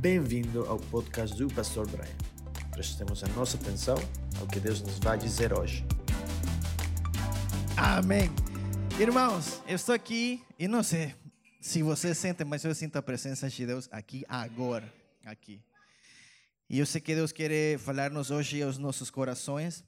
Bem-vindo 0.00 0.64
ao 0.66 0.78
podcast 0.78 1.36
do 1.36 1.52
Pastor 1.52 1.84
Brian. 1.90 2.06
Prestemos 2.70 3.24
a 3.24 3.26
nossa 3.30 3.56
atenção 3.56 3.96
ao 4.38 4.46
que 4.46 4.60
Deus 4.60 4.80
nos 4.80 5.00
vai 5.00 5.18
dizer 5.18 5.52
hoje. 5.52 5.84
Amém. 7.76 8.30
Irmãos, 9.00 9.60
eu 9.66 9.74
estou 9.74 9.92
aqui 9.92 10.40
e 10.56 10.68
não 10.68 10.84
sei 10.84 11.16
se 11.60 11.82
vocês 11.82 12.16
sentem, 12.16 12.46
mas 12.46 12.62
eu 12.62 12.72
sinto 12.76 12.94
a 12.94 13.02
presença 13.02 13.50
de 13.50 13.66
Deus 13.66 13.88
aqui 13.90 14.24
agora, 14.28 14.88
aqui. 15.24 15.60
E 16.70 16.78
eu 16.78 16.86
sei 16.86 17.00
que 17.00 17.16
Deus 17.16 17.32
quer 17.32 17.76
falar-nos 17.76 18.30
hoje 18.30 18.62
aos 18.62 18.78
nossos 18.78 19.10
corações. 19.10 19.84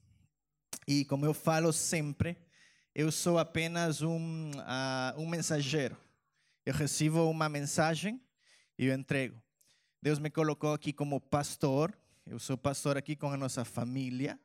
E 0.88 1.04
como 1.04 1.24
eu 1.24 1.32
falo 1.32 1.72
sempre, 1.72 2.36
eu 2.92 3.12
sou 3.12 3.38
apenas 3.38 4.02
um, 4.02 4.50
uh, 4.56 5.20
um 5.20 5.28
mensageiro. 5.28 5.96
Eu 6.66 6.74
recebo 6.74 7.30
uma 7.30 7.48
mensagem 7.48 8.20
e 8.76 8.86
eu 8.86 8.94
entrego. 8.94 9.40
Deus 10.02 10.18
me 10.18 10.30
colocou 10.30 10.72
aqui 10.72 10.94
como 10.94 11.20
pastor. 11.20 11.94
Eu 12.26 12.38
sou 12.38 12.56
pastor 12.56 12.96
aqui 12.96 13.14
com 13.14 13.30
a 13.30 13.36
nossa 13.36 13.66
família. 13.66 14.40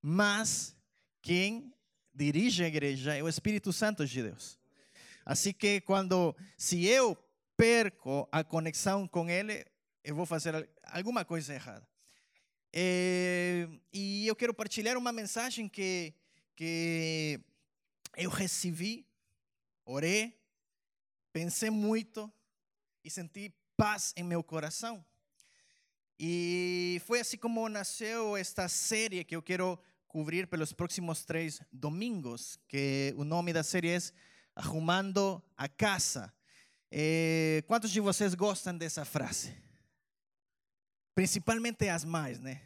Mas 0.00 0.74
quem 1.20 1.74
dirige 2.14 2.64
a 2.64 2.68
igreja 2.68 3.14
é 3.14 3.22
o 3.22 3.28
Espírito 3.28 3.70
Santo 3.70 4.06
de 4.06 4.22
Deus. 4.22 4.58
Assim 5.22 5.52
que 5.52 5.82
quando, 5.82 6.34
se 6.56 6.86
eu 6.86 7.14
perco 7.54 8.26
a 8.32 8.42
conexão 8.42 9.06
com 9.06 9.28
Ele, 9.28 9.66
eu 10.02 10.14
vou 10.14 10.24
fazer 10.24 10.68
alguma 10.84 11.22
coisa 11.22 11.52
errada. 11.52 11.86
É, 12.72 13.68
e 13.92 14.26
eu 14.26 14.34
quero 14.34 14.54
partilhar 14.54 14.96
uma 14.96 15.12
mensagem 15.12 15.68
que, 15.68 16.14
que 16.56 17.38
eu 18.16 18.30
recebi, 18.30 19.06
orei, 19.84 20.34
pensei 21.30 21.68
muito 21.68 22.32
e 23.04 23.10
senti 23.10 23.52
paz 23.76 24.12
em 24.16 24.22
meu 24.22 24.42
coração. 24.42 25.04
E 26.18 27.00
foi 27.06 27.20
assim 27.20 27.36
como 27.36 27.68
nasceu 27.68 28.36
esta 28.36 28.68
série 28.68 29.24
que 29.24 29.34
eu 29.34 29.42
quero 29.42 29.78
cobrir 30.06 30.46
pelos 30.46 30.72
próximos 30.72 31.24
três 31.24 31.60
domingos, 31.72 32.58
que 32.68 33.12
o 33.16 33.24
nome 33.24 33.52
da 33.52 33.64
série 33.64 33.90
é 33.90 33.98
Arrumando 34.54 35.42
a 35.56 35.68
Casa. 35.68 36.32
Eh, 36.90 37.64
quantos 37.66 37.90
de 37.90 38.00
vocês 38.00 38.34
gostam 38.34 38.78
dessa 38.78 39.04
frase? 39.04 39.52
Principalmente 41.14 41.88
as 41.88 42.04
mães, 42.04 42.38
né? 42.38 42.62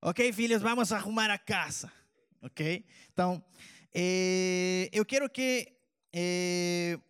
Ok, 0.00 0.32
filhos, 0.32 0.62
vamos 0.62 0.92
arrumar 0.92 1.28
a 1.30 1.38
casa. 1.38 1.92
Ok? 2.40 2.86
Então, 3.12 3.44
eh, 3.92 4.88
eu 4.92 5.04
quero 5.04 5.28
que 5.28 5.72
eh, 6.12 7.00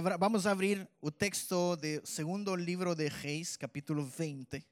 vamos 0.00 0.46
abrir 0.46 0.88
o 1.02 1.10
texto 1.10 1.76
do 1.76 2.06
segundo 2.06 2.56
livro 2.56 2.94
de 2.94 3.08
Reis, 3.08 3.58
capítulo 3.58 4.06
20, 4.06 4.64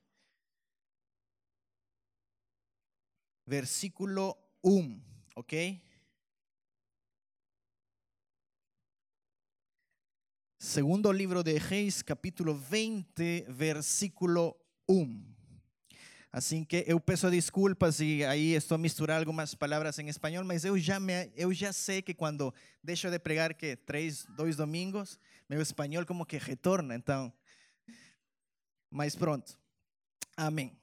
versículo 3.44 4.38
1. 4.64 5.02
Ok? 5.36 5.82
Segundo 10.58 11.12
livro 11.12 11.42
de 11.42 11.58
Reis, 11.58 12.02
capítulo 12.02 12.54
20, 12.54 13.44
versículo 13.50 14.56
1. 14.88 15.39
Assim 16.32 16.64
que 16.64 16.84
eu 16.86 17.00
peço 17.00 17.28
desculpas 17.28 17.98
e 17.98 18.24
aí 18.24 18.52
estou 18.52 18.76
a 18.76 18.78
misturar 18.78 19.18
algumas 19.18 19.52
palavras 19.52 19.98
em 19.98 20.08
espanhol, 20.08 20.44
mas 20.44 20.64
eu 20.64 20.78
já, 20.78 21.00
me, 21.00 21.28
eu 21.34 21.52
já 21.52 21.72
sei 21.72 22.00
que 22.00 22.14
quando 22.14 22.54
deixo 22.82 23.10
de 23.10 23.18
pregar 23.18 23.52
que 23.52 23.74
três, 23.74 24.26
dois 24.36 24.54
domingos, 24.54 25.18
meu 25.48 25.60
espanhol 25.60 26.06
como 26.06 26.24
que 26.24 26.38
retorna, 26.38 26.94
então. 26.94 27.32
Mas 28.88 29.16
pronto. 29.16 29.58
Amém. 30.36 30.76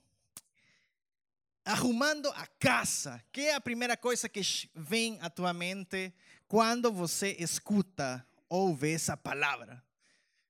Arrumando 1.63 2.27
a 2.29 2.45
casa. 2.59 3.23
Que 3.31 3.41
é 3.41 3.55
a 3.55 3.61
primeira 3.61 3.95
coisa 3.95 4.27
que 4.27 4.41
vem 4.75 5.17
à 5.21 5.29
tua 5.29 5.53
mente 5.53 6.13
quando 6.47 6.91
você 6.91 7.35
escuta, 7.39 8.25
ouve 8.49 8.91
essa 8.91 9.15
palavra? 9.15 9.83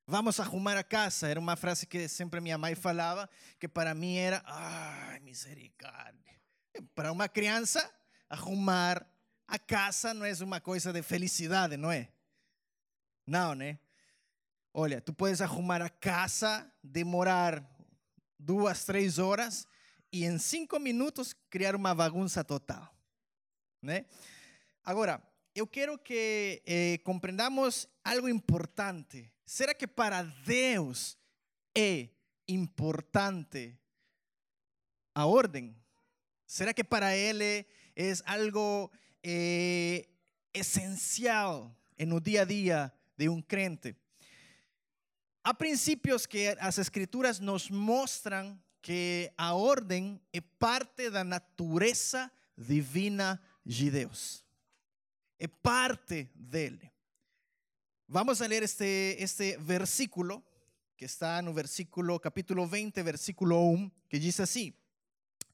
Vamos 0.09 0.40
arrumar 0.40 0.78
a 0.78 0.84
casa. 0.85 1.28
Era 1.28 1.38
uma 1.38 1.57
frase 1.57 1.85
que 1.85 2.07
sempre 2.07 2.40
minha 2.40 2.57
mãe 2.57 2.73
falava, 2.75 3.29
que 3.59 3.68
para 3.68 3.94
mim 3.94 4.16
era, 4.16 4.41
ai, 4.45 5.19
misericórdia. 5.19 6.40
Para 6.95 7.12
uma 7.12 7.28
criança, 7.28 7.94
arrumar 8.29 9.06
a 9.45 9.59
casa 9.59 10.13
não 10.13 10.25
é 10.25 10.31
uma 10.41 10.62
coisa 10.62 10.94
de 10.94 11.03
felicidade, 11.03 11.75
não 11.75 11.91
é? 11.91 12.07
Não, 13.25 13.53
né? 13.53 13.79
Olha, 14.73 15.01
tu 15.01 15.12
podes 15.12 15.41
arrumar 15.41 15.81
a 15.81 15.90
casa, 15.90 16.72
demorar 16.81 17.62
duas, 18.39 18.85
três 18.85 19.19
horas 19.19 19.68
e 20.09 20.24
em 20.24 20.38
cinco 20.38 20.79
minutos 20.79 21.34
criar 21.50 21.75
uma 21.75 21.94
bagunça 21.94 22.45
total, 22.45 22.95
né? 23.81 24.06
Agora, 24.85 25.22
eu 25.53 25.68
quero 25.68 25.97
que 25.97 26.62
eh, 26.66 27.00
compreendamos 27.03 27.89
algo 28.06 28.29
importante 28.29 29.29
Será 29.49 29.73
que 29.73 29.87
para 29.87 30.23
Deus 30.23 31.17
é 31.73 32.09
importante 32.49 33.79
a 35.15 35.25
ordem? 35.25 35.73
Será 36.45 36.73
que 36.73 36.83
para 36.83 37.15
Ele 37.15 37.65
é 37.95 38.13
algo 38.25 38.91
eh, 39.23 40.05
essencial 40.53 41.73
no 41.97 42.19
dia 42.19 42.41
a 42.41 42.45
dia 42.45 42.93
de 43.17 43.29
um 43.29 43.41
crente? 43.41 43.95
Há 45.41 45.53
princípios 45.53 46.25
que 46.25 46.49
as 46.59 46.77
Escrituras 46.77 47.39
nos 47.39 47.69
mostram 47.69 48.61
que 48.81 49.31
a 49.37 49.53
ordem 49.53 50.21
é 50.33 50.41
parte 50.41 51.09
da 51.09 51.23
natureza 51.23 52.29
divina 52.57 53.41
de 53.65 53.89
Deus. 53.89 54.43
É 55.39 55.47
parte 55.47 56.29
dele. 56.35 56.96
Vamos 58.09 58.41
a 58.41 58.47
leer 58.47 58.63
este, 58.63 59.22
este 59.22 59.57
versículo 59.57 60.41
que 60.95 61.03
está 61.03 61.41
no 61.41 61.53
versículo, 61.53 62.18
capítulo 62.22 62.66
20, 62.66 63.03
versículo 63.03 63.59
1, 63.59 63.91
que 64.07 64.18
diz 64.18 64.40
assim: 64.40 64.73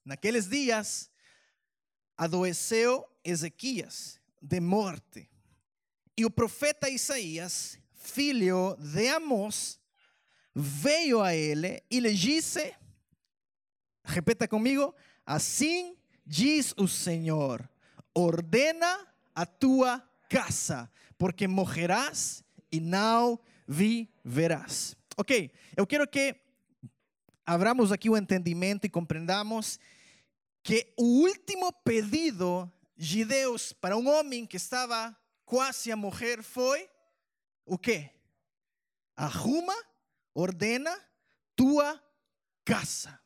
Naqueles 0.06 0.48
dias 0.48 1.10
adoeceu 2.16 3.08
Ezequias 3.24 4.22
de 4.40 4.62
morte, 4.62 5.32
e 6.16 6.26
o 6.26 6.30
profeta 6.30 6.88
Isaías, 6.88 7.80
filho 7.96 8.78
de 8.78 9.08
Amós, 9.08 9.80
veio 10.54 11.24
a 11.24 11.34
ele 11.34 11.84
e 11.90 12.00
lhe 12.00 12.14
disse: 12.14 12.72
Repita 14.04 14.48
comigo, 14.48 14.94
assim 15.26 15.98
diz 16.24 16.72
o 16.78 16.88
Senhor: 16.88 17.68
ordena 18.14 19.12
a 19.34 19.44
tua 19.44 20.08
casa, 20.30 20.92
porque 21.18 21.48
morrerás 21.48 22.43
e 22.74 22.80
não 22.80 23.40
viverás. 23.68 24.98
Ok, 25.16 25.52
eu 25.78 25.86
quero 25.86 26.08
que 26.08 26.36
abramos 27.46 27.92
aqui 27.92 28.10
o 28.10 28.18
entendimento 28.18 28.86
e 28.86 28.90
compreendamos 28.90 29.80
que 30.64 30.92
o 30.98 31.04
último 31.22 31.72
pedido 31.72 32.72
de 32.98 33.24
Deus 33.24 33.74
para 33.74 33.96
um 33.96 34.10
homem 34.10 34.44
que 34.44 34.58
estava 34.58 35.16
quase 35.46 35.92
a 35.92 35.96
morrer 35.96 36.42
foi 36.42 36.90
o 37.64 37.78
quê? 37.78 38.10
Arruma, 39.16 39.76
ordena 40.34 41.00
tua 41.56 42.02
casa. 42.66 43.20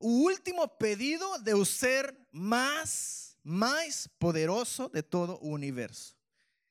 O 0.00 0.24
último 0.24 0.66
pedido 0.66 1.38
de 1.38 1.54
o 1.54 1.64
ser 1.64 2.12
mais, 2.32 3.38
mais 3.44 4.08
poderoso 4.18 4.88
de 4.88 5.02
todo 5.02 5.38
o 5.40 5.50
universo. 5.50 6.15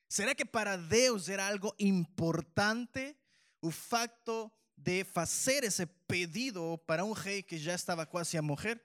Será 0.08 0.36
que 0.36 0.46
para 0.46 0.78
Deus 0.78 1.30
era 1.30 1.48
algo 1.48 1.74
importante 1.80 3.16
o 3.62 3.72
facto 3.72 4.52
de 4.78 5.04
fazer 5.04 5.64
esse 5.64 5.86
pedido 6.08 6.78
para 6.86 7.04
um 7.04 7.12
rei 7.12 7.42
que 7.42 7.58
já 7.58 7.74
estava 7.74 8.06
quase 8.06 8.38
a 8.38 8.42
morrer? 8.42 8.82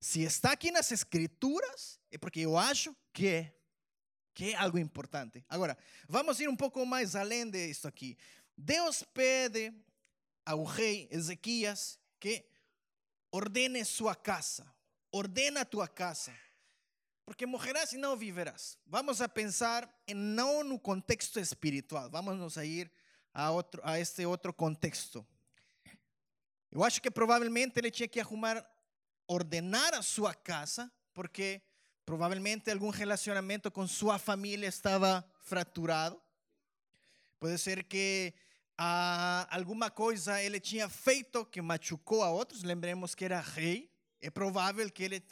Se 0.00 0.22
está 0.22 0.52
aqui 0.52 0.70
nas 0.70 0.92
escrituras, 0.92 1.98
é 2.10 2.18
porque 2.18 2.40
eu 2.40 2.58
acho 2.58 2.94
que 3.12 3.26
é, 3.26 3.56
que 4.34 4.52
é 4.52 4.54
algo 4.54 4.78
importante. 4.78 5.42
Agora, 5.48 5.78
vamos 6.06 6.40
ir 6.40 6.48
um 6.48 6.56
pouco 6.56 6.84
mais 6.84 7.16
além 7.16 7.50
disso 7.50 7.88
aqui. 7.88 8.18
Deus 8.56 9.02
pede 9.02 9.72
ao 10.44 10.62
rei 10.64 11.08
Ezequias 11.10 11.98
que 12.20 12.44
ordene 13.32 13.84
sua 13.84 14.14
casa, 14.14 14.70
ordena 15.10 15.64
tua 15.64 15.88
casa. 15.88 16.36
Porque 17.26 17.46
morrerás 17.46 17.92
e 17.92 17.96
não 17.96 18.16
viverás. 18.16 18.78
Vamos 18.86 19.20
a 19.20 19.28
pensar 19.28 19.88
em, 20.06 20.14
não 20.14 20.62
no 20.62 20.78
contexto 20.78 21.40
espiritual, 21.40 22.10
vamos 22.10 22.58
a 22.58 22.64
ir 22.64 22.90
a, 23.32 23.50
outro, 23.50 23.80
a 23.84 23.98
este 23.98 24.24
outro 24.26 24.52
contexto. 24.52 25.26
Eu 26.70 26.84
acho 26.84 27.00
que 27.00 27.10
provavelmente 27.10 27.78
ele 27.78 27.90
tinha 27.90 28.08
que 28.08 28.20
arrumar, 28.20 28.64
ordenar 29.26 29.94
a 29.94 30.02
sua 30.02 30.34
casa, 30.34 30.90
porque 31.14 31.62
provavelmente 32.04 32.70
algum 32.70 32.90
relacionamento 32.90 33.70
com 33.70 33.86
sua 33.86 34.18
família 34.18 34.66
estava 34.66 35.24
fraturado. 35.42 36.20
Pode 37.38 37.58
ser 37.58 37.84
que 37.84 38.34
ah, 38.76 39.46
alguma 39.50 39.90
coisa 39.90 40.42
ele 40.42 40.58
tinha 40.58 40.88
feito 40.88 41.46
que 41.46 41.62
machucou 41.62 42.22
a 42.22 42.30
outros. 42.30 42.62
Lembremos 42.62 43.14
que 43.14 43.24
era 43.24 43.40
rei. 43.40 43.90
É 44.20 44.30
provável 44.30 44.90
que 44.90 45.04
ele 45.04 45.22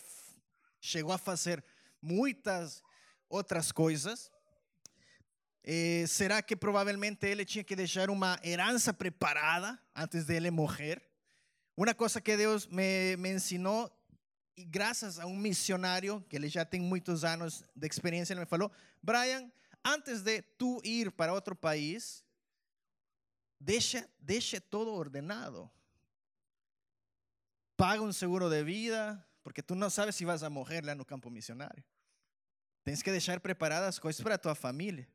chegou 0.81 1.13
a 1.13 1.19
fazer 1.19 1.65
muitas 2.03 2.83
outras 3.29 3.73
coisas. 3.73 4.31
Eh, 5.65 6.05
será 6.09 6.43
que 6.43 6.57
provavelmente 6.57 7.25
ele 7.27 7.45
tinha 7.45 7.63
que 7.63 7.77
deixar 7.77 8.11
uma 8.11 8.39
herança 8.43 8.93
preparada 8.93 9.81
antes 9.95 10.25
de 10.25 10.35
ele 10.35 10.51
morrer? 10.51 11.01
Uma 11.77 11.95
coisa 11.95 12.21
que 12.21 12.37
Deus 12.37 12.67
me, 12.67 13.17
me 13.17 13.31
ensinou, 13.31 13.91
e 14.57 14.65
graças 14.65 15.19
a 15.19 15.27
um 15.27 15.37
missionário, 15.37 16.21
que 16.29 16.37
ele 16.37 16.49
já 16.49 16.65
tem 16.65 16.81
muitos 16.81 17.25
anos 17.25 17.65
de 17.75 17.87
experiência, 17.87 18.35
ele 18.35 18.41
me 18.41 18.47
falou: 18.47 18.71
Brian, 19.03 19.51
antes 19.85 20.21
de 20.21 20.43
tu 20.43 20.81
ir 20.85 21.11
para 21.13 21.33
outro 21.33 21.57
país, 21.57 22.25
deixa, 23.59 24.07
deixa 24.19 24.61
todo 24.61 24.93
ordenado. 24.93 25.71
Paga 27.77 28.03
um 28.03 28.13
seguro 28.13 28.51
de 28.51 28.63
vida, 28.63 29.25
porque 29.43 29.63
tu 29.63 29.75
não 29.75 29.89
sabes 29.89 30.15
se 30.15 30.25
vas 30.25 30.43
a 30.43 30.51
morrer 30.51 30.85
lá 30.85 30.95
no 30.95 31.05
campo 31.05 31.31
missionário. 31.31 31.83
Tens 32.85 33.03
que 33.03 33.11
deixar 33.11 33.39
preparadas 33.41 33.91
as 33.91 33.99
coisas 33.99 34.21
para 34.21 34.35
a 34.35 34.39
tua 34.39 34.55
família. 34.55 35.09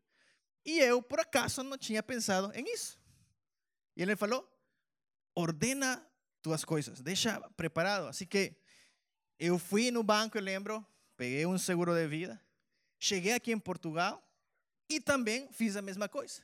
E 0.66 0.80
eu, 0.80 1.02
por 1.02 1.20
acaso, 1.20 1.64
não 1.64 1.78
tinha 1.78 2.02
pensado 2.02 2.52
em 2.54 2.74
isso. 2.74 3.00
E 3.96 4.02
ele 4.02 4.16
falou: 4.16 4.48
ordena 5.36 6.06
tuas 6.42 6.64
coisas, 6.64 7.02
deixa 7.02 7.40
preparado. 7.56 8.08
Assim 8.08 8.26
que 8.26 8.56
eu 9.40 9.60
fui 9.60 9.92
no 9.92 10.04
banco, 10.04 10.38
eu 10.38 10.42
lembro, 10.42 10.86
peguei 11.16 11.46
um 11.46 11.58
seguro 11.58 11.94
de 11.94 12.08
vida, 12.08 12.42
cheguei 13.00 13.34
aqui 13.34 13.52
em 13.52 13.60
Portugal 13.60 14.24
e 14.90 15.00
também 15.00 15.52
fiz 15.52 15.76
a 15.76 15.82
mesma 15.82 16.08
coisa. 16.08 16.42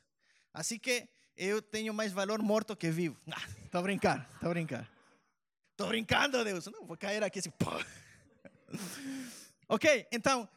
Assim 0.53 0.77
que 0.77 1.07
eu 1.35 1.61
tenho 1.61 1.93
mais 1.93 2.11
valor 2.11 2.41
morto 2.41 2.75
que 2.75 2.89
vivo. 2.89 3.19
Ah, 3.31 3.47
tô 3.71 3.81
brincando, 3.81 4.25
tô 4.39 4.49
brincando. 4.49 4.87
Tô 5.75 5.87
brincando, 5.87 6.43
Deus. 6.43 6.67
Não 6.67 6.85
vou 6.85 6.95
cair 6.95 7.23
aqui 7.23 7.39
assim. 7.39 7.51
ok, 9.67 10.07
então, 10.11 10.47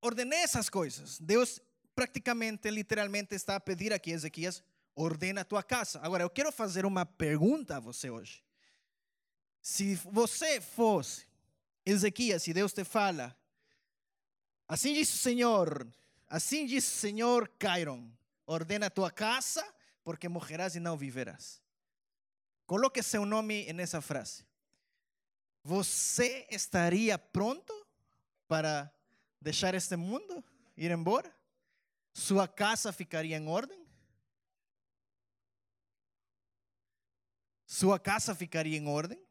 ordenei 0.00 0.40
essas 0.40 0.68
coisas. 0.68 1.18
Deus 1.20 1.60
praticamente, 1.94 2.70
literalmente, 2.70 3.34
está 3.34 3.56
a 3.56 3.60
pedir 3.60 3.92
aqui, 3.92 4.10
Ezequias, 4.10 4.62
ordena 4.94 5.40
a 5.40 5.44
tua 5.44 5.62
casa. 5.62 5.98
Agora, 6.02 6.22
eu 6.22 6.30
quero 6.30 6.52
fazer 6.52 6.84
uma 6.84 7.06
pergunta 7.06 7.76
a 7.76 7.80
você 7.80 8.10
hoje. 8.10 8.44
Se 9.62 9.94
você 9.96 10.60
fosse 10.60 11.26
Ezequias 11.84 12.46
e 12.46 12.52
Deus 12.52 12.72
te 12.72 12.84
fala, 12.84 13.36
assim 14.68 14.92
diz 14.92 15.12
o 15.12 15.18
Senhor, 15.18 15.86
assim 16.28 16.66
diz 16.66 16.86
o 16.86 16.96
Senhor 16.96 17.48
Cairon, 17.58 18.10
ordena 18.46 18.86
a 18.86 18.90
tua 18.90 19.10
casa, 19.10 19.66
porque 20.04 20.28
morrerás 20.28 20.76
e 20.76 20.80
não 20.80 20.96
viverás. 20.96 21.62
Coloque 22.66 23.02
seu 23.02 23.24
nome 23.24 23.72
nessa 23.72 24.00
frase. 24.00 24.44
Você 25.62 26.46
estaria 26.50 27.18
pronto 27.18 27.72
para 28.46 28.92
deixar 29.46 29.76
este 29.76 29.94
mundo, 29.94 30.42
ir 30.76 30.90
embora? 30.90 31.32
Sua 32.12 32.48
casa 32.48 32.92
ficaria 32.92 33.36
em 33.36 33.46
ordem? 33.46 33.86
Sua 37.64 37.96
casa 37.96 38.34
ficaria 38.34 38.76
em 38.76 38.88
ordem? 38.88 39.24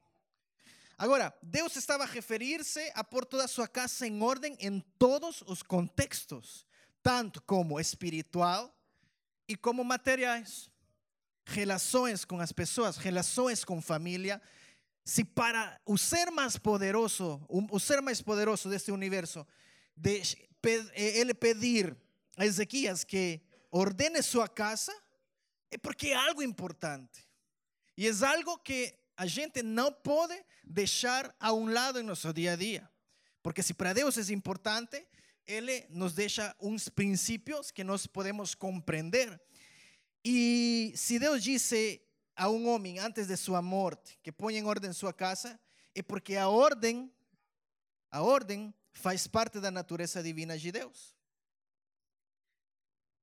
Agora, 0.98 1.38
Deus 1.44 1.76
estava 1.76 2.04
a 2.04 2.08
referir-se 2.08 2.80
a 2.96 3.04
pôr 3.04 3.26
toda 3.26 3.44
a 3.44 3.48
sua 3.50 3.68
casa 3.68 4.08
em 4.08 4.24
ordem 4.24 4.56
em 4.62 4.80
todos 4.98 5.44
os 5.48 5.62
contextos, 5.62 6.66
tanto 7.04 7.42
como 7.42 7.78
espiritual 7.78 8.74
e 9.50 9.58
como 9.58 9.84
materiais. 9.84 10.72
Relações 11.46 12.24
com 12.24 12.40
as 12.40 12.54
pessoas, 12.54 12.96
relações 12.96 13.66
com 13.66 13.82
família. 13.82 14.42
Se 15.04 15.26
para 15.26 15.78
o 15.86 15.98
ser 15.98 16.32
mais 16.32 16.58
poderoso, 16.58 17.46
o 17.50 17.80
ser 17.82 18.02
mais 18.02 18.22
poderoso 18.22 18.70
deste 18.70 18.94
universo, 18.94 19.46
de, 19.96 20.22
ele 20.94 21.34
pedir 21.34 21.96
a 22.38 22.46
Ezequias 22.46 23.04
que 23.04 23.42
ordene 23.72 24.22
sua 24.22 24.48
casa, 24.48 24.94
é 25.72 25.78
porque 25.78 26.12
algo 26.12 26.42
importante. 26.42 27.28
E 27.98 28.08
é 28.08 28.12
algo 28.26 28.58
que 28.60 28.94
a 29.18 29.26
gente 29.26 29.64
não 29.64 29.92
pode 29.92 30.36
deixar 30.64 31.34
a 31.40 31.54
um 31.54 31.72
lado 31.72 32.00
em 32.00 32.04
nosso 32.04 32.34
dia 32.34 32.54
a 32.54 32.56
dia. 32.56 32.90
Porque 33.42 33.64
se 33.64 33.74
para 33.74 33.94
Deus 33.94 34.18
é 34.18 34.34
importante, 34.34 35.06
Ele 35.46 35.86
nos 35.90 36.14
deixa 36.14 36.56
uns 36.60 36.90
princípios 36.90 37.72
que 37.72 37.84
nós 37.84 38.08
podemos 38.08 38.56
compreender. 38.56 39.40
E 40.24 40.92
se 40.96 41.20
Deus 41.20 41.44
disse 41.44 42.02
a 42.36 42.50
um 42.50 42.68
homem 42.68 43.00
antes 43.00 43.28
de 43.28 43.38
sua 43.38 43.62
morte 43.62 44.20
que 44.22 44.32
ponha 44.32 44.60
em 44.60 44.66
ordem 44.66 44.92
sua 44.92 45.14
casa, 45.14 45.60
é 45.94 46.02
porque 46.02 46.36
a 46.36 46.50
ordem, 46.50 47.10
a 48.12 48.22
ordem 48.22 48.74
faz 49.00 49.28
parte 49.28 49.60
da 49.60 49.70
natureza 49.72 50.24
divina 50.24 50.58
de 50.58 50.72
Deus. 50.72 51.16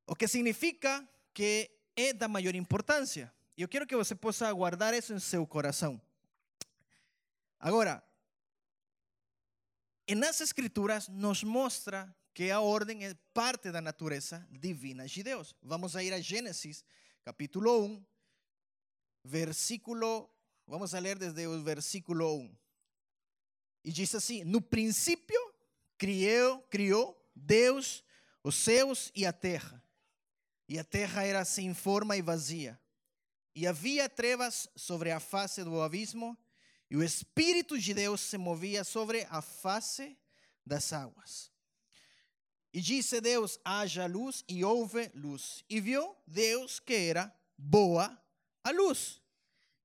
O 0.07 0.15
que 0.15 0.29
significa 0.29 1.09
que 1.35 1.71
é 1.97 2.13
da 2.13 2.29
maior 2.29 2.55
importância. 2.55 3.33
Eu 3.57 3.69
quero 3.69 3.87
que 3.87 3.97
você 3.97 4.15
possa 4.15 4.51
guardar 4.53 4.95
isso 4.95 5.13
em 5.13 5.19
seu 5.19 5.47
coração. 5.47 6.01
Agora, 7.59 8.03
nas 10.17 10.41
escrituras 10.41 11.09
nos 11.09 11.43
mostra 11.43 12.15
que 12.35 12.51
a 12.51 12.61
ordem 12.61 13.05
é 13.05 13.15
parte 13.33 13.71
da 13.71 13.81
natureza 13.81 14.47
divina 14.51 15.07
de 15.07 15.23
Deus. 15.23 15.55
Vamos 15.63 15.95
a 15.95 16.03
ir 16.03 16.13
a 16.13 16.21
Gênesis, 16.21 16.85
capítulo 17.25 17.85
1, 17.85 18.05
versículo, 19.25 20.29
vamos 20.67 20.95
a 20.95 20.99
ler 20.99 21.19
desde 21.19 21.47
o 21.47 21.63
versículo 21.63 22.37
1. 22.39 22.57
E 23.85 23.93
diz 23.93 24.15
assim: 24.15 24.45
No 24.45 24.61
princípio 24.61 25.52
criou, 26.03 26.59
criou 26.63 27.31
Deus 27.35 28.03
os 28.43 28.57
céus 28.57 29.13
e 29.15 29.25
a 29.25 29.33
terra. 29.33 29.81
E 30.69 30.79
a 30.79 30.85
terra 30.85 31.23
era 31.23 31.45
sem 31.45 31.73
forma 31.75 32.17
e 32.17 32.23
vazia 32.23 32.81
e 33.55 33.67
havia 33.67 34.09
trevas 34.09 34.69
sobre 34.75 35.11
a 35.11 35.21
face 35.21 35.63
do 35.63 35.81
abismo, 35.81 36.37
e 36.91 36.97
o 36.97 37.03
Espírito 37.03 37.79
de 37.79 37.95
Deus 37.95 38.21
se 38.21 38.37
movia 38.39 38.85
sobre 38.85 39.27
a 39.31 39.41
face 39.41 40.17
das 40.65 40.93
águas. 40.93 41.51
E 42.73 42.81
disse 42.81 43.21
Deus: 43.21 43.59
haja 43.65 44.07
luz, 44.07 44.45
e 44.49 44.65
houve 44.65 45.11
luz. 45.15 45.65
E 45.69 45.81
viu 45.81 46.17
Deus 46.27 46.81
que 46.81 46.94
era 46.94 47.35
boa 47.56 48.19
a 48.65 48.71
luz. 48.71 49.21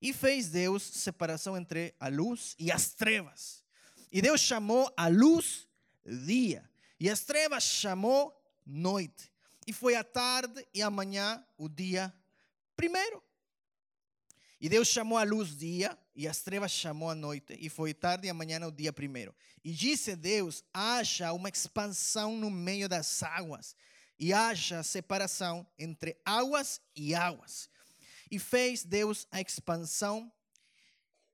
E 0.01 0.13
fez 0.13 0.49
Deus 0.49 0.83
separação 0.83 1.57
entre 1.57 1.93
a 1.99 2.07
luz 2.07 2.55
e 2.59 2.71
as 2.71 2.93
trevas. 2.93 3.63
E 4.11 4.21
Deus 4.21 4.39
chamou 4.39 4.91
a 4.95 5.07
luz 5.07 5.66
dia, 6.07 6.67
e 6.99 7.09
as 7.09 7.21
trevas 7.21 7.63
chamou 7.63 8.33
noite. 8.65 9.31
E 9.65 9.73
foi 9.73 9.95
a 9.95 10.03
tarde 10.03 10.65
e 10.73 10.81
a 10.81 10.89
manhã 10.89 11.43
o 11.57 11.67
dia 11.67 12.13
primeiro. 12.75 13.21
E 14.59 14.67
Deus 14.67 14.87
chamou 14.87 15.17
a 15.17 15.23
luz 15.23 15.55
dia, 15.55 15.97
e 16.15 16.27
as 16.27 16.41
trevas 16.41 16.71
chamou 16.71 17.11
a 17.11 17.15
noite, 17.15 17.55
e 17.59 17.69
foi 17.69 17.93
tarde 17.93 18.25
e 18.25 18.29
amanhã 18.29 18.65
o 18.65 18.71
dia 18.71 18.91
primeiro. 18.91 19.35
E 19.63 19.71
disse 19.71 20.15
Deus: 20.15 20.63
haja 20.73 21.31
uma 21.31 21.49
expansão 21.49 22.35
no 22.35 22.49
meio 22.49 22.89
das 22.89 23.21
águas, 23.21 23.75
e 24.17 24.33
haja 24.33 24.81
separação 24.81 25.65
entre 25.77 26.17
águas 26.25 26.81
e 26.95 27.13
águas. 27.13 27.69
E 28.31 28.39
fez 28.39 28.83
Deus 28.83 29.27
a 29.31 29.39
expansão, 29.39 30.31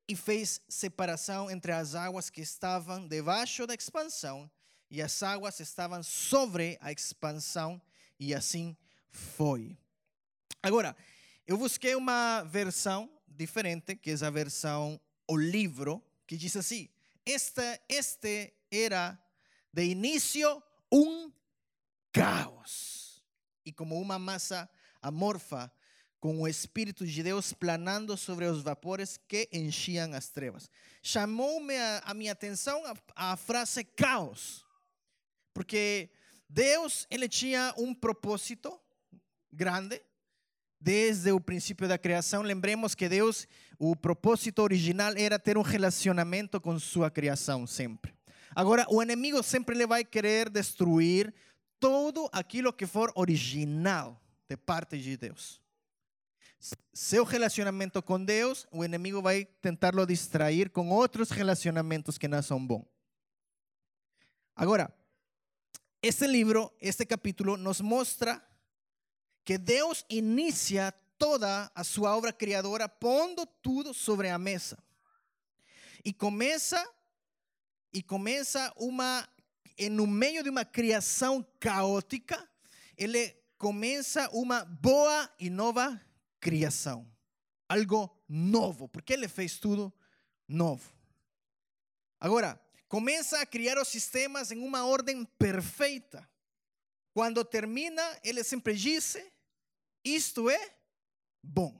e 0.05 0.17
fez 0.17 0.59
separação 0.67 1.49
entre 1.49 1.71
as 1.71 1.95
águas 1.95 2.29
que 2.29 2.41
estavam 2.41 3.07
debaixo 3.07 3.65
da 3.65 3.73
expansão, 3.73 4.51
e 4.93 5.01
as 5.01 5.23
águas 5.23 5.59
estavam 5.59 6.03
sobre 6.03 6.77
a 6.79 6.91
expansão, 6.91 7.81
e 8.19 8.31
assim 8.31 8.77
foi. 9.09 9.75
Agora, 10.61 10.95
eu 11.47 11.57
busquei 11.57 11.95
uma 11.95 12.43
versão 12.43 13.09
diferente, 13.27 13.95
que 13.95 14.11
é 14.11 14.13
a 14.23 14.29
versão 14.29 15.01
o 15.27 15.35
livro, 15.35 15.99
que 16.27 16.37
diz 16.37 16.55
assim: 16.55 16.87
este, 17.25 17.81
este 17.89 18.53
era 18.69 19.19
de 19.73 19.83
início 19.83 20.61
um 20.91 21.33
caos, 22.11 23.25
e 23.65 23.73
como 23.73 23.99
uma 23.99 24.19
massa 24.19 24.69
amorfa, 25.01 25.73
com 26.19 26.39
o 26.39 26.47
Espírito 26.47 27.03
de 27.07 27.23
Deus 27.23 27.51
planando 27.51 28.15
sobre 28.15 28.45
os 28.45 28.61
vapores 28.61 29.17
que 29.27 29.49
enchiam 29.51 30.13
as 30.13 30.29
trevas. 30.29 30.69
Chamou-me 31.01 31.75
a, 31.75 32.03
a, 32.05 32.13
minha 32.13 32.31
atenção 32.31 32.85
a, 32.85 33.31
a 33.33 33.35
frase 33.35 33.83
caos, 33.83 34.63
porque 35.53 36.09
Deus 36.49 37.07
ele 37.09 37.27
tinha 37.27 37.73
um 37.77 37.93
propósito 37.93 38.79
grande 39.51 40.01
desde 40.79 41.31
o 41.31 41.39
princípio 41.39 41.87
da 41.87 41.97
criação. 41.97 42.41
Lembremos 42.41 42.93
que 42.93 43.07
Deus, 43.07 43.47
o 43.79 43.95
propósito 43.95 44.61
original 44.61 45.13
era 45.15 45.39
ter 45.39 45.57
um 45.57 45.61
relacionamento 45.61 46.59
com 46.59 46.77
sua 46.77 47.09
criação 47.09 47.65
sempre. 47.65 48.13
Agora, 48.55 48.85
o 48.89 49.01
inimigo 49.01 49.41
sempre 49.41 49.75
ele 49.75 49.87
vai 49.87 50.03
querer 50.03 50.49
destruir 50.49 51.33
todo 51.79 52.29
aquilo 52.31 52.71
que 52.71 52.85
for 52.85 53.11
original 53.15 54.21
de 54.47 54.57
parte 54.57 54.97
de 54.97 55.17
Deus. 55.17 55.61
seu 56.93 57.23
relacionamento 57.25 58.01
com 58.01 58.23
Deus, 58.23 58.65
o 58.71 58.85
inimigo 58.85 59.21
vai 59.21 59.45
tentar-lo 59.61 60.05
distrair 60.05 60.69
com 60.69 60.89
outros 60.89 61.29
relacionamentos 61.29 62.17
que 62.17 62.27
não 62.27 62.41
são 62.41 62.65
bons. 62.65 62.85
Agora, 64.55 64.93
este 66.03 66.27
livro, 66.27 66.75
este 66.81 67.05
capítulo, 67.05 67.55
nos 67.55 67.79
mostra 67.79 68.45
que 69.45 69.57
Deus 69.57 70.05
inicia 70.09 70.91
toda 71.17 71.71
a 71.73 71.83
obra 72.01 72.33
criadora 72.33 72.89
pondo 72.89 73.45
tudo 73.45 73.93
sobre 73.93 74.27
a 74.27 74.37
mesa. 74.37 74.77
E 76.03 76.11
começa 76.11 76.85
e 77.93 78.03
começa 78.03 78.73
uma 78.75 79.25
no 79.89 80.05
meio 80.05 80.43
de 80.43 80.49
uma 80.49 80.65
criação 80.65 81.41
caótica, 81.57 82.49
ele 82.97 83.29
começa 83.57 84.29
uma 84.31 84.65
boa 84.65 85.33
e 85.39 85.49
nova 85.49 85.99
criação. 86.39 87.09
Algo 87.69 88.13
novo, 88.27 88.89
porque 88.89 89.13
ele 89.13 89.29
fez 89.29 89.57
tudo 89.57 89.91
novo. 90.47 90.93
Agora, 92.19 92.61
começa 92.93 93.39
a 93.39 93.45
criar 93.47 93.81
os 93.81 93.87
sistemas 93.87 94.51
em 94.51 94.59
uma 94.59 94.85
ordem 94.85 95.25
perfeita. 95.25 96.29
Quando 97.11 97.43
termina, 97.43 98.03
ele 98.23 98.43
sempre 98.43 98.75
disse: 98.75 99.33
Isto 100.05 100.47
é 100.47 100.75
bom. 101.41 101.75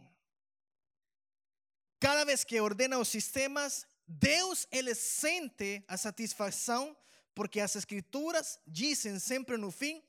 Cada 2.00 2.26
vez 2.26 2.44
que 2.44 2.60
ordena 2.60 2.98
os 2.98 3.10
sistemas, 3.10 3.86
Deus 4.08 4.68
ele 4.72 4.96
sente 4.96 5.84
a 5.88 5.98
satisfação 5.98 6.98
porque 7.36 7.60
as 7.60 7.76
escrituras 7.76 8.60
dizem 8.66 9.20
sempre 9.20 9.56
no 9.56 9.70
fim 9.70 10.04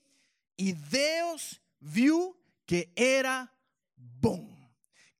e 0.56 0.72
Deus 0.72 1.60
viu 1.82 2.34
que 2.66 2.88
era 2.96 3.46
bom. 3.94 4.56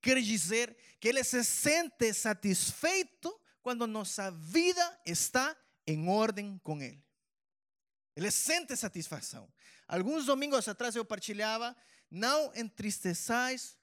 Quer 0.01 0.19
dizer 0.19 0.75
que 0.99 1.09
ele 1.09 1.23
se 1.23 1.43
sente 1.43 2.11
satisfeito 2.11 3.39
quando 3.61 3.85
nossa 3.85 4.31
vida 4.31 4.99
está 5.05 5.55
em 5.87 6.07
ordem 6.07 6.59
com 6.63 6.81
ele. 6.81 7.03
Ele 8.15 8.31
sente 8.31 8.75
satisfação. 8.75 9.51
Alguns 9.87 10.25
domingos 10.25 10.67
atrás 10.67 10.95
eu 10.95 11.03
partilhava: 11.03 11.75
não 12.09 12.53
entristeçais 12.55 13.77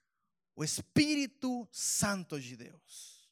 o 0.55 0.63
Espírito 0.63 1.67
Santo 1.71 2.39
de 2.39 2.57
Deus. 2.57 3.29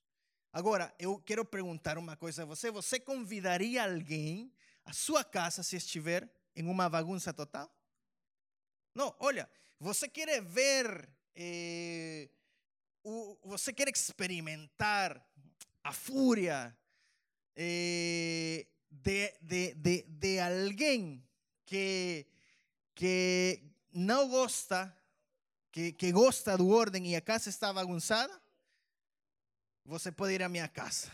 Agora, 0.53 0.93
eu 0.99 1.19
quero 1.19 1.45
perguntar 1.45 1.97
uma 1.97 2.15
coisa 2.15 2.43
a 2.43 2.45
você: 2.45 2.69
você 2.69 2.99
convidaria 2.99 3.83
alguém 3.83 4.53
à 4.85 4.93
sua 4.93 5.23
casa 5.23 5.63
se 5.63 5.75
estiver 5.75 6.29
em 6.55 6.67
uma 6.67 6.89
bagunça 6.89 7.33
total? 7.33 7.73
Não, 8.93 9.15
olha, 9.19 9.49
você 9.79 10.07
quer 10.07 10.41
ver, 10.41 11.09
eh, 11.33 12.29
o, 13.03 13.37
você 13.43 13.71
quer 13.71 13.87
experimentar 13.87 15.25
a 15.83 15.93
fúria 15.93 16.77
eh, 17.55 18.67
de, 18.89 19.33
de, 19.41 19.73
de, 19.75 20.03
de 20.03 20.39
alguém 20.39 21.23
que, 21.65 22.25
que 22.93 23.63
não 23.91 24.29
gosta 24.29 24.95
que, 25.71 25.93
que 25.93 26.11
gosta 26.11 26.57
do 26.57 26.69
ordem 26.69 27.07
e 27.07 27.15
a 27.15 27.21
casa 27.21 27.49
está 27.49 27.71
bagunçada, 27.71 28.41
você 29.85 30.11
pode 30.11 30.33
ir 30.33 30.43
à 30.43 30.49
minha 30.49 30.67
casa. 30.67 31.11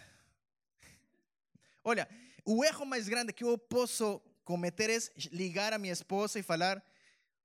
Olha, 1.83 2.09
o 2.43 2.65
erro 2.65 2.85
mais 2.85 3.07
grande 3.07 3.31
que 3.31 3.43
eu 3.43 3.57
posso 3.57 4.19
cometer 4.43 4.89
é 4.89 4.97
ligar 5.31 5.73
a 5.73 5.77
minha 5.77 5.93
esposa 5.93 6.39
e 6.39 6.43
falar: 6.43 6.83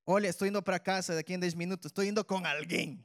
Olha, 0.07 0.29
estou 0.29 0.49
indo 0.49 0.63
para 0.63 0.79
casa 0.79 1.15
daqui 1.15 1.35
a 1.35 1.39
10 1.39 1.55
minutos, 1.55 1.87
estou 1.87 2.03
indo 2.03 2.25
com 2.25 2.45
alguém. 2.45 3.05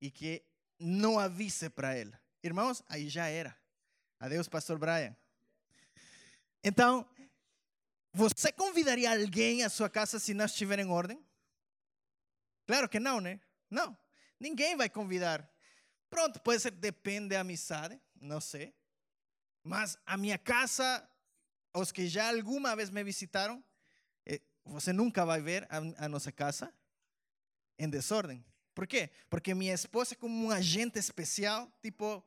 E 0.00 0.10
que 0.10 0.42
não 0.78 1.18
avise 1.18 1.68
para 1.68 1.94
ela. 1.94 2.18
Irmãos, 2.42 2.82
aí 2.88 3.08
já 3.08 3.26
era. 3.26 3.56
Adeus, 4.20 4.50
Pastor 4.50 4.78
Brian. 4.78 5.16
Então, 6.62 7.08
você 8.12 8.52
convidaria 8.52 9.10
alguém 9.10 9.64
à 9.64 9.70
sua 9.70 9.88
casa 9.88 10.18
se 10.18 10.34
não 10.34 10.44
estiver 10.44 10.78
em 10.78 10.90
ordem? 10.90 11.24
Claro 12.66 12.86
que 12.86 13.00
não, 13.00 13.18
né? 13.18 13.40
Não. 13.70 13.96
Ninguém 14.38 14.76
vai 14.76 14.90
convidar. 14.90 15.50
Pronto, 16.10 16.38
pode 16.40 16.60
ser, 16.60 16.70
depende 16.72 17.30
da 17.30 17.40
amizade, 17.40 17.98
não 18.20 18.42
sei. 18.42 18.74
Mas 19.64 19.96
a 20.04 20.18
minha 20.18 20.36
casa, 20.36 21.08
os 21.74 21.90
que 21.90 22.06
já 22.06 22.28
alguma 22.28 22.76
vez 22.76 22.90
me 22.90 23.02
visitaram, 23.02 23.64
eh, 24.26 24.42
você 24.66 24.92
nunca 24.92 25.24
vai 25.24 25.40
ver 25.40 25.66
a, 25.70 25.78
a 26.04 26.08
nossa 26.10 26.30
casa 26.30 26.70
em 27.78 27.88
desordem. 27.88 28.44
Por 28.74 28.86
quê? 28.86 29.08
Porque 29.30 29.54
minha 29.54 29.72
esposa 29.72 30.12
é 30.12 30.16
como 30.16 30.44
um 30.44 30.50
agente 30.50 30.98
especial, 30.98 31.72
tipo 31.80 32.22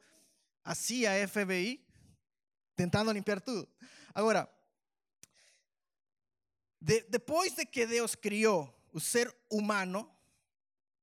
assim 0.63 1.05
a 1.05 1.27
FBI, 1.27 1.85
tentando 2.75 3.11
limpar 3.11 3.41
tudo. 3.41 3.67
Agora, 4.13 4.49
de, 6.79 7.01
depois 7.03 7.55
de 7.55 7.65
que 7.65 7.85
Deus 7.85 8.15
criou 8.15 8.73
o 8.91 8.99
ser 8.99 9.33
humano, 9.49 10.09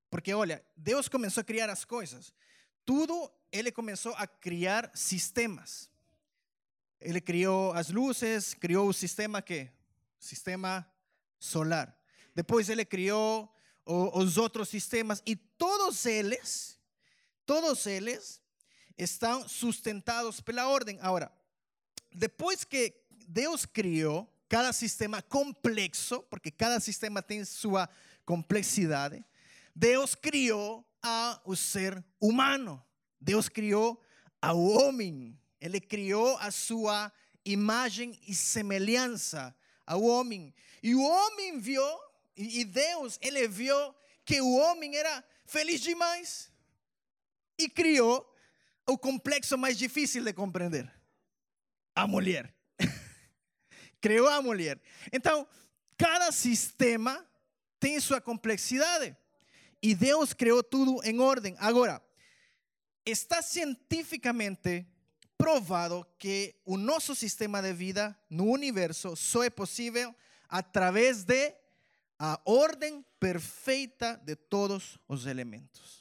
porque 0.08 0.32
olha, 0.34 0.64
Deus 0.76 1.08
começou 1.08 1.40
a 1.40 1.44
criar 1.44 1.70
as 1.70 1.84
coisas. 1.84 2.32
Tudo 2.84 3.32
ele 3.52 3.70
começou 3.72 4.14
a 4.16 4.26
criar 4.26 4.90
sistemas. 4.94 5.90
Ele 7.00 7.20
criou 7.20 7.72
as 7.72 7.90
luzes, 7.90 8.54
criou 8.54 8.88
o 8.88 8.92
sistema 8.92 9.40
que 9.40 9.70
sistema 10.18 10.86
solar. 11.38 11.96
Depois 12.34 12.68
ele 12.68 12.84
criou 12.84 13.52
os 13.84 14.36
outros 14.36 14.68
sistemas 14.68 15.22
e 15.26 15.34
todos 15.34 16.04
eles, 16.06 16.78
todos 17.46 17.86
eles 17.86 18.39
estão 19.02 19.48
sustentados 19.48 20.40
pela 20.40 20.68
ordem. 20.68 20.98
Agora, 21.00 21.32
depois 22.12 22.64
que 22.64 22.94
Deus 23.26 23.64
criou 23.64 24.30
cada 24.48 24.72
sistema 24.72 25.22
complexo, 25.22 26.22
porque 26.24 26.50
cada 26.50 26.78
sistema 26.80 27.22
tem 27.22 27.44
sua 27.44 27.88
complexidade, 28.26 29.24
Deus 29.74 30.14
criou 30.14 30.84
o 31.44 31.56
ser 31.56 32.04
humano. 32.20 32.84
Deus 33.20 33.48
criou 33.48 34.02
ao 34.40 34.60
homem. 34.60 35.38
Ele 35.60 35.80
criou 35.80 36.36
a 36.38 36.50
sua 36.50 37.10
imagem 37.44 38.18
e 38.26 38.34
semelhança 38.34 39.54
ao 39.86 40.02
homem. 40.02 40.54
E 40.82 40.94
o 40.94 41.02
homem 41.02 41.58
viu, 41.58 41.82
e 42.36 42.64
Deus, 42.64 43.18
ele 43.22 43.48
viu 43.48 43.76
que 44.24 44.40
o 44.40 44.52
homem 44.52 44.96
era 44.96 45.24
feliz 45.46 45.80
demais. 45.80 46.50
E 47.58 47.68
criou 47.68 48.29
o 48.90 48.98
complexo 48.98 49.56
mais 49.56 49.78
difícil 49.78 50.24
de 50.24 50.32
compreender: 50.32 50.90
a 51.94 52.06
mulher. 52.06 52.54
criou 54.00 54.28
a 54.28 54.42
mulher. 54.42 54.80
Então, 55.12 55.46
cada 55.96 56.32
sistema 56.32 57.26
tem 57.78 57.98
sua 58.00 58.20
complexidade. 58.20 59.16
E 59.82 59.94
Deus 59.94 60.32
criou 60.32 60.62
tudo 60.62 61.00
em 61.04 61.20
ordem. 61.20 61.56
Agora, 61.58 62.02
está 63.04 63.40
cientificamente 63.40 64.86
provado 65.38 66.06
que 66.18 66.54
o 66.66 66.76
nosso 66.76 67.14
sistema 67.14 67.62
de 67.62 67.72
vida 67.72 68.18
no 68.28 68.44
universo 68.44 69.16
só 69.16 69.42
é 69.42 69.48
possível 69.48 70.14
através 70.48 71.24
de 71.24 71.54
a 72.18 72.38
ordem 72.44 73.02
perfeita 73.18 74.20
de 74.22 74.36
todos 74.36 74.98
os 75.08 75.24
elementos. 75.24 75.99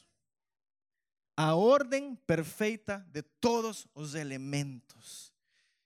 A 1.42 1.54
ordem 1.54 2.14
perfeita 2.26 2.98
de 3.10 3.22
todos 3.22 3.88
os 3.94 4.14
elementos. 4.14 5.32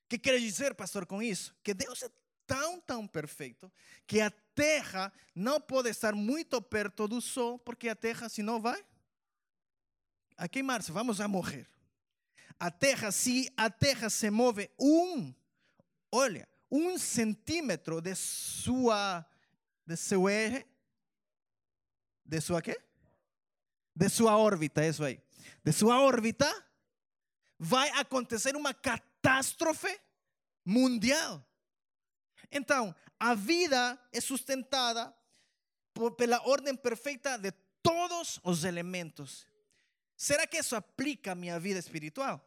Que 0.09 0.19
quer 0.19 0.37
dizer, 0.41 0.75
pastor, 0.75 1.07
com 1.07 1.23
isso? 1.23 1.55
Que 1.63 1.73
Deus 1.73 2.03
é 2.03 2.11
tão, 2.45 2.81
tão 2.81 3.07
perfeito 3.07 3.71
que 4.05 4.21
a 4.21 4.33
terra 4.33 5.13
não 5.33 5.61
pode 5.61 5.89
estar 5.91 6.13
muito 6.13 6.61
perto 6.61 7.07
do 7.07 7.21
sol, 7.21 7.57
porque 7.57 7.89
a 7.89 7.95
terra, 7.95 8.29
se 8.29 8.43
não 8.43 8.61
vai 8.61 8.85
a 10.37 10.49
queimar-se, 10.49 10.91
vamos 10.91 11.21
a 11.21 11.29
morrer. 11.29 11.69
A 12.59 12.69
terra, 12.69 13.13
se 13.13 13.49
a 13.57 13.71
terra 13.71 14.11
se 14.11 14.31
move 14.31 14.69
um, 14.77 15.33
olha, 16.11 16.49
um 16.69 16.99
centímetro 16.99 18.01
de 18.01 18.17
sua, 18.17 19.25
de 19.87 19.97
seu 19.97 20.29
eje, 20.29 20.67
de 22.25 22.41
sua 22.41 22.61
quê? 22.61 22.77
De 23.95 24.09
sua 24.09 24.37
órbita, 24.37 24.85
isso 24.85 25.05
aí. 25.05 25.23
De 25.63 25.73
sua 25.73 26.01
órbita, 26.01 26.49
vai 27.59 27.89
acontecer 27.91 28.57
uma 28.57 28.75
catástrofe 28.75 30.01
mundial. 30.65 31.45
Então, 32.51 32.95
a 33.19 33.35
vida 33.35 33.99
é 34.13 34.21
sustentada 34.21 35.15
por, 35.93 36.13
pela 36.13 36.47
ordem 36.47 36.77
perfeita 36.77 37.39
de 37.39 37.53
todos 37.83 38.41
os 38.43 38.65
elementos. 38.65 39.47
Será 40.17 40.47
que 40.47 40.59
isso 40.59 40.77
aplica 40.77 41.33
à 41.33 41.35
minha 41.35 41.59
vida 41.59 41.79
espiritual? 41.79 42.41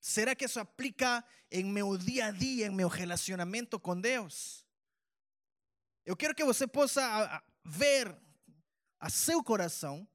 Será 0.00 0.34
que 0.34 0.44
isso 0.44 0.60
aplica 0.60 1.24
em 1.50 1.64
meu 1.64 1.96
dia 1.96 2.26
a 2.26 2.30
dia, 2.30 2.66
em 2.66 2.74
meu 2.74 2.88
relacionamento 2.88 3.78
com 3.80 4.00
Deus? 4.00 4.64
Eu 6.04 6.16
quero 6.16 6.34
que 6.34 6.44
você 6.44 6.66
possa 6.66 7.42
ver 7.64 8.16
a 9.00 9.10
seu 9.10 9.42
coração 9.42 10.08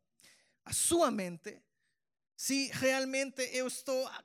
a 0.66 0.74
sua 0.74 1.12
mente 1.12 1.62
se 2.36 2.70
realmente 2.74 3.42
eu 3.54 3.68
estou 3.68 4.08
a, 4.08 4.24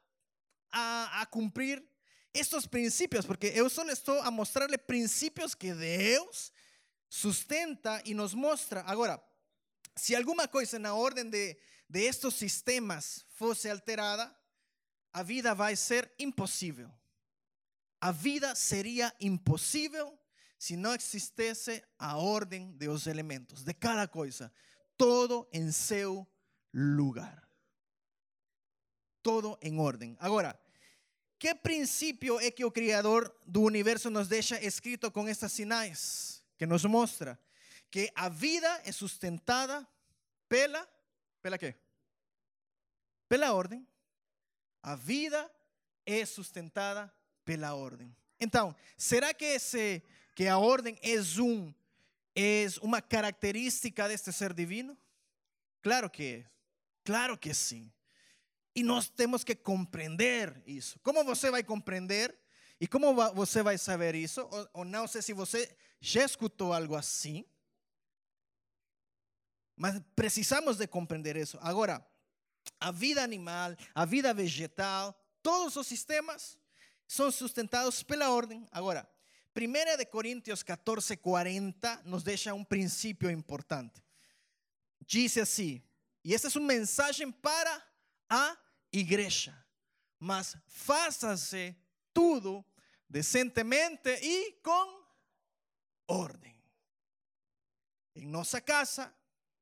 a, 0.71 1.23
a 1.23 1.27
cumprir 1.27 1.85
estos 2.33 2.67
princípios, 2.67 3.27
porque 3.27 3.49
eu 3.55 3.69
só 3.69 3.83
estou 3.85 4.21
a 4.21 4.31
mostrarle 4.31 4.79
princípios 4.79 5.55
que 5.55 5.73
Deus 5.73 6.53
sustenta 7.09 8.03
e 8.05 8.15
nos 8.15 8.35
mostra. 8.35 8.83
Agora, 8.87 9.23
se 9.95 10.15
alguma 10.15 10.47
coisa 10.47 10.79
na 10.79 10.95
ordem 10.95 11.29
de, 11.29 11.57
de 11.89 12.01
estes 12.01 12.35
sistemas 12.35 13.25
fosse 13.31 13.69
alterada, 13.69 14.35
a 15.13 15.23
vida 15.23 15.55
vai 15.55 15.75
ser 15.77 16.13
impossível. 16.19 16.91
A 18.01 18.13
vida 18.13 18.55
seria 18.55 19.15
impossível 19.19 20.19
se 20.59 20.77
não 20.77 20.95
existisse 20.95 21.83
a 21.99 22.17
ordem 22.17 22.73
dos 22.73 23.07
elementos, 23.07 23.63
de 23.63 23.73
cada 23.75 24.07
coisa, 24.07 24.53
todo 24.97 25.49
em 25.53 25.71
seu 25.71 26.27
lugar. 26.73 27.49
Todo 29.23 29.59
em 29.61 29.79
ordem. 29.79 30.17
Agora, 30.21 30.59
que 31.39 31.55
princípio 31.55 32.41
é 32.41 32.51
que 32.51 32.65
o 32.65 32.71
Criador 32.71 33.35
do 33.47 33.63
universo 33.63 34.09
nos 34.11 34.29
deixa 34.29 34.63
escrito 34.65 35.11
com 35.11 35.29
estas 35.29 35.53
sinais? 35.53 36.43
Que 36.57 36.67
nos 36.67 36.85
mostra 36.85 37.39
que 37.91 38.11
a 38.15 38.29
vida 38.29 38.83
é 38.85 38.93
sustentada 38.93 39.87
pela, 40.49 40.89
pela 41.43 41.59
quê? 41.59 41.75
Pela 43.29 43.53
ordem. 43.53 43.87
A 44.83 44.95
vida 44.95 45.51
é 46.05 46.25
sustentada 46.25 47.13
pela 47.45 47.75
ordem. 47.75 48.15
Então, 48.41 48.75
será 48.97 49.35
que 49.35 49.45
esse 49.45 50.03
que 50.35 50.47
a 50.47 50.59
ordem 50.59 50.99
é 51.03 51.19
um 51.41 51.75
é 52.37 52.67
uma 52.83 53.01
característica 53.01 54.07
deste 54.07 54.31
ser 54.33 54.53
divino? 54.53 54.97
Claro 55.83 56.11
que 56.11 56.23
é. 56.23 56.51
Claro 57.03 57.39
que 57.39 57.55
sim. 57.55 57.91
E 58.75 58.83
nós 58.83 59.09
temos 59.09 59.43
que 59.43 59.55
compreender 59.55 60.63
isso. 60.67 61.01
Como 61.01 61.25
você 61.25 61.51
vai 61.51 61.65
compreender? 61.65 62.39
E 62.79 62.87
como 62.87 63.15
você 63.33 63.63
vai 63.63 63.79
saber 63.79 64.15
isso? 64.15 64.47
Ou 64.75 64.85
não 64.85 65.09
sei 65.09 65.23
se 65.23 65.33
você 65.33 65.75
já 65.99 66.25
escutou 66.25 66.75
algo 66.75 66.95
assim. 66.95 67.43
Mas 69.75 69.99
precisamos 70.15 70.77
de 70.77 70.87
compreender 70.87 71.37
isso. 71.37 71.59
Agora, 71.63 72.07
a 72.79 72.91
vida 72.91 73.23
animal, 73.23 73.75
a 73.95 74.05
vida 74.05 74.35
vegetal, 74.35 75.19
todos 75.43 75.77
os 75.77 75.87
sistemas 75.87 76.59
são 77.09 77.31
sustentados 77.31 78.03
pela 78.03 78.31
ordem. 78.31 78.67
Agora, 78.71 79.09
1 79.57 79.97
de 79.97 80.05
Coríntios 80.05 80.63
14, 80.63 81.17
40 81.17 82.03
nos 82.05 82.23
deixa 82.23 82.53
um 82.53 82.63
princípio 82.63 83.31
importante. 83.31 84.05
Diz 85.01 85.39
assim, 85.39 85.83
e 86.23 86.35
esta 86.35 86.49
é 86.49 86.59
uma 86.59 86.67
mensagem 86.67 87.33
para 87.33 87.83
a 88.29 88.55
igreja, 88.93 89.57
mas 90.19 90.57
faça-se 90.67 91.75
tudo 92.13 92.63
decentemente 93.09 94.11
e 94.11 94.53
com 94.63 95.07
ordem. 96.07 96.63
Em 98.15 98.27
nossa 98.27 98.61
casa, 98.61 99.15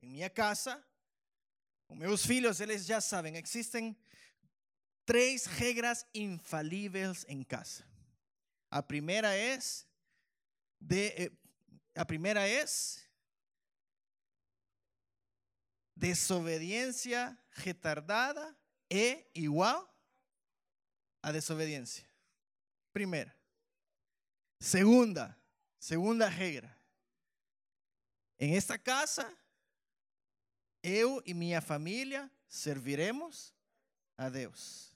em 0.02 0.08
minha 0.08 0.30
casa, 0.30 0.84
com 1.86 1.94
meus 1.94 2.26
filhos, 2.26 2.58
eles 2.60 2.84
já 2.84 3.00
sabem, 3.00 3.36
existem 3.36 3.96
três 5.06 5.46
regras 5.46 6.04
infalíveis 6.12 7.24
em 7.28 7.44
casa. 7.44 7.93
A 8.74 8.82
primeira 8.82 9.32
é 9.36 9.56
de, 10.80 11.06
eh, 11.10 11.32
a 11.94 12.04
primeira 12.04 12.44
é 12.48 12.64
desobediência 15.94 17.38
retardada 17.52 18.58
é 18.90 19.30
igual 19.32 19.88
a 21.22 21.30
desobediência. 21.30 22.04
Primeira. 22.92 23.32
Segunda, 24.58 25.40
segunda 25.78 26.28
regra. 26.28 26.76
Em 28.40 28.56
esta 28.56 28.76
casa, 28.76 29.32
eu 30.82 31.22
e 31.24 31.32
minha 31.32 31.60
família 31.60 32.28
serviremos 32.48 33.54
a 34.18 34.28
Deus. 34.28 34.92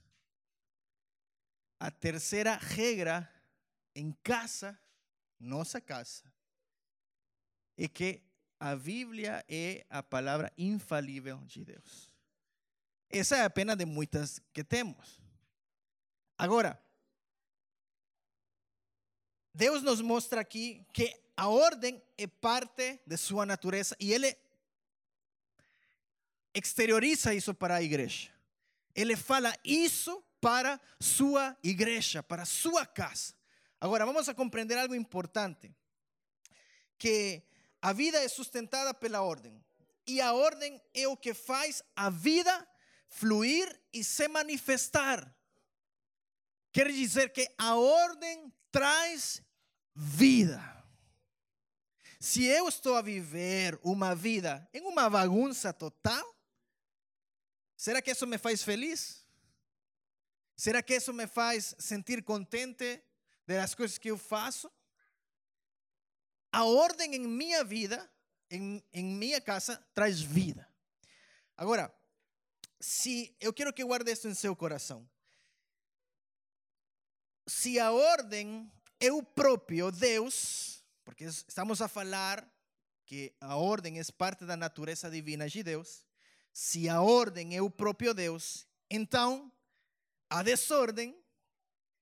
A 1.79 1.93
terceira 1.93 2.57
regra 2.57 3.38
em 3.95 4.13
casa, 4.23 4.79
nossa 5.39 5.81
casa, 5.81 6.25
é 7.77 7.89
que 7.89 8.23
a 8.59 8.75
Bíblia 8.75 9.45
é 9.49 9.87
a 9.89 10.03
palavra 10.03 10.53
infalível 10.59 11.39
de 11.45 11.65
Deus. 11.65 12.13
Essa 13.09 13.37
é 13.37 13.45
apenas 13.45 13.77
de 13.77 13.85
muitas 13.85 14.41
que 14.53 14.65
temos. 14.65 15.21
Agora, 16.37 16.81
Deus 19.55 19.83
nos 19.83 20.01
mostra 20.01 20.41
aqui 20.41 20.85
que 20.93 21.19
a 21.37 21.49
ordem 21.49 22.03
é 22.17 22.27
parte 22.27 23.01
de 23.07 23.17
sua 23.17 23.47
natureza 23.47 23.97
e 23.99 24.13
Ele 24.13 24.37
exterioriza 26.53 27.33
isso 27.33 27.55
para 27.55 27.77
a 27.77 27.83
igreja. 27.83 28.31
Ele 28.95 29.17
fala 29.17 29.57
isso 29.65 30.23
para 30.41 30.81
sua 31.01 31.57
igreja, 31.63 32.23
para 32.23 32.45
sua 32.45 32.85
casa. 32.85 33.38
Agora, 33.81 34.05
vamos 34.05 34.29
a 34.29 34.35
compreender 34.35 34.77
algo 34.79 34.95
importante: 34.95 35.75
que 36.99 37.43
a 37.81 37.93
vida 37.93 38.19
é 38.19 38.29
sustentada 38.29 38.93
pela 38.93 39.23
ordem. 39.23 39.65
E 40.07 40.21
a 40.21 40.33
ordem 40.33 40.81
é 40.95 41.07
o 41.07 41.17
que 41.17 41.35
faz 41.35 41.83
a 41.95 42.09
vida 42.11 42.67
fluir 43.09 43.81
e 43.93 44.03
se 44.03 44.27
manifestar. 44.29 45.35
Quer 46.73 46.91
dizer 46.91 47.33
que 47.33 47.49
a 47.59 47.77
ordem 47.77 48.53
traz 48.71 49.43
vida. 49.95 50.63
Se 52.21 52.45
eu 52.45 52.69
estou 52.69 52.97
a 52.97 53.03
viver 53.03 53.79
uma 53.83 54.15
vida 54.15 54.69
em 54.73 54.83
uma 54.83 55.09
bagunça 55.09 55.73
total, 55.73 56.37
será 57.77 58.03
que 58.03 58.11
isso 58.11 58.27
me 58.27 58.39
faz 58.39 58.63
feliz? 58.63 59.25
Será 60.57 60.83
que 60.83 60.97
isso 60.97 61.13
me 61.13 61.27
faz 61.27 61.77
sentir 61.79 62.25
contente 62.25 63.01
das 63.57 63.75
coisas 63.75 63.99
que 63.99 64.11
eu 64.11 64.19
faço? 64.19 64.71
A 66.53 66.65
ordem 66.65 67.15
em 67.15 67.27
minha 67.27 67.63
vida, 67.65 68.11
em, 68.51 68.83
em 68.93 69.05
minha 69.05 69.41
casa, 69.41 69.77
traz 69.95 70.21
vida. 70.21 70.69
Agora, 71.57 71.95
se 72.81 73.35
eu 73.41 73.53
quero 73.53 73.73
que 73.73 73.85
guarde 73.85 74.11
isso 74.13 74.29
em 74.29 74.35
seu 74.35 74.55
coração. 74.55 75.09
Se 77.47 77.79
a 77.81 77.91
ordem 77.93 78.71
é 79.01 79.11
o 79.11 79.23
próprio 79.23 79.91
Deus, 79.91 80.85
porque 81.05 81.25
estamos 81.25 81.81
a 81.81 81.89
falar 81.89 82.47
que 83.07 83.35
a 83.41 83.57
ordem 83.57 83.99
é 83.99 84.03
parte 84.17 84.45
da 84.45 84.57
natureza 84.57 85.11
divina 85.11 85.49
de 85.49 85.63
Deus, 85.63 86.05
se 86.53 86.89
a 86.89 87.01
ordem 87.01 87.57
é 87.57 87.63
o 87.63 87.71
próprio 87.71 88.13
Deus, 88.13 88.67
então 88.91 89.51
a 90.29 90.43
desordem 90.43 91.19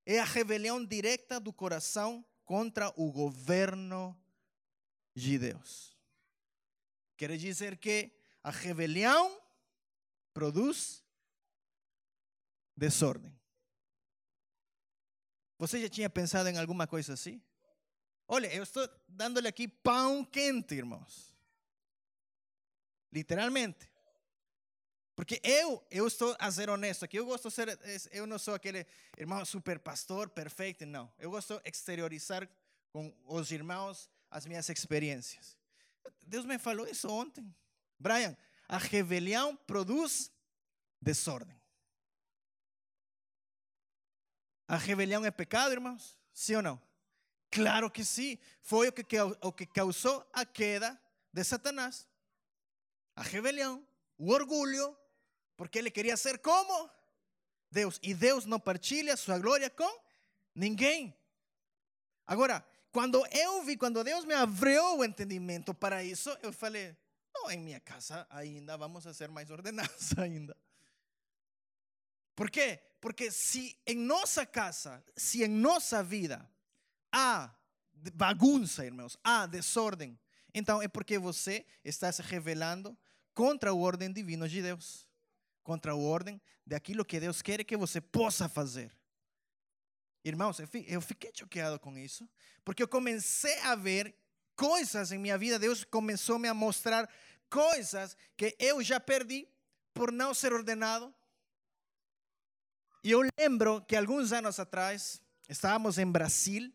é 0.07 0.21
a 0.21 0.25
rebelião 0.25 0.83
direta 0.85 1.41
do 1.41 1.53
coração 1.53 2.25
contra 2.45 2.89
o 2.97 3.11
governo 3.11 4.17
de 5.15 5.37
Deus. 5.37 5.99
Quer 7.17 7.37
dizer 7.37 7.77
que 7.77 8.13
a 8.43 8.51
rebelião 8.51 9.43
produz 10.33 11.05
desordem. 12.77 13.37
Você 15.59 15.81
já 15.81 15.89
tinha 15.89 16.09
pensado 16.09 16.49
em 16.49 16.59
alguma 16.59 16.87
coisa 16.87 17.15
assim? 17.15 17.43
Olha, 18.29 18.53
eu 18.55 18.63
estou 18.63 18.89
dando-lhe 19.09 19.49
aqui 19.49 19.67
pão 19.67 20.25
quente, 20.25 20.75
irmãos. 20.75 21.35
Literalmente. 23.11 23.91
Porque 25.17 25.41
eu, 25.43 25.83
eu 25.91 26.07
estou 26.07 26.37
a 26.39 26.53
ser 26.53 26.69
honesto 26.69 27.07
aqui. 27.07 27.19
Eu 27.19 27.25
gosto 27.25 27.49
de 27.49 27.55
ser, 27.55 28.09
eu 28.13 28.27
não 28.27 28.39
sou 28.39 28.55
aquele 28.55 28.87
irmão 29.17 29.43
super 29.47 29.79
pastor 29.79 30.29
perfeito, 30.29 30.85
não. 30.85 31.11
Eu 31.19 31.31
gosto 31.31 31.59
de 31.59 31.71
exteriorizar 31.71 32.47
com 32.93 33.13
os 33.25 33.51
irmãos 33.51 34.11
as 34.31 34.45
minhas 34.45 34.69
experiências. 34.69 35.57
Deus 36.21 36.45
me 36.45 36.59
falou 36.59 36.87
isso 36.87 37.09
ontem. 37.09 37.51
Brian, 37.99 38.37
a 38.69 38.77
rebelião 38.77 39.57
produz 39.57 40.31
desordem. 41.01 41.59
A 44.69 44.77
rebelião 44.77 45.25
é 45.25 45.31
pecado, 45.31 45.73
irmãos? 45.73 46.19
Sim 46.35 46.57
ou 46.57 46.63
não? 46.63 46.83
Claro 47.51 47.91
que 47.91 48.05
sim. 48.05 48.39
Foi 48.61 48.89
o 48.89 48.93
que, 48.93 49.05
o 49.41 49.53
que 49.53 49.65
causou 49.65 50.29
a 50.31 50.45
queda 50.45 51.01
de 51.33 51.43
Satanás. 51.43 52.07
A 53.15 53.23
rebelião, 53.23 53.83
o 54.19 54.31
orgulho, 54.31 54.95
porque 55.57 55.79
ele 55.79 55.91
queria 55.91 56.17
ser 56.17 56.39
como 56.39 56.91
Deus. 57.71 57.99
E 58.03 58.15
Deus 58.15 58.45
não 58.45 58.61
partilha 58.61 59.17
sua 59.17 59.39
glória 59.39 59.71
com 59.71 60.01
ninguém. 60.55 61.17
Agora, 62.27 62.65
quando 62.91 63.25
eu 63.27 63.63
vi, 63.63 63.77
quando 63.77 64.03
Deus 64.03 64.25
me 64.25 64.35
abriu 64.35 64.99
o 64.99 65.05
entendimento 65.05 65.75
para 65.75 66.03
isso, 66.03 66.31
eu 66.43 66.53
falei: 66.53 66.97
Não, 67.35 67.51
em 67.51 67.59
minha 67.59 67.81
casa 67.81 68.27
ainda 68.31 68.77
vamos 68.77 69.07
a 69.07 69.15
ser 69.15 69.29
mais 69.29 69.51
ordenados 69.51 70.17
ainda. 70.19 70.57
Por 72.35 72.51
quê? 72.51 72.81
Porque 73.01 73.31
se 73.31 73.79
em 73.87 73.97
nossa 73.97 74.45
casa, 74.45 75.03
se 75.17 75.43
em 75.43 75.49
nossa 75.49 76.03
vida 76.03 76.49
há 77.13 77.55
bagunça, 78.15 78.85
irmãos, 78.85 79.19
há 79.25 79.47
desordem, 79.47 80.19
então 80.53 80.83
é 80.83 80.89
porque 80.89 81.19
você 81.19 81.65
está 81.85 82.11
se 82.11 82.23
revelando 82.23 82.97
contra 83.35 83.71
a 83.71 83.75
ordem 83.75 84.13
divina 84.13 84.49
de 84.49 84.63
Deus, 84.63 85.06
contra 85.67 85.91
a 85.91 85.97
ordem 85.97 86.41
daquilo 86.65 87.05
que 87.05 87.19
Deus 87.19 87.43
quer 87.43 87.65
que 87.65 87.77
você 87.77 88.01
possa 88.01 88.49
fazer. 88.49 88.97
Irmãos, 90.25 90.61
eu 90.61 91.01
fiquei 91.01 91.33
choqueado 91.35 91.77
com 91.81 91.99
isso, 91.99 92.29
porque 92.65 92.85
eu 92.85 92.89
comecei 92.89 93.59
a 93.61 93.75
ver 93.75 94.15
coisas 94.55 95.11
em 95.11 95.19
minha 95.19 95.37
vida, 95.37 95.59
Deus 95.59 95.83
começou 95.83 96.39
-me 96.39 96.49
a 96.49 96.55
mostrar 96.55 97.09
coisas 97.51 98.17
que 98.37 98.55
eu 98.61 98.81
já 98.81 99.01
perdi 99.01 99.49
por 99.93 100.13
não 100.13 100.33
ser 100.33 100.53
ordenado. 100.53 101.13
E 103.03 103.11
eu 103.11 103.21
lembro 103.37 103.83
que 103.83 103.97
alguns 103.97 104.33
anos 104.33 104.61
atrás 104.61 105.21
estávamos 105.49 105.99
em 105.99 106.07
Brasil 106.07 106.73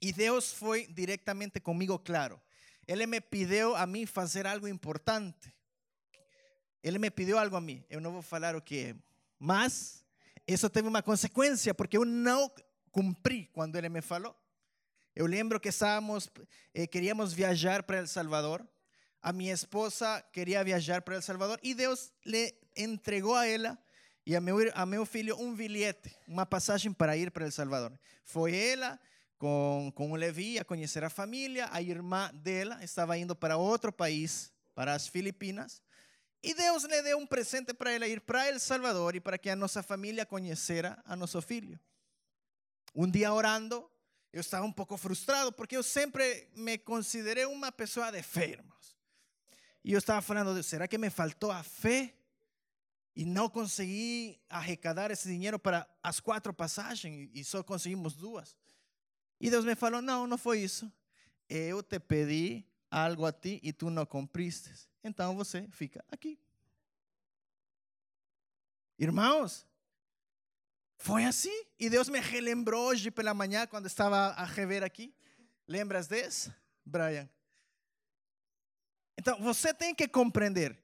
e 0.00 0.12
Deus 0.12 0.52
foi 0.52 0.88
diretamente 0.88 1.60
comigo 1.60 1.98
claro. 2.00 2.40
Ele 2.86 3.06
me 3.06 3.20
pediu 3.20 3.76
a 3.76 3.86
mim 3.86 4.06
fazer 4.06 4.44
algo 4.44 4.66
importante. 4.66 5.54
Ele 6.82 6.98
me 6.98 7.10
pediu 7.10 7.38
algo 7.38 7.56
a 7.56 7.60
mim. 7.60 7.84
Eu 7.88 8.00
não 8.00 8.12
vou 8.12 8.22
falar 8.22 8.56
o 8.56 8.60
que 8.60 8.86
é, 8.86 8.96
mas 9.38 10.04
isso 10.46 10.68
teve 10.68 10.88
uma 10.88 11.02
consequência 11.02 11.72
porque 11.74 11.96
eu 11.96 12.04
não 12.04 12.50
cumpri 12.90 13.48
quando 13.52 13.76
ele 13.76 13.88
me 13.88 14.02
falou. 14.02 14.36
Eu 15.14 15.26
lembro 15.26 15.60
que 15.60 15.68
estávamos, 15.68 16.30
eh, 16.74 16.86
queríamos 16.86 17.32
viajar 17.32 17.82
para 17.82 17.98
El 17.98 18.06
Salvador. 18.06 18.66
A 19.20 19.32
minha 19.32 19.52
esposa 19.52 20.22
queria 20.32 20.64
viajar 20.64 21.02
para 21.02 21.16
El 21.16 21.22
Salvador 21.22 21.60
e 21.62 21.74
Deus 21.74 22.12
lhe 22.24 22.54
entregou 22.76 23.34
a 23.34 23.46
ela 23.46 23.78
e 24.24 24.34
a 24.34 24.40
meu, 24.40 24.56
a 24.74 24.86
meu 24.86 25.04
filho 25.04 25.36
um 25.38 25.54
bilhete, 25.54 26.16
uma 26.26 26.46
passagem 26.46 26.92
para 26.92 27.16
ir 27.16 27.30
para 27.30 27.44
El 27.44 27.52
Salvador. 27.52 27.92
Foi 28.24 28.56
ela 28.56 28.98
com, 29.36 29.92
com 29.94 30.12
o 30.12 30.16
Levi 30.16 30.58
a 30.58 30.64
conhecer 30.64 31.04
a 31.04 31.10
família, 31.10 31.68
a 31.72 31.82
irmã 31.82 32.30
dela 32.32 32.82
estava 32.82 33.18
indo 33.18 33.34
para 33.34 33.56
outro 33.56 33.92
país, 33.92 34.52
para 34.74 34.94
as 34.94 35.06
Filipinas. 35.06 35.82
E 36.42 36.54
Deus 36.54 36.82
lhe 36.84 37.02
deu 37.02 37.18
um 37.18 37.26
presente 37.26 37.72
para 37.72 37.92
ela 37.92 38.06
ir 38.08 38.20
para 38.20 38.48
El 38.48 38.58
Salvador 38.58 39.14
e 39.14 39.20
para 39.20 39.38
que 39.38 39.48
a 39.48 39.54
nossa 39.54 39.82
família 39.82 40.26
conhecera 40.26 41.00
a 41.04 41.14
nosso 41.14 41.40
filho. 41.40 41.78
Um 42.94 43.08
dia 43.08 43.32
orando, 43.32 43.88
eu 44.32 44.40
estava 44.40 44.66
um 44.66 44.72
pouco 44.72 44.96
frustrado 44.96 45.52
porque 45.52 45.76
eu 45.76 45.82
sempre 45.82 46.48
me 46.56 46.76
considerei 46.78 47.46
uma 47.46 47.70
pessoa 47.70 48.10
de 48.10 48.22
fé, 48.22 48.50
irmãos. 48.50 48.96
E 49.84 49.92
eu 49.92 49.98
estava 49.98 50.20
falando, 50.20 50.60
será 50.62 50.88
que 50.88 50.98
me 50.98 51.10
faltou 51.10 51.50
a 51.50 51.62
fé? 51.62 52.14
E 53.14 53.24
não 53.24 53.48
consegui 53.48 54.40
arrecadar 54.48 55.10
esse 55.10 55.28
dinheiro 55.28 55.58
para 55.58 55.86
as 56.02 56.18
quatro 56.18 56.52
passagens 56.52 57.30
e 57.34 57.44
só 57.44 57.62
conseguimos 57.62 58.14
duas. 58.14 58.56
E 59.38 59.50
Deus 59.50 59.64
me 59.64 59.74
falou: 59.74 60.00
Não, 60.00 60.26
não 60.26 60.38
foi 60.38 60.60
isso. 60.60 60.90
Eu 61.48 61.82
te 61.82 62.00
pedi 62.00 62.64
algo 62.92 63.24
a 63.24 63.32
ti 63.32 63.58
e 63.62 63.72
tu 63.72 63.88
não 63.88 64.04
cumpriste. 64.04 64.70
Então 65.02 65.34
você 65.34 65.66
fica 65.70 66.04
aqui. 66.10 66.38
Irmãos, 68.98 69.66
foi 70.98 71.24
assim. 71.24 71.64
E 71.80 71.88
Deus 71.88 72.08
me 72.08 72.20
relembrou 72.20 72.88
hoje 72.88 73.10
pela 73.10 73.32
manhã, 73.32 73.66
quando 73.66 73.86
estava 73.86 74.16
a 74.16 74.44
rever 74.44 74.84
aqui. 74.84 75.12
Lembras 75.66 76.06
desse, 76.06 76.54
Brian? 76.84 77.28
Então, 79.16 79.40
você 79.40 79.72
tem 79.72 79.94
que 79.94 80.06
compreender, 80.06 80.78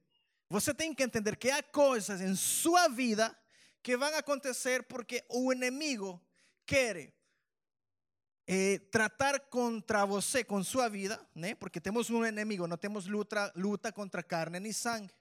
você 0.49 0.73
tem 0.73 0.95
que 0.95 1.03
entender 1.03 1.37
que 1.37 1.51
há 1.51 1.63
coisas 1.63 2.21
em 2.21 2.35
sua 2.35 2.89
vida 2.89 3.37
que 3.83 3.97
vão 3.97 4.15
acontecer 4.17 4.83
porque 4.85 5.25
o 5.29 5.53
inimigo 5.53 6.21
quer 6.65 7.13
eh, 8.51 8.79
tratar 8.91 9.39
contra 9.41 10.07
você 10.07 10.43
com 10.43 10.65
sua 10.65 10.89
vida, 10.89 11.21
né? 11.35 11.55
Porque 11.55 11.79
temos 11.79 12.09
um 12.09 12.25
inimigo, 12.25 12.67
não 12.67 12.79
temos 12.79 13.07
luta, 13.07 13.53
luta 13.55 13.93
contra 13.93 14.23
carne 14.23 14.59
nem 14.59 14.73
sangue, 14.73 15.13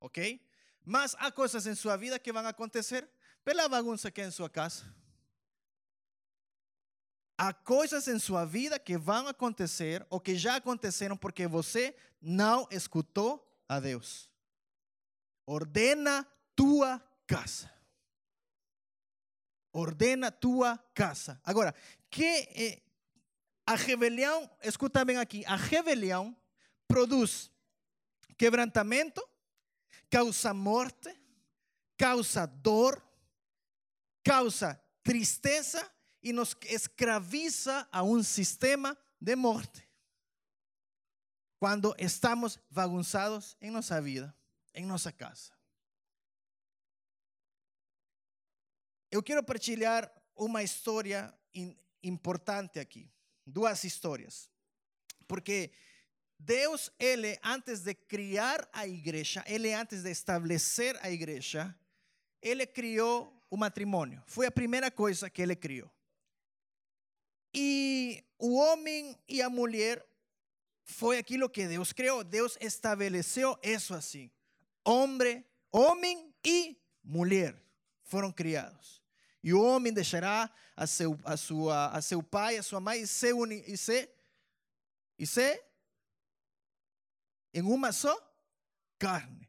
ok? 0.00 0.40
Mas 0.84 1.16
há 1.18 1.32
coisas 1.32 1.66
em 1.66 1.74
sua 1.74 1.96
vida 1.96 2.16
que 2.16 2.32
vão 2.32 2.46
acontecer 2.46 3.08
pela 3.44 3.68
bagunça 3.68 4.08
que 4.08 4.20
é 4.20 4.26
em 4.26 4.30
sua 4.30 4.48
casa. 4.48 4.84
Há 7.36 7.52
coisas 7.52 8.06
em 8.06 8.20
sua 8.20 8.44
vida 8.44 8.78
que 8.78 8.96
vão 8.96 9.26
acontecer 9.26 10.06
ou 10.08 10.20
que 10.20 10.36
já 10.36 10.54
aconteceram 10.54 11.16
porque 11.16 11.48
você 11.48 11.96
não 12.22 12.68
escutou 12.70 13.44
a 13.68 13.80
Deus. 13.80 14.30
Ordena 15.44 16.24
tua 16.54 17.02
casa. 17.26 17.68
Ordena 19.72 20.30
tua 20.30 20.78
casa. 20.94 21.40
Agora, 21.42 21.74
que 22.14 22.48
eh, 22.54 22.80
a 23.66 23.74
rebelião, 23.74 24.48
escuta 24.62 25.04
bem 25.04 25.18
aqui, 25.18 25.44
a 25.46 25.56
rebelião 25.56 26.36
produz 26.86 27.50
quebrantamento, 28.38 29.20
causa 30.08 30.54
morte, 30.54 31.12
causa 31.98 32.46
dor, 32.46 33.04
causa 34.22 34.80
tristeza 35.02 35.92
e 36.22 36.32
nos 36.32 36.56
escraviza 36.66 37.88
a 37.90 38.04
um 38.04 38.22
sistema 38.22 38.96
de 39.20 39.34
morte. 39.34 39.84
Quando 41.58 41.96
estamos 41.98 42.60
bagunçados 42.70 43.56
em 43.60 43.72
nossa 43.72 44.00
vida, 44.00 44.32
em 44.72 44.86
nossa 44.86 45.10
casa. 45.10 45.52
Eu 49.10 49.20
quero 49.20 49.42
partilhar 49.42 50.08
uma 50.36 50.62
história 50.62 51.34
importante 52.04 52.78
aqui, 52.78 53.10
duas 53.46 53.84
histórias. 53.84 54.48
Porque 55.26 55.72
Deus, 56.38 56.90
ele 56.98 57.38
antes 57.42 57.80
de 57.80 57.94
criar 57.94 58.68
a 58.72 58.86
igreja, 58.86 59.44
ele 59.46 59.72
antes 59.72 60.02
de 60.02 60.10
estabelecer 60.10 60.98
a 61.02 61.10
igreja, 61.10 61.74
ele 62.42 62.66
criou 62.66 63.42
o 63.50 63.56
matrimônio. 63.56 64.22
Foi 64.26 64.46
a 64.46 64.50
primeira 64.50 64.90
coisa 64.90 65.30
que 65.30 65.40
ele 65.40 65.56
criou. 65.56 65.90
E 67.54 68.24
o 68.38 68.56
homem 68.56 69.16
e 69.28 69.40
a 69.40 69.48
mulher 69.48 70.04
foi 70.82 71.18
aquilo 71.18 71.48
que 71.48 71.66
Deus 71.66 71.92
criou. 71.92 72.24
Deus 72.24 72.58
estabeleceu 72.60 73.56
isso 73.62 73.94
assim. 73.94 74.30
Homem, 74.84 75.44
homem 75.72 76.34
e 76.44 76.76
mulher 77.02 77.56
foram 78.02 78.30
criados. 78.30 79.03
E 79.44 79.52
o 79.52 79.60
homem 79.60 79.92
deixará 79.92 80.50
a 80.74 80.86
seu, 80.86 81.20
a 81.22 81.36
sua, 81.36 81.88
a 81.88 82.00
seu 82.00 82.22
pai, 82.22 82.56
a 82.56 82.62
sua 82.62 82.80
mãe 82.80 83.02
e 83.02 83.06
se, 83.06 83.30
e 83.66 83.76
se, 83.76 84.10
e 85.18 85.26
se 85.26 85.62
em 87.52 87.60
uma 87.60 87.92
só 87.92 88.18
carne. 88.98 89.46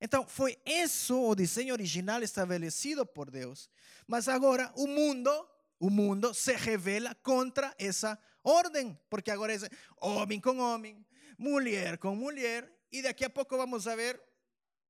Então, 0.00 0.26
foi 0.26 0.58
isso 0.66 1.16
o 1.16 1.36
desenho 1.36 1.72
original 1.74 2.20
estabelecido 2.24 3.06
por 3.06 3.30
Deus. 3.30 3.70
Mas 4.04 4.26
agora 4.26 4.72
o 4.74 4.88
mundo, 4.88 5.30
o 5.78 5.88
mundo 5.88 6.34
se 6.34 6.56
revela 6.56 7.14
contra 7.14 7.72
essa 7.78 8.18
ordem, 8.42 8.98
porque 9.08 9.30
agora 9.30 9.54
é 9.54 9.58
homem 10.00 10.40
com 10.40 10.58
homem, 10.58 11.06
mulher 11.38 11.98
com 11.98 12.16
mulher, 12.16 12.68
e 12.90 13.00
daqui 13.00 13.24
a 13.24 13.30
pouco 13.30 13.56
vamos 13.56 13.86
a 13.86 13.94
ver 13.94 14.20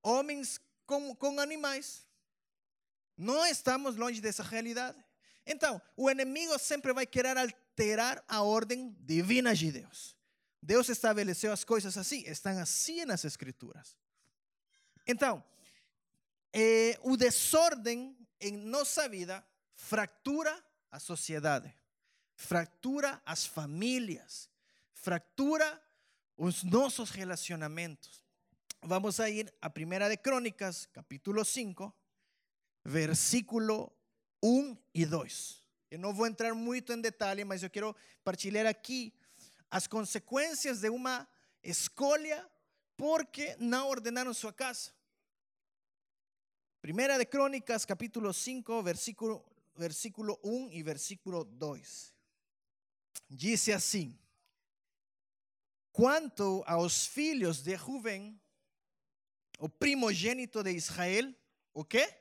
homens 0.03 0.59
com, 0.87 1.14
com 1.14 1.38
animais. 1.38 2.09
Não 3.20 3.44
estamos 3.44 3.96
longe 3.96 4.18
dessa 4.18 4.42
realidade. 4.42 4.96
Então, 5.46 5.80
o 5.94 6.11
inimigo 6.11 6.59
sempre 6.59 6.90
vai 6.94 7.04
querer 7.04 7.37
alterar 7.37 8.24
a 8.26 8.42
ordem 8.42 8.96
divina 9.00 9.54
de 9.54 9.70
Deus. 9.70 10.16
Deus 10.62 10.88
estabeleceu 10.88 11.52
as 11.52 11.62
coisas 11.62 11.98
assim, 11.98 12.22
estão 12.26 12.59
assim 12.59 13.04
nas 13.04 13.22
Escrituras. 13.26 13.94
Então, 15.06 15.44
eh, 16.50 16.98
o 17.02 17.14
desordem 17.14 18.16
em 18.40 18.56
nossa 18.56 19.06
vida 19.06 19.44
fractura 19.74 20.59
a 20.90 20.98
sociedade, 20.98 21.74
fractura 22.35 23.20
as 23.26 23.44
famílias, 23.44 24.48
fractura 24.94 25.78
os 26.38 26.62
nossos 26.62 27.11
relacionamentos. 27.11 28.24
Vamos 28.80 29.20
a 29.20 29.28
ir 29.28 29.52
a 29.61 29.68
Primeira 29.68 30.09
de 30.09 30.16
Crônicas, 30.16 30.87
capítulo 30.87 31.44
5, 31.44 31.99
versículo 32.90 33.92
1 34.42 34.76
e 34.92 35.07
2. 35.07 35.62
Eu 35.90 35.98
não 35.98 36.12
vou 36.12 36.26
entrar 36.26 36.53
muito 36.55 36.92
em 36.92 37.00
detalhe, 37.00 37.44
mas 37.44 37.62
eu 37.62 37.70
quero 37.70 37.94
partilhar 38.24 38.66
aqui 38.66 39.14
as 39.70 39.87
consequências 39.87 40.81
de 40.81 40.90
uma 40.90 41.26
escolha 41.62 42.48
porque 42.96 43.57
não 43.59 43.88
ordenaram 43.88 44.35
sua 44.35 44.53
casa. 44.53 44.90
Primeira 46.83 47.16
de 47.16 47.24
Crônicas, 47.24 47.85
capítulo 47.85 48.33
5, 48.33 48.83
versículo, 48.83 49.44
versículo 49.76 50.38
1 50.42 50.72
e 50.72 50.83
versículo 50.83 51.44
2. 51.44 52.14
Diz 53.29 53.68
assim: 53.68 54.18
quanto 55.92 56.64
aos 56.66 57.07
filhos 57.07 57.62
de 57.62 57.74
Rubem, 57.74 58.40
o 59.59 59.68
primogênito 59.68 60.62
de 60.62 60.72
Israel, 60.72 61.33
o 61.72 61.85
quê? 61.85 62.20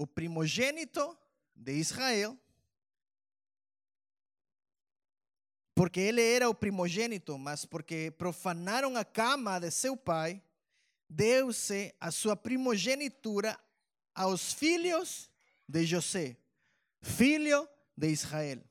O 0.00 0.06
primogênito 0.06 1.14
de 1.54 1.74
Israel, 1.74 2.34
porque 5.74 6.00
ele 6.00 6.22
era 6.22 6.48
o 6.48 6.54
primogênito, 6.54 7.36
mas 7.36 7.66
porque 7.66 8.10
profanaram 8.16 8.96
a 8.96 9.04
cama 9.04 9.58
de 9.58 9.70
seu 9.70 9.94
pai, 9.98 10.42
deu-se 11.06 11.94
a 12.00 12.10
sua 12.10 12.34
primogenitura 12.34 13.60
aos 14.14 14.54
filhos 14.54 15.30
de 15.68 15.84
José, 15.84 16.34
filho 17.02 17.68
de 17.94 18.08
Israel. 18.08 18.64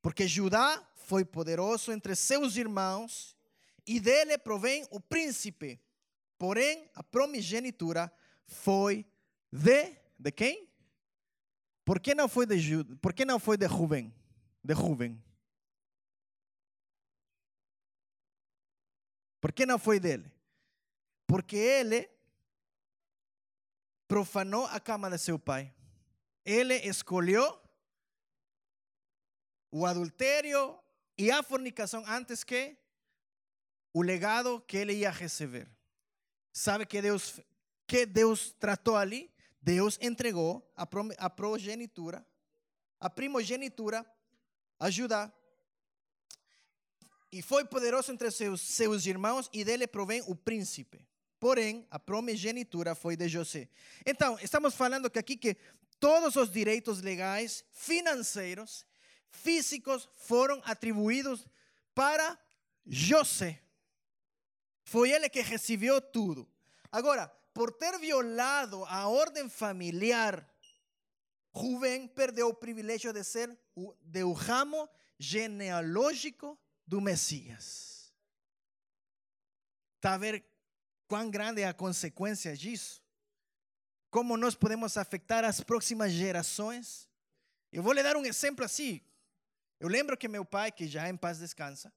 Porque 0.00 0.26
Judá 0.26 0.82
foi 0.94 1.22
poderoso 1.22 1.92
entre 1.92 2.16
seus 2.16 2.56
irmãos 2.56 3.36
e 3.86 4.00
dele 4.00 4.38
provém 4.38 4.88
o 4.90 4.98
príncipe. 4.98 5.78
Porém, 6.38 6.88
a 6.94 7.02
primogenitura 7.02 8.10
foi 8.46 9.04
de 9.52 10.00
de 10.22 10.30
quem? 10.30 10.68
Por 11.84 11.98
que 11.98 12.14
não 12.14 12.28
foi 12.28 12.46
de 12.46 12.58
Judá? 12.58 12.96
Por 13.02 13.12
que 13.12 13.24
não 13.24 13.40
foi 13.40 13.56
de 13.56 13.66
Rubem? 13.66 14.14
De 14.62 14.72
Rubem. 14.72 15.20
Por 19.40 19.52
que 19.52 19.66
não 19.66 19.78
foi 19.80 19.98
dele? 19.98 20.30
Porque 21.26 21.56
ele 21.56 22.08
profanou 24.06 24.66
a 24.66 24.78
cama 24.78 25.10
de 25.10 25.18
seu 25.18 25.38
pai. 25.38 25.74
Ele 26.44 26.74
escolheu 26.74 27.60
o 29.72 29.84
adultério 29.84 30.78
e 31.18 31.32
a 31.32 31.42
fornicação 31.42 32.04
antes 32.06 32.44
que 32.44 32.76
o 33.92 34.02
legado 34.02 34.60
que 34.60 34.76
ele 34.76 34.92
ia 34.92 35.10
receber. 35.10 35.68
Sabe 36.52 36.86
que 36.86 37.02
Deus 37.02 37.40
que 37.86 38.06
Deus 38.06 38.52
tratou 38.52 38.96
ali? 38.96 39.31
Deus 39.62 39.96
entregou 40.00 40.68
a, 40.76 40.86
a 41.18 41.30
progenitura, 41.30 42.26
a 42.98 43.08
primogenitura 43.08 44.04
a 44.82 44.90
Judá. 44.90 45.32
E 47.30 47.40
foi 47.40 47.64
poderoso 47.64 48.10
entre 48.10 48.30
seus, 48.32 48.60
seus 48.60 49.06
irmãos 49.06 49.48
e 49.52 49.64
dele 49.64 49.86
provém 49.86 50.22
o 50.26 50.34
príncipe. 50.34 51.00
Porém, 51.38 51.86
a 51.88 51.98
primogenitura 51.98 52.94
foi 52.94 53.16
de 53.16 53.28
José. 53.28 53.68
Então, 54.04 54.36
estamos 54.42 54.74
falando 54.74 55.08
que 55.08 55.20
aqui 55.20 55.36
que 55.36 55.56
todos 56.00 56.34
os 56.34 56.50
direitos 56.50 57.00
legais, 57.00 57.64
financeiros, 57.72 58.84
físicos 59.30 60.08
foram 60.16 60.60
atribuídos 60.64 61.46
para 61.94 62.36
José. 62.84 63.62
Foi 64.84 65.10
ele 65.12 65.28
que 65.28 65.40
recebeu 65.40 66.00
tudo. 66.00 66.48
Agora, 66.90 67.32
por 67.52 67.72
ter 67.72 67.98
violado 67.98 68.84
a 68.86 69.08
ordem 69.08 69.48
familiar, 69.48 70.48
Rubén 71.54 72.08
perdeu 72.08 72.48
o 72.48 72.54
privilégio 72.54 73.12
de 73.12 73.22
ser 73.22 73.58
de 74.00 74.24
o 74.24 74.32
ramo 74.32 74.88
genealógico 75.18 76.58
do 76.86 77.00
Messias. 77.00 78.12
Está 79.96 80.14
a 80.14 80.18
ver 80.18 80.44
quão 81.06 81.30
grande 81.30 81.60
é 81.60 81.68
a 81.68 81.74
consequência 81.74 82.56
disso? 82.56 83.02
Como 84.10 84.36
nós 84.36 84.54
podemos 84.54 84.96
afetar 84.96 85.44
as 85.44 85.60
próximas 85.60 86.12
gerações? 86.12 87.08
Eu 87.70 87.82
vou 87.82 87.92
lhe 87.92 88.02
dar 88.02 88.16
um 88.16 88.24
exemplo 88.24 88.64
assim. 88.64 89.00
Eu 89.78 89.88
lembro 89.88 90.16
que 90.16 90.28
meu 90.28 90.44
pai, 90.44 90.72
que 90.72 90.86
já 90.86 91.08
em 91.08 91.16
paz 91.16 91.38
descansa, 91.38 91.92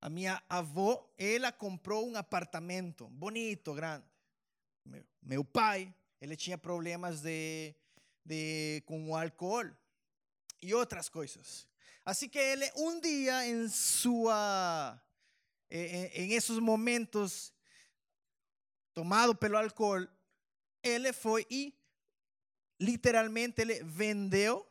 a 0.00 0.08
minha 0.08 0.42
avó, 0.48 1.12
ela 1.18 1.50
comprou 1.50 2.08
um 2.08 2.16
apartamento 2.16 3.08
bonito, 3.08 3.74
grande. 3.74 4.06
Meu, 5.22 5.44
pai, 5.44 5.94
ele 6.20 6.36
tinha 6.36 6.56
problemas 6.56 7.20
de, 7.20 7.74
de, 8.24 8.82
com 8.86 9.10
o 9.10 9.16
álcool 9.16 9.70
e 10.60 10.74
outras 10.74 11.08
coisas. 11.08 11.66
Que 12.30 12.38
ele, 12.38 12.70
um 12.76 13.00
dia, 13.00 13.46
em 13.46 13.68
sua, 13.68 14.98
em, 15.70 16.06
em 16.06 16.32
esses 16.32 16.58
momentos, 16.58 17.52
tomado 18.94 19.34
pelo 19.34 19.58
álcool, 19.58 20.08
ele 20.82 21.12
foi 21.12 21.46
e 21.50 21.74
literalmente 22.80 23.60
ele 23.60 23.82
vendeu 23.84 24.66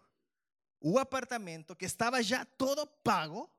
o 0.79 0.97
apartamento 0.97 1.75
que 1.75 1.85
estava 1.85 2.21
já 2.23 2.45
todo 2.45 2.87
pago 2.87 3.49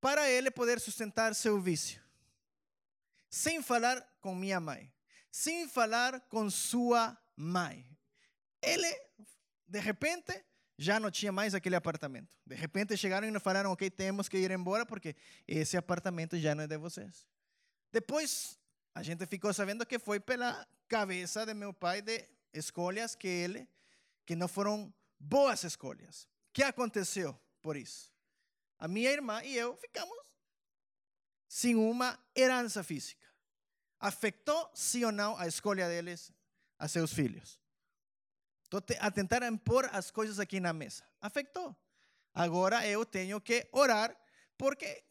para 0.00 0.28
ele 0.28 0.50
poder 0.50 0.80
sustentar 0.80 1.34
seu 1.34 1.60
vício. 1.60 2.02
Sem 3.30 3.62
falar 3.62 4.00
com 4.20 4.34
minha 4.34 4.60
mãe, 4.60 4.92
sem 5.32 5.66
falar 5.66 6.20
com 6.28 6.50
sua 6.50 7.18
mãe. 7.34 7.84
Ele, 8.60 8.86
de 9.66 9.80
repente, 9.80 10.44
já 10.78 11.00
não 11.00 11.10
tinha 11.10 11.32
mais 11.32 11.54
aquele 11.54 11.74
apartamento. 11.74 12.36
De 12.46 12.54
repente 12.54 12.96
chegaram 12.96 13.26
e 13.26 13.40
falaram: 13.40 13.72
Ok, 13.72 13.90
temos 13.90 14.28
que 14.28 14.36
ir 14.36 14.50
embora 14.50 14.84
porque 14.84 15.16
esse 15.48 15.76
apartamento 15.76 16.38
já 16.38 16.54
não 16.54 16.64
é 16.64 16.66
de 16.66 16.76
vocês. 16.76 17.26
Depois, 17.90 18.58
a 18.94 19.02
gente 19.02 19.26
ficou 19.26 19.52
sabendo 19.54 19.86
que 19.86 19.98
foi 19.98 20.20
pela 20.20 20.68
cabeça 20.86 21.46
de 21.46 21.54
meu 21.54 21.72
pai 21.72 22.02
de 22.02 22.28
escolhas 22.52 23.14
que 23.14 23.26
ele, 23.26 23.66
que 24.26 24.36
não 24.36 24.46
foram 24.46 24.92
boas 25.18 25.64
escolhas. 25.64 26.24
O 26.50 26.52
que 26.52 26.62
aconteceu 26.62 27.38
por 27.62 27.74
isso? 27.76 28.12
A 28.78 28.86
minha 28.86 29.10
irmã 29.10 29.42
e 29.42 29.56
eu 29.56 29.76
ficamos 29.76 30.18
sem 31.48 31.74
uma 31.74 32.18
herança 32.36 32.84
física. 32.84 33.31
Afetou, 34.02 34.68
sim 34.74 35.04
ou 35.04 35.12
não, 35.12 35.38
a 35.38 35.46
escolha 35.46 35.88
deles 35.88 36.32
a 36.76 36.88
seus 36.88 37.12
filhos? 37.12 37.60
Estou 38.64 38.82
a 38.98 39.10
tentar 39.12 39.44
impor 39.44 39.88
as 39.92 40.10
coisas 40.10 40.40
aqui 40.40 40.58
na 40.58 40.72
mesa. 40.72 41.04
Afetou. 41.20 41.76
Agora 42.34 42.84
eu 42.84 43.06
tenho 43.06 43.40
que 43.40 43.68
orar, 43.70 44.12
porque 44.58 45.04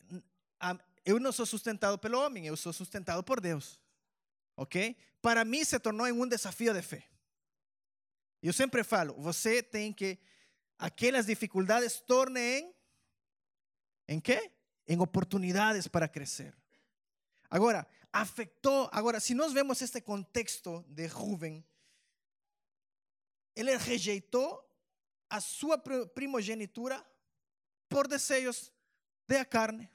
eu 1.05 1.21
não 1.21 1.31
sou 1.31 1.45
sustentado 1.45 1.97
pelo 1.97 2.19
homem, 2.19 2.45
eu 2.45 2.57
sou 2.57 2.73
sustentado 2.73 3.23
por 3.23 3.39
Deus. 3.39 3.79
Ok? 4.57 4.97
Para 5.21 5.45
mim 5.45 5.63
se 5.63 5.79
tornou 5.79 6.05
em 6.05 6.11
um 6.11 6.27
desafio 6.27 6.73
de 6.73 6.81
fé. 6.81 7.07
Eu 8.43 8.51
sempre 8.51 8.83
falo, 8.83 9.13
você 9.13 9.63
tem 9.63 9.93
que 9.93 10.19
aquelas 10.77 11.27
dificuldades 11.27 12.01
tornem 12.01 12.75
em, 14.05 14.15
em 14.15 14.19
quê? 14.19 14.51
Em 14.85 14.99
oportunidades 14.99 15.87
para 15.87 16.09
crescer. 16.09 16.53
Agora, 17.49 17.87
afetou, 18.11 18.89
agora 18.91 19.19
se 19.19 19.33
nós 19.33 19.53
vemos 19.53 19.81
este 19.81 20.01
contexto 20.01 20.83
de 20.87 21.07
Rubem, 21.07 21.63
ele 23.55 23.75
rejeitou 23.77 24.67
a 25.29 25.39
sua 25.39 25.77
primogenitura 25.77 27.05
por 27.87 28.07
desejos 28.07 28.71
da 29.27 29.45
carne. 29.45 29.89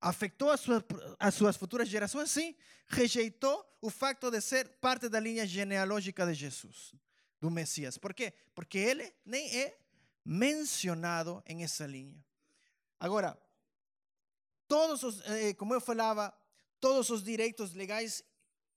Afetou 0.00 0.56
suas, 0.56 0.82
as 1.18 1.34
suas 1.34 1.56
futuras 1.56 1.88
gerações? 1.88 2.30
Sim. 2.30 2.56
Rejeitou 2.86 3.64
o 3.80 3.90
facto 3.90 4.30
de 4.30 4.40
ser 4.40 4.68
parte 4.80 5.08
da 5.08 5.20
linha 5.20 5.46
genealógica 5.46 6.26
de 6.26 6.34
Jesus, 6.34 6.94
do 7.40 7.50
Messias. 7.50 7.98
Por 7.98 8.14
quê? 8.14 8.32
Porque 8.54 8.78
ele 8.78 9.12
nem 9.24 9.60
é 9.60 9.78
mencionado 10.24 11.42
em 11.46 11.62
essa 11.62 11.86
linha. 11.86 12.24
Agora, 12.98 13.38
todos 14.70 15.02
os, 15.02 15.20
eh, 15.26 15.52
como 15.54 15.74
eu 15.74 15.80
falava, 15.80 16.32
todos 16.78 17.10
os 17.10 17.24
direitos 17.24 17.72
legais 17.72 18.22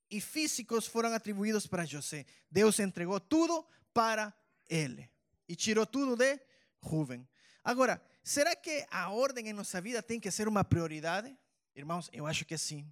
e 0.09 0.19
físicos 0.19 0.87
foram 0.87 1.13
atribuídos 1.13 1.67
para 1.67 1.85
José. 1.85 2.25
Deus 2.49 2.79
entregou 2.79 3.19
tudo 3.19 3.63
para 3.93 4.33
ele 4.67 5.07
e 5.47 5.55
tirou 5.55 5.85
tudo 5.85 6.15
de 6.15 6.39
Rubem. 6.81 7.29
Agora, 7.63 8.03
será 8.23 8.55
que 8.55 8.83
a 8.89 9.11
ordem 9.11 9.49
em 9.49 9.53
nossa 9.53 9.79
vida 9.79 10.01
tem 10.01 10.19
que 10.19 10.31
ser 10.31 10.47
uma 10.47 10.63
prioridade? 10.63 11.37
Irmãos, 11.75 12.09
eu 12.11 12.25
acho 12.25 12.43
que 12.43 12.57
sim. 12.57 12.91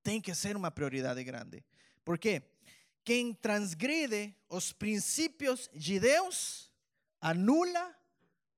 Tem 0.00 0.20
que 0.20 0.32
ser 0.32 0.56
uma 0.56 0.70
prioridade 0.70 1.24
grande. 1.24 1.64
Por 2.04 2.18
quê? 2.18 2.40
Quem 3.04 3.34
transgride 3.34 4.32
os 4.48 4.72
princípios 4.72 5.68
de 5.74 5.98
Deus 5.98 6.70
anula 7.20 7.96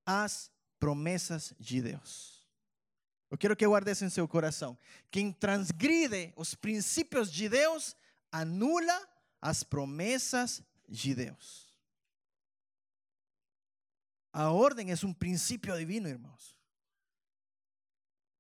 as 0.05 0.51
promessas 0.79 1.55
de 1.59 1.81
Deus. 1.81 2.34
Eu 3.35 3.39
quero 3.39 3.57
que 3.57 3.67
guarde 3.67 3.91
isso 3.91 4.05
em 4.05 4.11
seu 4.11 4.29
coração. 4.29 4.79
Quem 5.11 5.33
transgride 5.33 6.33
os 6.37 6.55
princípios 6.55 7.33
de 7.33 7.49
Deus 7.49 7.97
anula 8.31 9.09
as 9.43 9.65
promessas 9.65 10.63
de 10.89 11.17
Deus. 11.17 11.77
A 14.33 14.53
ordem 14.53 14.93
é 14.93 14.95
um 15.05 15.13
princípio 15.13 15.77
divino, 15.77 16.09
irmãos. 16.09 16.57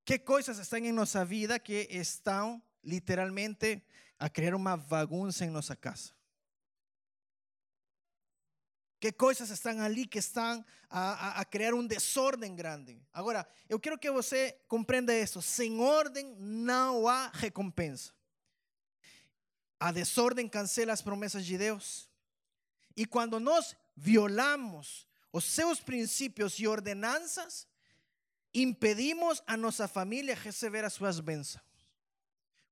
Que 0.05 0.17
coisas 0.17 0.61
estão 0.61 0.79
em 0.79 0.93
nossa 0.93 1.25
vida 1.25 1.59
que 1.59 1.89
estão 1.91 2.63
literalmente 2.85 3.83
a 4.17 4.31
criar 4.31 4.55
uma 4.55 4.77
bagunça 4.77 5.45
em 5.45 5.51
nossa 5.51 5.75
casa? 5.75 6.13
Que 9.01 9.13
coisas 9.13 9.51
estão 9.51 9.81
ali 9.81 10.07
que 10.07 10.19
estão 10.19 10.65
a, 10.89 11.01
a, 11.01 11.41
a 11.41 11.45
criar 11.45 11.75
um 11.75 11.87
desordem 11.87 12.55
grande. 12.55 12.99
Agora, 13.13 13.47
eu 13.69 13.79
quero 13.79 13.99
que 13.99 14.11
você 14.11 14.57
compreenda 14.69 15.15
isso: 15.15 15.43
sem 15.43 15.81
ordem 15.81 16.35
não 16.39 17.07
há 17.07 17.29
recompensa. 17.35 18.13
A 19.79 19.93
desordem 19.93 20.49
cancela 20.49 20.93
as 20.93 21.03
promessas 21.03 21.45
de 21.45 21.59
Deus. 21.59 22.09
E 22.97 23.05
quando 23.05 23.39
nós 23.41 23.77
violamos 23.97 25.07
os 25.33 25.45
seus 25.45 25.81
princípios 25.81 26.59
e 26.59 26.67
ordenanças, 26.67 27.67
impedimos 28.55 29.43
a 29.47 29.57
nossa 29.57 29.89
família 29.89 30.35
receber 30.35 30.85
as 30.85 30.93
suas 30.93 31.19
bênçãos. 31.19 31.65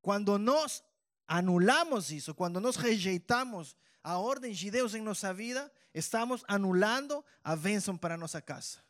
Quando 0.00 0.38
nós 0.38 0.82
anulamos 1.26 2.10
isso, 2.12 2.34
quando 2.34 2.60
nós 2.60 2.76
rejeitamos 2.76 3.76
a 4.02 4.18
ordem 4.18 4.52
de 4.52 4.70
Deus 4.70 4.94
em 4.94 5.02
nossa 5.02 5.34
vida, 5.34 5.72
estamos 5.94 6.44
anulando 6.48 7.24
a 7.42 7.56
bênção 7.56 7.96
para 7.96 8.16
nossa 8.16 8.40
casa. 8.40 8.82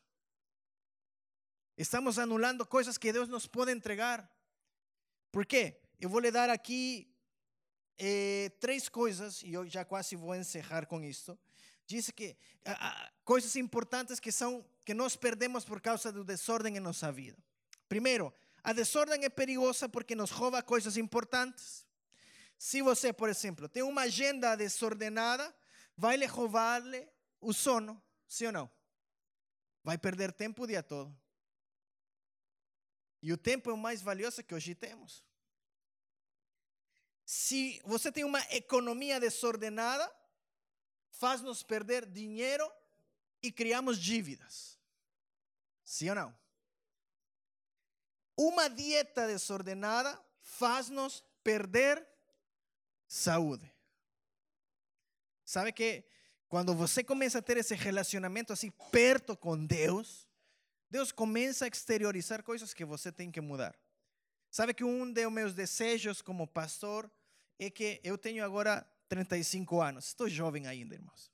Estamos 1.76 2.18
anulando 2.18 2.66
coisas 2.66 2.98
que 2.98 3.12
Deus 3.12 3.28
nos 3.28 3.46
pode 3.46 3.72
entregar. 3.72 4.30
Por 5.30 5.46
quê? 5.46 5.80
Eu 5.98 6.08
vou 6.08 6.20
lhe 6.20 6.30
dar 6.30 6.50
aqui 6.50 7.08
eh, 7.98 8.50
três 8.60 8.88
coisas, 8.88 9.42
e 9.42 9.52
eu 9.52 9.68
já 9.68 9.84
quase 9.84 10.16
vou 10.16 10.34
encerrar 10.34 10.86
com 10.86 11.02
isto. 11.02 11.38
Diz 11.86 12.10
que 12.10 12.36
ah, 12.64 13.10
coisas 13.24 13.56
importantes 13.56 14.20
que 14.20 14.30
são 14.30 14.64
que 14.84 14.94
nós 14.94 15.16
perdemos 15.16 15.64
por 15.64 15.80
causa 15.80 16.10
do 16.10 16.24
desordem 16.24 16.76
em 16.76 16.80
nossa 16.80 17.10
vida. 17.12 17.38
Primeiro, 17.88 18.32
a 18.64 18.72
desordem 18.72 19.24
é 19.24 19.28
perigosa 19.28 19.88
porque 19.88 20.14
nos 20.14 20.30
rouba 20.30 20.62
coisas 20.62 20.96
importantes. 20.96 21.86
Se 22.58 22.82
você, 22.82 23.12
por 23.12 23.28
exemplo, 23.28 23.68
tem 23.68 23.82
uma 23.82 24.02
agenda 24.02 24.54
desordenada, 24.56 25.54
vai 25.96 26.16
lhe 26.16 26.26
roubar-lhe 26.26 27.08
o 27.40 27.52
sono, 27.52 28.02
sim 28.26 28.46
ou 28.46 28.52
não? 28.52 28.70
Vai 29.82 29.98
perder 29.98 30.32
tempo 30.32 30.62
o 30.62 30.66
dia 30.66 30.82
todo. 30.82 31.16
E 33.20 33.32
o 33.32 33.36
tempo 33.36 33.70
é 33.70 33.72
o 33.72 33.78
mais 33.78 34.02
valioso 34.02 34.42
que 34.42 34.54
hoje 34.54 34.74
temos. 34.74 35.24
Se 37.24 37.80
você 37.84 38.10
tem 38.10 38.24
uma 38.24 38.40
economia 38.50 39.20
desordenada, 39.20 40.12
faz-nos 41.10 41.62
perder 41.62 42.04
dinheiro 42.04 42.70
e 43.42 43.52
criamos 43.52 43.98
dívidas. 43.98 44.78
Sim 45.84 46.10
ou 46.10 46.14
não? 46.14 46.38
Uma 48.36 48.68
dieta 48.68 49.26
desordenada 49.26 50.20
faz-nos 50.40 51.24
perder 51.44 52.06
saúde. 53.06 53.71
Sabe 55.52 55.70
que 55.70 56.02
quando 56.48 56.74
você 56.74 57.04
começa 57.04 57.40
a 57.40 57.42
ter 57.42 57.58
esse 57.58 57.74
relacionamento 57.74 58.54
assim 58.54 58.70
perto 58.90 59.36
com 59.36 59.66
Deus, 59.66 60.26
Deus 60.88 61.12
começa 61.12 61.66
a 61.66 61.68
exteriorizar 61.68 62.42
coisas 62.42 62.72
que 62.72 62.86
você 62.86 63.12
tem 63.12 63.30
que 63.30 63.38
mudar. 63.38 63.78
Sabe 64.50 64.72
que 64.72 64.82
um 64.82 65.12
dos 65.12 65.30
meus 65.30 65.52
desejos 65.52 66.22
como 66.22 66.46
pastor 66.46 67.10
é 67.58 67.68
que 67.68 68.00
eu 68.02 68.16
tenho 68.16 68.42
agora 68.42 68.80
35 69.10 69.78
anos, 69.82 70.06
estou 70.06 70.26
jovem 70.26 70.66
ainda, 70.66 70.94
irmãos. 70.94 71.30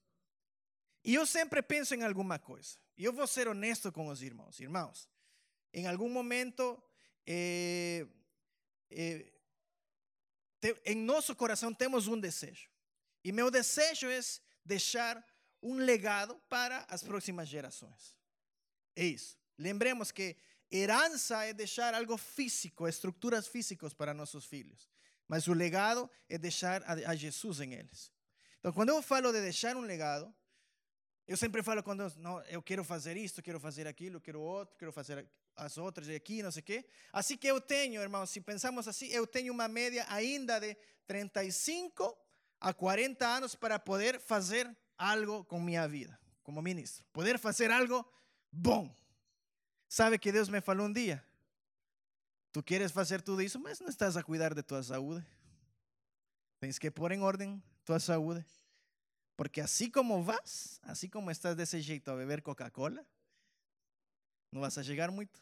E 1.05 1.15
eu 1.15 1.25
sempre 1.25 1.63
penso 1.63 1.95
em 1.95 2.03
alguma 2.03 2.41
coisa. 2.41 2.77
E 2.97 3.05
eu 3.05 3.13
vou 3.13 3.25
ser 3.29 3.47
honesto 3.47 3.93
com 3.93 4.09
os 4.09 4.21
irmãos. 4.21 4.59
Irmãos, 4.59 5.09
em 5.73 5.87
algum 5.87 6.09
momento, 6.09 6.77
eh, 7.25 8.05
eh, 8.91 9.33
te, 10.61 10.77
em 10.85 10.97
nosso 10.97 11.37
coração 11.37 11.73
temos 11.73 12.09
um 12.09 12.19
desejo. 12.19 12.69
E 13.25 13.33
meu 13.33 13.51
desejo 13.51 14.09
é 14.09 14.21
deixar 14.65 15.25
um 15.63 15.75
legado 15.75 16.41
para 16.49 16.85
as 16.89 17.03
próximas 17.03 17.49
gerações. 17.49 18.15
É 18.95 19.05
isso. 19.05 19.37
Lembremos 19.59 20.11
que 20.13 20.37
herança 20.71 21.45
é 21.45 21.53
deixar 21.53 21.95
algo 21.95 22.17
físico, 22.17 22.87
estruturas 22.87 23.47
físicas 23.47 23.93
para 23.93 24.15
nossos 24.15 24.45
filhos. 24.45 24.89
Mas 25.27 25.47
o 25.47 25.53
legado 25.53 26.11
é 26.29 26.39
deixar 26.39 26.83
a, 26.85 27.15
Jesus 27.15 27.61
em 27.61 27.75
eles. 27.75 28.13
Então, 28.59 28.73
quando 28.73 28.91
eu 28.91 29.03
falo 29.03 29.33
de 29.33 29.41
deixar 29.41 29.77
um 29.77 29.83
legado, 29.83 30.35
eu 31.27 31.37
sempre 31.37 31.63
falo 31.63 31.83
quando 31.83 32.05
eu, 32.05 32.13
não, 32.17 32.41
eu 32.45 32.63
quero 32.63 32.83
fazer 32.83 33.17
isto, 33.17 33.43
quero 33.43 33.61
fazer 33.61 33.87
aquilo, 33.87 34.21
quero 34.21 34.41
outro, 34.41 34.77
quero 34.79 34.93
fazer 34.93 35.29
as 35.55 35.77
outras 35.77 36.09
aqui, 36.09 36.43
não 36.43 36.51
sei 36.51 36.61
o 36.61 36.65
quê. 36.65 36.85
Assim 37.13 37.37
que 37.37 37.47
eu 37.47 37.61
tenho, 37.61 38.01
irmãos, 38.01 38.31
se 38.31 38.41
pensamos 38.41 38.89
assim, 38.89 39.09
eu 39.09 39.27
tenho 39.27 39.53
uma 39.53 39.69
média 39.69 40.07
ainda 40.09 40.59
de 40.59 40.75
35 41.07 42.17
a 42.61 42.73
40 42.73 43.27
anos 43.27 43.55
para 43.55 43.79
poder 43.79 44.21
fazer 44.21 44.69
algo 44.97 45.45
com 45.45 45.61
minha 45.61 45.87
vida, 45.87 46.19
como 46.43 46.61
ministro. 46.61 47.05
Poder 47.13 47.39
fazer 47.39 47.71
algo 47.71 48.05
bom. 48.51 48.95
Sabe 49.89 50.19
que 50.19 50.33
Deus 50.33 50.49
me 50.49 50.61
falou 50.61 50.87
um 50.87 50.93
dia? 50.93 51.25
Tu 52.53 52.63
queres 52.63 52.91
fazer 52.91 53.23
tudo 53.23 53.43
isso, 53.43 53.59
mas 53.59 53.81
não 53.81 53.89
estás 53.89 54.17
a 54.17 54.23
cuidar 54.23 54.55
de 54.55 54.63
tua 54.63 54.83
saúde. 54.83 55.25
Tens 56.61 56.79
que 56.79 56.91
pôr 56.91 57.13
em 57.13 57.23
ordem 57.23 57.63
tua 57.85 58.01
saúde. 58.01 58.45
Porque 59.37 59.61
assim 59.61 59.91
como 59.91 60.23
vas, 60.23 60.81
assim 60.83 61.09
como 61.09 61.31
estás 61.31 61.55
desse 61.55 61.81
jeito 61.81 62.11
a 62.11 62.17
beber 62.17 62.43
Coca-Cola, 62.43 63.07
não 64.51 64.61
vas 64.61 64.77
a 64.77 64.83
chegar 64.83 65.11
muito. 65.11 65.41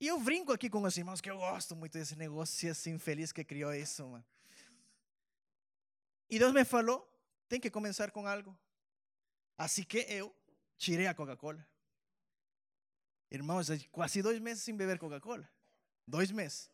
E 0.00 0.08
eu 0.08 0.18
brinco 0.18 0.50
aqui 0.50 0.68
com 0.68 0.82
os 0.82 0.96
irmãos 0.96 1.20
que 1.20 1.30
eu 1.30 1.36
gosto 1.36 1.76
muito 1.76 1.92
desse 1.92 2.16
negócio 2.16 2.70
assim 2.70 2.98
feliz 2.98 3.30
que 3.32 3.44
criou 3.44 3.72
isso. 3.72 4.04
Mano. 4.06 4.24
E 6.30 6.38
Deus 6.38 6.52
me 6.52 6.64
falou, 6.64 7.06
tem 7.48 7.58
que 7.58 7.68
começar 7.68 8.12
com 8.12 8.26
algo. 8.26 8.56
Assim 9.58 9.82
que 9.82 9.98
eu 10.08 10.34
tirei 10.78 11.08
a 11.08 11.14
Coca-Cola. 11.14 11.66
Irmãos, 13.30 13.68
quase 13.90 14.22
dois 14.22 14.38
meses 14.38 14.62
sem 14.62 14.76
beber 14.76 14.98
Coca-Cola. 14.98 15.48
Dois 16.06 16.30
meses. 16.30 16.70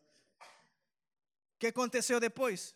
O 1.55 1.59
que 1.59 1.67
aconteceu 1.67 2.19
depois? 2.19 2.75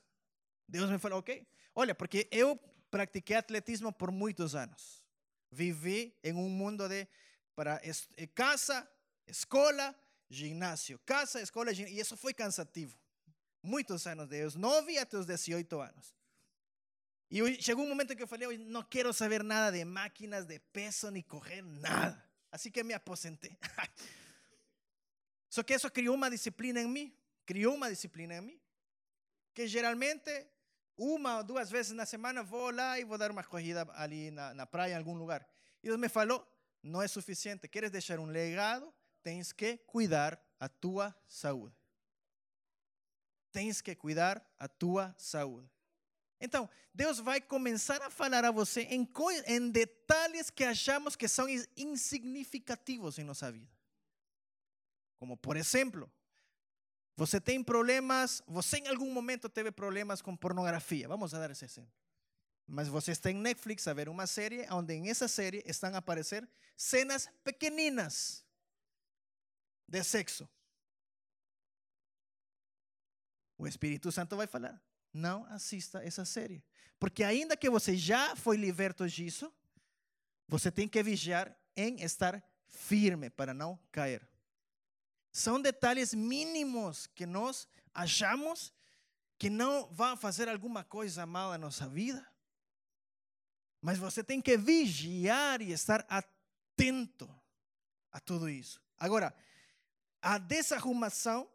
Deus 0.68 0.90
me 0.90 0.98
falou, 0.98 1.20
ok. 1.20 1.48
Olha, 1.76 1.94
porque 1.94 2.28
eu 2.32 2.58
pratiquei 2.90 3.36
atletismo 3.36 3.94
por 3.94 4.12
muitos 4.12 4.56
anos. 4.56 5.06
Vivi 5.52 6.18
em 6.24 6.34
um 6.34 6.50
mundo 6.50 6.90
de 6.90 7.08
para 7.56 7.80
eh, 7.84 8.28
casa, 8.28 8.90
escola, 9.28 9.96
ginásio. 10.30 11.00
Casa, 11.06 11.42
escola, 11.42 11.74
ginásio. 11.74 11.96
E 11.96 12.00
isso 12.00 12.18
foi 12.18 12.34
cansativo. 12.34 12.98
Muitos 13.62 14.08
anos, 14.08 14.28
de 14.28 14.44
os 14.44 14.56
9 14.56 14.98
até 14.98 15.18
os 15.18 15.28
18 15.28 15.80
anos. 15.80 16.21
E 17.32 17.62
chegou 17.62 17.86
um 17.86 17.88
momento 17.88 18.14
que 18.14 18.22
eu 18.22 18.28
falei, 18.28 18.58
não 18.58 18.84
quero 18.84 19.14
saber 19.14 19.42
nada 19.42 19.72
de 19.72 19.86
máquinas, 19.86 20.46
de 20.46 20.60
peso, 20.60 21.10
nem 21.10 21.24
correr, 21.24 21.62
nada. 21.62 22.22
Así 22.52 22.70
que 22.70 22.84
me 22.84 22.94
aposenté. 22.94 23.58
Só 25.50 25.64
que 25.64 25.74
isso 25.74 25.90
criou 25.90 26.14
uma 26.14 26.30
disciplina 26.30 26.82
em 26.82 26.90
mim. 26.90 27.16
Criou 27.46 27.74
uma 27.74 27.90
disciplina 27.90 28.36
em 28.36 28.42
mim. 28.42 28.62
Que 29.54 29.66
geralmente, 29.66 30.46
uma 30.98 31.38
ou 31.38 31.44
duas 31.46 31.72
vezes 31.72 31.94
na 31.94 32.06
semana, 32.06 32.44
vou 32.44 32.70
lá 32.70 33.00
e 33.00 33.06
vou 33.06 33.18
dar 33.18 33.32
uma 33.32 33.46
corrida 33.46 33.88
ali 33.94 34.30
na, 34.30 34.54
na 34.54 34.66
praia, 34.66 34.96
em 34.96 34.98
algum 34.98 35.14
lugar. 35.14 35.48
E 35.82 35.88
Deus 35.88 35.98
me 35.98 36.10
falou: 36.10 36.46
não 36.84 37.02
é 37.02 37.08
suficiente. 37.08 37.66
Queres 37.70 37.92
deixar 37.92 38.20
um 38.20 38.26
legado? 38.26 38.94
Tens 39.24 39.54
que 39.54 39.78
cuidar 39.78 40.38
a 40.60 40.68
tua 40.68 41.16
saúde. 41.30 41.76
Tens 43.54 43.80
que 43.80 43.96
cuidar 43.96 44.46
a 44.60 44.68
tua 44.68 45.16
saúde. 45.18 45.70
Então, 46.42 46.68
Deus 46.92 47.20
vai 47.20 47.40
começar 47.40 48.02
a 48.02 48.10
falar 48.10 48.44
a 48.44 48.52
você 48.52 48.82
em, 48.82 49.08
em 49.46 49.70
detalhes 49.70 50.50
que 50.50 50.64
achamos 50.64 51.16
que 51.16 51.28
são 51.28 51.48
insignificativos 51.78 53.20
em 53.20 53.24
nossa 53.24 53.52
vida. 53.52 53.72
Como, 55.20 55.38
por 55.38 55.56
exemplo, 55.56 56.12
você 57.16 57.40
tem 57.40 57.64
problemas, 57.64 58.42
você 58.48 58.78
em 58.78 58.88
algum 58.88 59.14
momento 59.14 59.48
teve 59.48 59.72
problemas 59.72 60.20
com 60.20 60.36
pornografia. 60.36 61.08
Vamos 61.08 61.32
a 61.36 61.40
dar 61.40 61.52
esse 61.52 61.64
exemplo. 61.64 61.94
Mas 62.66 62.88
você 62.88 63.12
está 63.12 63.30
em 63.30 63.36
Netflix 63.36 63.88
a 63.88 63.94
ver 63.94 64.10
uma 64.10 64.26
série 64.26 64.66
onde 64.72 64.96
em 64.96 65.10
essa 65.12 65.28
série 65.28 65.62
estão 65.68 65.94
a 65.94 65.98
aparecer 66.00 66.50
cenas 66.76 67.30
pequeninas 67.44 68.44
de 69.88 70.04
sexo. 70.04 70.50
O 73.60 73.68
Espírito 73.68 74.12
Santo 74.12 74.36
vai 74.36 74.48
falar 74.48 74.82
não 75.14 75.46
assista 75.46 76.04
essa 76.04 76.26
série. 76.26 76.64
Porque 77.00 77.24
ainda 77.24 77.58
que 77.58 77.70
você 77.70 77.98
já 77.98 78.36
foi 78.36 78.58
liberto 78.58 79.08
disso, 79.08 79.52
você 80.48 80.72
tem 80.72 80.88
que 80.88 81.02
vigiar 81.02 81.56
em 81.76 82.02
estar 82.02 82.44
firme 82.68 83.30
para 83.30 83.54
não 83.54 83.80
cair. 83.92 84.28
São 85.32 85.62
detalhes 85.62 86.14
mínimos 86.14 87.08
que 87.08 87.26
nós 87.26 87.68
achamos 87.94 88.74
que 89.38 89.50
não 89.50 89.88
vão 89.92 90.16
fazer 90.16 90.48
alguma 90.48 90.84
coisa 90.84 91.26
mal 91.26 91.52
na 91.52 91.58
nossa 91.58 91.88
vida. 91.88 92.26
Mas 93.82 93.98
você 93.98 94.24
tem 94.24 94.40
que 94.40 94.56
vigiar 94.56 95.62
e 95.62 95.72
estar 95.72 96.06
atento 96.08 97.28
a 98.12 98.20
tudo 98.20 98.48
isso. 98.48 98.80
Agora, 99.00 99.36
a 100.22 100.38
desarrumação 100.38 101.51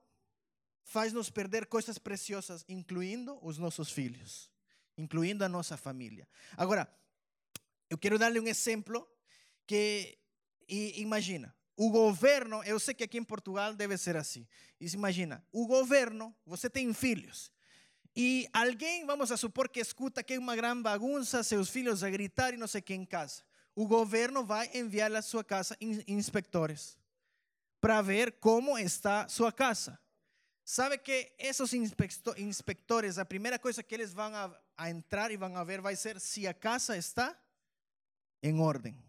faz-nos 0.86 1.28
perder 1.28 1.66
coisas 1.66 1.98
preciosas, 1.98 2.64
incluindo 2.68 3.38
os 3.42 3.58
nossos 3.58 3.90
filhos, 3.90 4.48
incluindo 4.96 5.44
a 5.44 5.48
nossa 5.48 5.76
família. 5.76 6.28
Agora, 6.56 6.88
eu 7.90 7.98
quero 7.98 8.18
dar-lhe 8.18 8.38
um 8.38 8.46
exemplo 8.46 9.06
que, 9.66 10.16
imagina, 10.68 11.54
o 11.76 11.90
governo, 11.90 12.62
eu 12.62 12.78
sei 12.78 12.94
que 12.94 13.02
aqui 13.02 13.18
em 13.18 13.24
Portugal 13.24 13.74
deve 13.74 13.98
ser 13.98 14.16
assim. 14.16 14.46
E 14.80 14.86
imagina, 14.94 15.44
o 15.52 15.66
governo, 15.66 16.34
você 16.46 16.70
tem 16.70 16.94
filhos. 16.94 17.50
E 18.14 18.48
alguém, 18.52 19.04
vamos 19.04 19.32
a 19.32 19.36
supor 19.36 19.68
que 19.68 19.80
escuta 19.80 20.22
que 20.22 20.34
é 20.34 20.38
uma 20.38 20.54
grande 20.54 20.82
bagunça, 20.82 21.42
seus 21.42 21.68
filhos 21.68 22.04
a 22.04 22.08
gritar 22.08 22.54
e 22.54 22.56
não 22.56 22.68
sei 22.68 22.80
o 22.80 22.84
que 22.84 22.94
em 22.94 23.04
casa. 23.04 23.42
O 23.74 23.88
governo 23.88 24.44
vai 24.44 24.70
enviar 24.72 25.12
a 25.14 25.20
sua 25.20 25.42
casa 25.42 25.76
inspectores 26.06 26.96
para 27.80 28.00
ver 28.00 28.32
como 28.38 28.78
está 28.78 29.28
sua 29.28 29.52
casa. 29.52 29.98
Sabe 30.68 30.98
que 30.98 31.32
esses 31.38 31.72
inspectores, 31.72 33.18
a 33.18 33.24
primeira 33.24 33.56
coisa 33.56 33.84
que 33.84 33.94
eles 33.94 34.12
vão 34.12 34.34
a, 34.34 34.50
a 34.76 34.90
entrar 34.90 35.30
e 35.30 35.36
vão 35.36 35.56
a 35.56 35.62
ver 35.62 35.80
vai 35.80 35.94
ser 35.94 36.18
se 36.18 36.44
a 36.44 36.52
casa 36.52 36.96
está 36.96 37.40
em 38.42 38.58
ordem. 38.58 39.00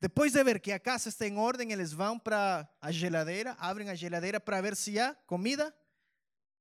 Depois 0.00 0.32
de 0.32 0.42
ver 0.42 0.60
que 0.60 0.72
a 0.72 0.80
casa 0.80 1.10
está 1.10 1.26
em 1.26 1.36
ordem, 1.36 1.72
eles 1.72 1.92
vão 1.92 2.18
para 2.18 2.66
a 2.80 2.90
geladeira, 2.90 3.54
abrem 3.58 3.90
a 3.90 3.94
geladeira 3.94 4.40
para 4.40 4.62
ver 4.62 4.74
se 4.74 4.98
há 4.98 5.14
comida 5.26 5.76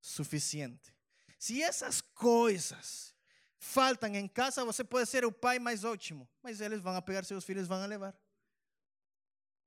suficiente. 0.02 0.94
Se 1.40 1.64
essas 1.64 2.02
coisas 2.02 3.16
faltam 3.58 4.14
em 4.14 4.28
casa, 4.28 4.66
você 4.66 4.84
pode 4.84 5.10
ser 5.10 5.24
o 5.24 5.32
pai 5.32 5.58
mais 5.58 5.86
ótimo, 5.86 6.28
mas 6.42 6.60
eles 6.60 6.82
vão 6.82 6.98
a 6.98 7.02
pegar 7.02 7.24
seus 7.24 7.46
filhos, 7.46 7.66
vão 7.66 7.82
a 7.82 7.86
levar. 7.86 8.14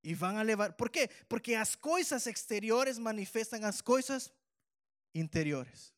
E 0.07 0.15
vão 0.15 0.39
a 0.39 0.43
levar. 0.43 0.73
Por 0.75 0.89
quê? 0.89 1.11
Porque 1.29 1.57
as 1.57 1.75
coisas 1.75 2.29
exteriores 2.29 2.97
manifestam 2.97 3.65
as 3.65 3.81
coisas 3.81 4.33
interiores. 5.13 5.93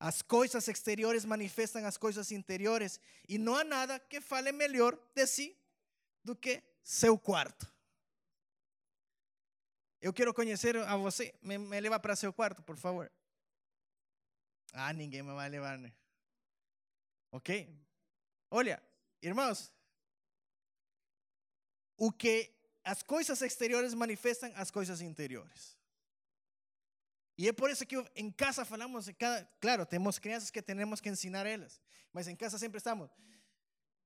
As 0.00 0.20
coisas 0.20 0.66
exteriores 0.66 1.24
manifestam 1.24 1.86
as 1.86 1.96
coisas 1.96 2.32
interiores. 2.32 2.98
E 3.28 3.38
não 3.38 3.54
há 3.54 3.62
nada 3.62 4.00
que 4.00 4.20
fale 4.20 4.50
melhor 4.50 4.98
de 5.14 5.24
si 5.28 5.56
do 6.24 6.34
que 6.34 6.60
seu 6.82 7.16
quarto. 7.16 7.72
Eu 10.00 10.12
quero 10.12 10.34
conhecer 10.34 10.76
a 10.76 10.96
você. 10.96 11.32
Me, 11.40 11.56
me 11.56 11.80
leva 11.80 12.00
para 12.00 12.16
seu 12.16 12.32
quarto, 12.32 12.64
por 12.64 12.76
favor. 12.76 13.08
Ah, 14.72 14.92
ninguém 14.92 15.22
me 15.22 15.34
vai 15.34 15.48
levar, 15.48 15.78
né? 15.78 15.92
Ok? 17.30 17.72
Olha, 18.50 18.82
irmãos, 19.22 19.72
o 21.96 22.10
que 22.10 22.57
as 22.88 23.02
coisas 23.02 23.42
exteriores 23.42 23.92
manifestam 23.92 24.50
as 24.56 24.70
coisas 24.70 25.02
interiores. 25.02 25.76
E 27.36 27.46
é 27.46 27.52
por 27.52 27.70
isso 27.70 27.84
que 27.84 27.96
em 28.16 28.30
casa 28.30 28.64
falamos, 28.64 29.10
cada, 29.18 29.44
claro, 29.60 29.84
temos 29.84 30.18
crianças 30.18 30.50
que 30.50 30.62
temos 30.62 31.00
que 31.00 31.08
ensinar 31.10 31.44
elas, 31.44 31.80
mas 32.12 32.26
em 32.26 32.34
casa 32.34 32.58
sempre 32.58 32.78
estamos, 32.78 33.10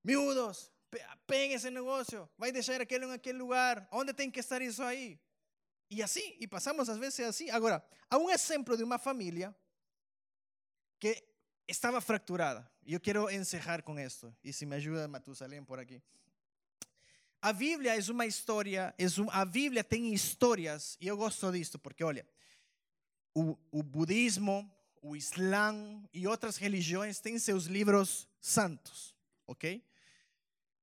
miúdos, 0.02 0.70
peguen 1.28 1.52
esse 1.52 1.70
negócio, 1.70 2.28
vai 2.36 2.50
deixar 2.50 2.80
aquilo 2.80 3.04
em 3.04 3.12
aquele 3.12 3.38
lugar, 3.38 3.88
onde 3.92 4.12
tem 4.12 4.28
que 4.28 4.40
estar 4.40 4.60
isso 4.60 4.82
aí? 4.82 5.18
E 5.88 6.02
assim, 6.02 6.36
e 6.40 6.48
passamos 6.48 6.88
às 6.88 6.98
vezes 6.98 7.20
assim. 7.20 7.50
Agora, 7.50 7.84
há 8.10 8.18
um 8.18 8.28
exemplo 8.30 8.76
de 8.76 8.82
uma 8.82 8.98
família 8.98 9.54
que 10.98 11.22
estava 11.68 12.00
fracturada. 12.00 12.68
E 12.84 12.94
eu 12.94 13.00
quero 13.00 13.30
encerrar 13.30 13.82
com 13.82 13.98
isto. 14.00 14.34
E 14.42 14.52
se 14.52 14.66
me 14.66 14.74
ajuda 14.76 15.06
Matusalém 15.06 15.62
por 15.62 15.78
aqui. 15.78 16.02
A 17.42 17.52
Bíblia 17.52 17.98
é 17.98 18.12
uma 18.12 18.24
história, 18.24 18.94
é 18.96 19.20
um, 19.20 19.28
a 19.28 19.44
Bíblia 19.44 19.82
tem 19.82 20.14
histórias, 20.14 20.96
e 21.00 21.08
eu 21.08 21.16
gosto 21.16 21.50
disso, 21.50 21.76
porque 21.76 22.04
olha, 22.04 22.24
o, 23.34 23.82
budismo, 23.82 24.70
o 25.02 25.16
Islã 25.16 25.74
e 26.14 26.24
outras 26.28 26.56
religiões 26.56 27.18
têm 27.18 27.36
seus 27.40 27.64
livros 27.64 28.28
santos, 28.40 29.12
ok? 29.44 29.84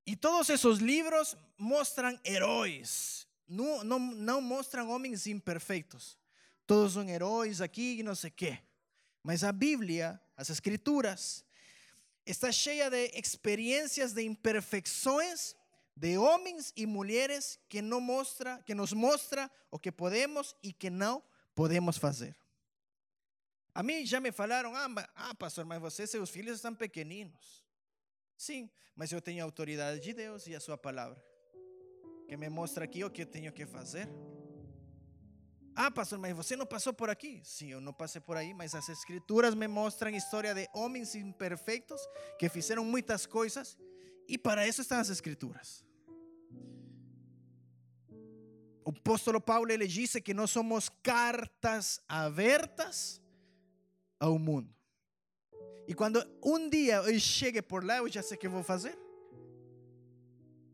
E 0.06 0.18
todos 0.18 0.50
esses 0.50 0.80
livros 0.80 1.38
mostram 1.58 2.20
heróis, 2.26 3.26
não, 3.48 3.82
não, 3.86 3.98
não 3.98 4.42
mostram 4.42 4.90
homens 4.90 5.28
imperfeitos. 5.28 6.18
Todos 6.68 6.92
são 6.92 7.08
heróis 7.08 7.62
aqui 7.62 8.00
e 8.00 8.04
não 8.04 8.16
sei 8.16 8.32
o 8.32 8.34
quê. 8.34 8.60
Mas 9.24 9.46
a 9.46 9.54
Bíblia, 9.54 10.20
as 10.36 10.50
Escrituras, 10.50 11.46
está 12.26 12.52
cheia 12.52 12.90
de 12.90 13.12
experiências 13.18 14.12
de 14.12 14.24
imperfeições 14.24 15.56
de 16.00 16.18
homens 16.18 16.72
e 16.78 16.86
mulheres 16.86 17.60
que, 17.68 17.82
não 17.82 18.00
mostra, 18.00 18.64
que 18.66 18.74
nos 18.74 18.94
mostra 18.94 19.52
o 19.70 19.78
que 19.78 19.92
podemos 19.92 20.56
e 20.64 20.72
que 20.72 20.90
não 20.90 21.22
podemos 21.54 21.98
fazer. 21.98 22.38
A 23.76 23.84
mim 23.84 24.06
já 24.06 24.22
me 24.22 24.32
falaram, 24.32 24.74
ah, 24.74 24.88
ah 25.14 25.36
pastor, 25.36 25.66
mas 25.66 25.82
você, 25.82 26.08
seus 26.08 26.30
filhos 26.30 26.56
estão 26.56 26.74
pequeninos. 26.74 27.66
Sim, 28.38 28.70
mas 28.96 29.12
eu 29.12 29.22
tenho 29.22 29.42
a 29.42 29.46
autoridade 29.46 30.00
de 30.00 30.14
Deus 30.14 30.48
e 30.48 30.56
a 30.56 30.60
sua 30.62 30.78
palavra, 30.78 31.22
que 32.30 32.38
me 32.38 32.48
mostra 32.48 32.86
aqui 32.86 33.04
o 33.04 33.10
que 33.10 33.24
eu 33.24 33.26
tenho 33.26 33.52
que 33.52 33.66
fazer. 33.66 34.08
Ah, 35.76 35.92
pastor, 35.92 36.18
mas 36.18 36.34
você 36.34 36.56
não 36.56 36.66
passou 36.66 36.94
por 36.94 37.10
aqui? 37.10 37.42
Sim, 37.44 37.72
eu 37.72 37.82
não 37.82 37.92
passei 37.92 38.22
por 38.22 38.38
aí, 38.38 38.54
mas 38.54 38.74
as 38.74 38.88
escrituras 38.88 39.54
me 39.54 39.68
mostram 39.68 40.12
história 40.12 40.54
de 40.54 40.66
homens 40.74 41.14
imperfeitos 41.14 42.00
que 42.38 42.48
fizeram 42.48 42.86
muitas 42.86 43.26
coisas 43.26 43.78
e 44.30 44.38
para 44.38 44.66
isso 44.66 44.82
estão 44.82 45.00
as 45.00 45.10
escrituras. 45.10 45.89
O 48.90 48.92
apóstolo 48.92 49.40
Paulo 49.40 49.72
ele 49.72 49.86
disse 49.86 50.20
que 50.20 50.34
nós 50.34 50.50
somos 50.50 50.90
cartas 51.04 52.02
abertas 52.10 53.22
ao 54.20 54.40
mundo. 54.40 54.74
E 55.88 55.94
quando 55.94 56.28
um 56.44 56.68
dia 56.68 56.96
eu 56.96 57.20
chegue 57.20 57.62
por 57.62 57.84
lá, 57.84 57.98
eu 57.98 58.10
já 58.10 58.24
sei 58.24 58.36
o 58.36 58.40
que 58.40 58.48
vou 58.48 58.64
fazer. 58.64 58.98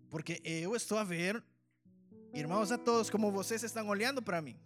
Porque 0.10 0.42
eu 0.46 0.74
estou 0.78 0.98
a 0.98 1.04
ver, 1.04 1.44
irmãos 2.34 2.72
a 2.72 2.78
todos, 2.78 3.10
como 3.10 3.30
vocês 3.34 3.64
estão 3.64 3.86
olhando 3.90 4.22
para 4.22 4.42
mim. 4.42 4.58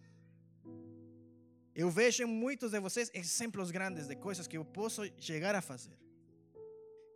Eu 1.73 1.89
vejo 1.89 2.21
em 2.21 2.27
muitos 2.27 2.69
de 2.69 2.79
vocês 2.79 3.09
exemplos 3.15 3.71
grandes 3.71 4.07
de 4.07 4.15
coisas 4.15 4.47
que 4.47 4.57
eu 4.57 4.63
posso 4.63 5.01
chegar 5.17 5.55
a 5.55 5.61
fazer. 5.61 5.97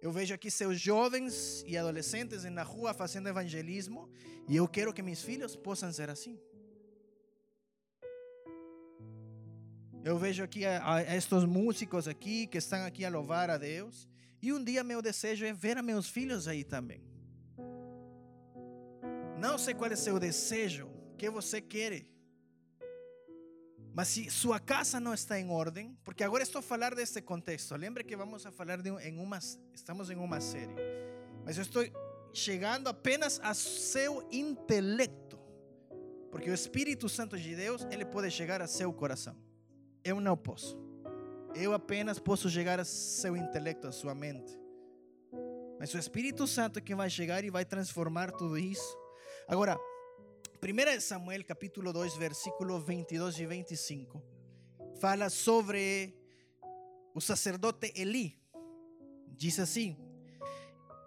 Eu 0.04 0.12
vejo 0.12 0.34
aqui 0.34 0.52
seus 0.52 0.82
jovens 0.82 1.64
e 1.66 1.78
adolescentes 1.78 2.44
na 2.44 2.62
rua 2.62 2.94
fazendo 2.94 3.30
evangelismo 3.30 4.10
e 4.50 4.58
eu 4.58 4.68
quero 4.68 4.94
que 4.94 5.02
meus 5.02 5.22
filhos 5.22 5.56
possam 5.56 5.94
ser 5.94 6.10
assim. 6.10 6.38
Eu 10.04 10.18
vejo 10.18 10.44
aqui 10.44 10.66
a, 10.66 10.96
a 10.96 11.16
estes 11.16 11.46
músicos 11.46 12.06
aqui 12.06 12.48
que 12.48 12.58
estão 12.58 12.86
aqui 12.86 13.06
a 13.06 13.10
louvar 13.10 13.50
a 13.50 13.58
Deus. 13.58 14.06
E 14.42 14.52
um 14.52 14.62
dia 14.62 14.84
meu 14.84 15.02
desejo 15.02 15.46
é 15.46 15.54
ver 15.54 15.78
a 15.78 15.82
meus 15.82 16.10
filhos 16.10 16.50
aí 16.50 16.66
também. 16.66 17.02
Não 19.40 19.58
sei 19.58 19.74
qual 19.74 19.90
é 19.90 19.96
seu 19.96 20.20
desejo, 20.20 20.88
o 20.88 21.16
que 21.16 21.30
você 21.30 21.62
quer. 21.62 22.13
Mas 23.94 24.08
se 24.08 24.30
sua 24.32 24.60
casa 24.60 25.00
não 25.00 25.14
está 25.14 25.40
em 25.40 25.52
ordem, 25.52 25.96
porque 26.04 26.24
agora 26.24 26.42
estou 26.42 26.60
a 26.60 26.64
falar 26.64 26.96
deste 26.96 27.22
contexto. 27.22 27.76
Lembre 27.76 28.04
que 28.04 28.16
vamos 28.16 28.44
a 28.46 28.52
falar 28.52 28.82
de, 28.82 28.90
em 28.90 29.20
uma, 29.20 29.38
estamos 29.72 30.10
em 30.10 30.16
uma 30.16 30.42
série. 30.42 30.74
Mas 31.46 31.58
eu 31.58 31.62
estou 31.62 31.84
chegando 32.34 32.88
apenas 32.88 33.40
a 33.44 33.54
seu 33.54 34.28
intelecto, 34.32 35.40
porque 36.32 36.50
o 36.50 36.54
Espírito 36.54 37.08
Santo 37.08 37.38
de 37.38 37.56
Deus 37.56 37.86
ele 37.92 38.04
pode 38.04 38.32
chegar 38.32 38.64
a 38.64 38.68
seu 38.68 38.92
coração. 38.92 39.38
Eu 40.04 40.20
não 40.20 40.36
posso. 40.36 40.76
Eu 41.54 41.72
apenas 41.72 42.18
posso 42.18 42.50
chegar 42.50 42.80
a 42.80 42.86
seu 42.86 43.38
intelecto, 43.38 43.88
a 43.88 43.92
sua 43.92 44.16
mente. 44.16 44.58
Mas 45.80 45.94
o 45.94 46.00
Espírito 46.00 46.48
Santo 46.48 46.80
é 46.80 46.82
quem 46.82 46.96
vai 46.96 47.12
chegar 47.12 47.44
e 47.44 47.52
vai 47.52 47.64
transformar 47.64 48.32
tudo 48.32 48.58
isso. 48.58 48.98
Agora, 49.48 49.78
1 50.66 51.02
Samuel 51.02 51.44
capítulo 51.44 51.92
2, 51.92 52.16
versículo 52.16 52.80
22 52.80 53.38
e 53.38 53.46
25, 53.46 54.24
fala 54.98 55.30
sobre 55.30 56.18
o 57.14 57.20
sacerdote 57.20 57.92
Eli. 57.98 58.42
Diz 59.28 59.60
assim: 59.60 59.98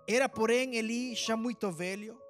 Era, 0.06 0.28
porém, 0.28 0.76
Eli 0.76 1.14
já 1.14 1.38
muito 1.38 1.72
velho 1.72 2.20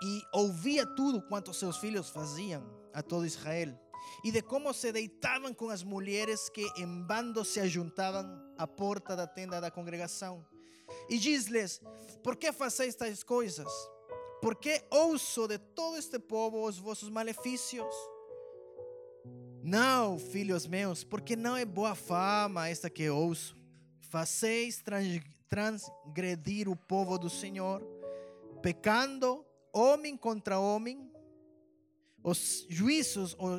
e 0.00 0.22
ouvia 0.32 0.86
tudo 0.86 1.20
quanto 1.26 1.52
seus 1.52 1.78
filhos 1.78 2.08
faziam 2.10 2.62
a 2.94 3.02
todo 3.02 3.26
Israel 3.26 3.76
e 4.22 4.30
de 4.30 4.42
como 4.42 4.72
se 4.72 4.92
deitavam 4.92 5.52
com 5.52 5.70
as 5.70 5.82
mulheres 5.82 6.48
que 6.48 6.64
em 6.76 7.02
bando 7.02 7.44
se 7.44 7.58
ajuntavam 7.58 8.24
à 8.56 8.64
porta 8.64 9.16
da 9.16 9.26
tenda 9.26 9.60
da 9.60 9.72
congregação. 9.72 10.46
E 11.10 11.18
diz-lhes: 11.18 11.80
Por 12.22 12.36
que 12.36 12.52
fazeis 12.52 12.94
tais 12.94 13.24
coisas? 13.24 13.72
Por 14.42 14.56
que 14.56 14.82
ouço 14.90 15.46
de 15.46 15.56
todo 15.56 15.96
este 15.96 16.18
povo 16.18 16.66
os 16.66 16.76
vossos 16.76 17.08
malefícios? 17.08 17.94
Não, 19.62 20.18
filhos 20.18 20.66
meus, 20.66 21.04
porque 21.04 21.36
não 21.36 21.56
é 21.56 21.64
boa 21.64 21.94
fama 21.94 22.68
esta 22.68 22.90
que 22.90 23.08
ouço. 23.08 23.56
Fazeis 24.00 24.82
transgredir 25.48 26.68
o 26.68 26.74
povo 26.74 27.16
do 27.18 27.30
Senhor, 27.30 27.80
pecando 28.60 29.46
homem 29.72 30.16
contra 30.16 30.58
homem, 30.58 31.08
os 32.24 32.66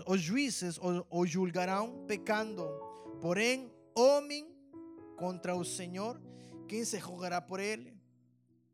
os 0.05 0.21
juízes 0.21 0.77
o 1.09 1.25
julgarão 1.25 2.03
pecando. 2.05 2.67
Porém, 3.21 3.71
homem 3.95 4.53
contra 5.15 5.55
o 5.55 5.63
Senhor, 5.63 6.21
quem 6.67 6.83
se 6.83 6.99
julgará 6.99 7.39
por 7.39 7.61
ele? 7.61 8.02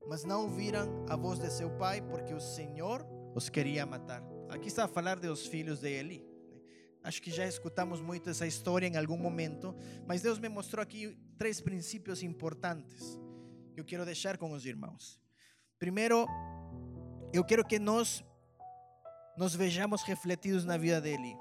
Mas 0.10 0.24
não 0.24 0.42
ouviram 0.42 1.06
a 1.08 1.16
voz 1.16 1.38
de 1.38 1.52
seu 1.52 1.70
pai, 1.78 2.02
porque 2.02 2.34
o 2.34 2.42
Senhor 2.42 3.06
os 3.36 3.48
queria 3.48 3.86
matar. 3.86 4.24
Aqui 4.50 4.68
está 4.68 4.86
a 4.86 4.88
falar 4.88 5.20
dos 5.20 5.46
filhos 5.46 5.82
de 5.82 5.88
Eli. 5.88 6.26
Acho 7.04 7.22
que 7.22 7.30
já 7.30 7.46
escutamos 7.46 8.02
muito 8.02 8.28
essa 8.28 8.48
história 8.48 8.88
em 8.88 8.98
algum 8.98 9.16
momento, 9.16 9.76
mas 10.08 10.24
Deus 10.24 10.40
me 10.40 10.50
mostrou 10.50 10.82
aqui 10.82 11.16
três 11.38 11.62
princípios 11.62 12.24
importantes 12.24 13.20
que 13.72 13.80
eu 13.80 13.86
quero 13.86 14.04
deixar 14.04 14.36
com 14.40 14.52
os 14.52 14.66
irmãos. 14.66 15.22
Primeiro, 15.78 16.26
eu 17.32 17.46
quero 17.46 17.64
que 17.64 17.78
nós 17.78 18.24
nos 19.38 19.54
vejamos 19.54 20.02
refletidos 20.02 20.66
na 20.66 20.76
vida 20.76 21.00
dele. 21.00 21.38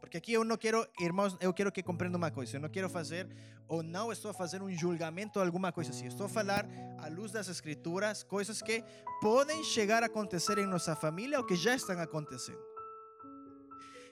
Porque 0.00 0.16
aqui 0.16 0.32
eu 0.32 0.42
não 0.42 0.56
quero, 0.56 0.86
irmãos, 0.98 1.36
eu 1.40 1.52
quero 1.52 1.70
que 1.70 1.82
compreendam 1.82 2.18
uma 2.18 2.30
coisa. 2.30 2.56
Eu 2.56 2.60
não 2.60 2.68
quero 2.68 2.88
fazer, 2.88 3.28
ou 3.68 3.82
não 3.82 4.10
estou 4.10 4.30
a 4.30 4.34
fazer 4.34 4.62
um 4.62 4.70
julgamento 4.70 5.38
alguma 5.38 5.70
coisa 5.70 5.90
assim. 5.90 6.06
Estou 6.06 6.26
a 6.26 6.28
falar 6.28 6.66
à 6.98 7.08
luz 7.08 7.30
das 7.30 7.48
escrituras, 7.48 8.22
coisas 8.22 8.62
que 8.62 8.82
podem 9.20 9.62
chegar 9.62 10.02
a 10.02 10.06
acontecer 10.06 10.58
em 10.58 10.66
nossa 10.66 10.96
família 10.96 11.38
ou 11.38 11.44
que 11.44 11.54
já 11.54 11.74
estão 11.74 12.00
acontecendo. 12.00 12.58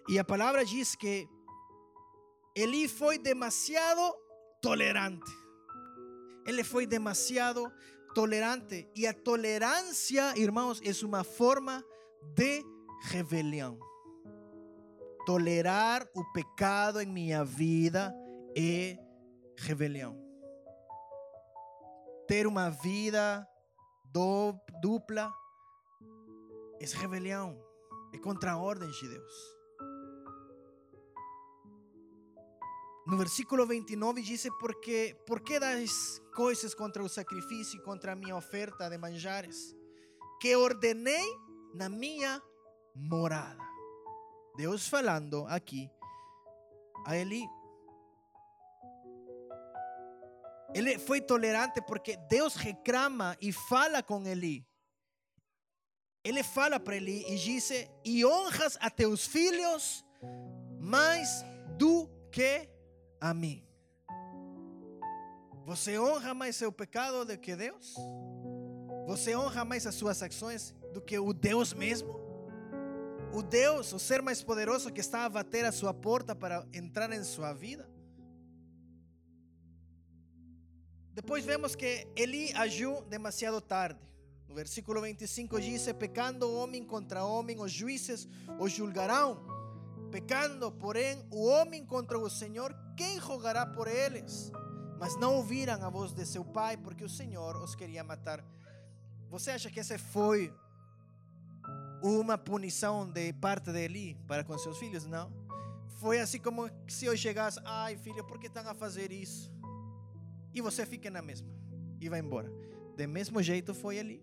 E 0.09 0.19
a 0.19 0.25
palavra 0.25 0.65
diz 0.65 0.95
que 0.95 1.29
Eli 2.55 2.89
foi 2.89 3.19
demasiado 3.19 4.01
tolerante. 4.61 5.31
Ele 6.47 6.65
foi 6.65 6.87
demasiado 6.87 7.71
tolerante. 8.15 8.89
E 8.95 9.07
a 9.07 9.13
tolerância, 9.13 10.37
irmãos, 10.37 10.81
é 10.83 11.05
uma 11.05 11.25
forma 11.25 11.85
de 12.35 12.65
rebelião. 13.03 13.88
Tolerar 15.29 16.09
o 16.15 16.25
pecado 16.33 17.03
em 17.03 17.07
minha 17.07 17.45
vida 17.45 18.15
é 18.57 18.97
rebelião. 19.59 20.17
Ter 22.27 22.47
uma 22.47 22.71
vida 22.71 23.47
dupla 24.81 25.31
é 26.81 26.87
rebelião. 26.97 27.63
É 28.15 28.17
contra 28.17 28.53
a 28.53 28.57
ordem 28.57 28.91
de 28.91 29.07
Deus. 29.07 29.33
No 33.07 33.19
versículo 33.19 33.67
29 33.67 34.23
diz: 34.23 34.49
porque, 34.59 35.15
por 35.27 35.41
que 35.41 35.61
das 35.61 36.23
coisas 36.35 36.75
contra 36.75 37.05
o 37.05 37.09
sacrifício 37.09 37.79
e 37.79 37.83
contra 37.83 38.13
a 38.13 38.17
minha 38.17 38.35
oferta 38.35 38.89
de 38.89 38.97
manjares? 38.97 39.77
Que 40.41 40.57
ordenei 40.57 41.29
na 41.75 41.91
minha 41.91 42.41
morada. 42.95 43.68
Deus 44.59 44.89
falando 44.89 45.47
aqui 45.47 45.89
a 47.07 47.17
Eli. 47.17 47.49
Ele 50.75 50.99
foi 50.99 51.21
tolerante 51.21 51.81
porque 51.81 52.17
Deus 52.29 52.57
reclama 52.57 53.37
e 53.41 53.53
fala 53.53 54.03
com 54.03 54.27
Eli. 54.27 54.67
Ele 56.25 56.43
fala 56.43 56.81
para 56.81 56.97
Eli 56.97 57.25
e 57.33 57.37
diz: 57.37 57.71
E 58.05 58.27
honras 58.27 58.77
a 58.81 58.91
teus 58.91 59.25
filhos 59.25 60.05
mais 60.81 61.45
do 61.77 62.11
que 62.33 62.69
a 63.21 63.33
mim. 63.33 63.65
Você 65.67 66.01
honra 66.01 66.35
mais 66.35 66.57
seu 66.57 66.73
pecado 66.73 67.25
do 67.25 67.39
que 67.39 67.55
Deus? 67.55 67.95
Você 69.07 69.37
honra 69.37 69.65
mais 69.65 69.87
as 69.87 69.95
suas 69.95 70.21
ações 70.21 70.75
do 70.93 71.01
que 71.01 71.17
o 71.17 71.33
Deus 71.33 71.73
mesmo? 71.73 72.28
O 73.33 73.43
Deus, 73.43 73.93
o 73.93 73.99
ser 73.99 74.23
mais 74.23 74.43
poderoso 74.43 74.91
que 74.91 75.01
está 75.01 75.27
a 75.27 75.29
bater 75.29 75.65
a 75.65 75.71
sua 75.71 75.93
porta 75.93 76.35
para 76.35 76.67
entrar 76.73 77.13
em 77.13 77.23
sua 77.23 77.53
vida? 77.53 77.89
Depois 81.13 81.45
vemos 81.45 81.75
que 81.75 82.07
Eli 82.17 82.53
agiu 82.55 83.03
demasiado 83.03 83.61
tarde. 83.61 84.01
No 84.49 84.55
versículo 84.55 85.03
25 85.03 85.61
diz: 85.61 85.93
Pecando 85.93 86.51
homem 86.51 86.83
contra 86.83 87.25
homem, 87.25 87.61
os 87.61 87.71
juízes 87.71 88.27
os 88.59 88.73
julgarão. 88.73 89.45
Pecando, 90.11 90.73
porém, 90.73 91.23
o 91.31 91.45
homem 91.45 91.85
contra 91.85 92.19
o 92.19 92.31
Senhor, 92.31 92.75
quem 92.97 93.19
rogará 93.19 93.67
por 93.67 93.87
eles? 93.87 94.51
Mas 94.99 95.17
não 95.17 95.35
ouviram 95.35 95.75
a 95.85 95.91
voz 95.91 96.13
de 96.13 96.25
seu 96.25 96.45
pai, 96.45 96.79
porque 96.79 97.05
o 97.05 97.11
Senhor 97.11 97.57
os 97.57 97.75
queria 97.75 98.03
matar. 98.03 98.43
Você 99.29 99.51
acha 99.51 99.71
que 99.71 99.81
essa 99.81 99.99
foi 99.99 100.51
uma 102.03 102.39
punição 102.39 103.09
de 103.11 103.33
parte 103.33 103.73
de 103.73 103.85
Eli 103.85 104.17
para 104.27 104.45
com 104.45 104.57
seus 104.59 104.79
filhos? 104.79 105.07
Não. 105.07 105.33
Foi 106.01 106.21
assim 106.21 106.39
como 106.39 106.71
se 106.87 107.07
eu 107.07 107.17
chegasse, 107.17 107.59
ai 107.65 107.97
filho, 107.97 108.25
por 108.25 108.39
que 108.39 108.47
estão 108.47 108.69
a 108.69 108.75
fazer 108.75 109.11
isso? 109.11 109.53
E 110.55 110.61
você 110.61 110.87
fica 110.87 111.11
na 111.11 111.21
mesma 111.21 111.49
e 112.01 112.09
vai 112.09 112.21
embora. 112.21 112.53
De 112.97 113.07
mesmo 113.07 113.43
jeito 113.43 113.75
foi 113.75 113.97
Eli. 113.97 114.23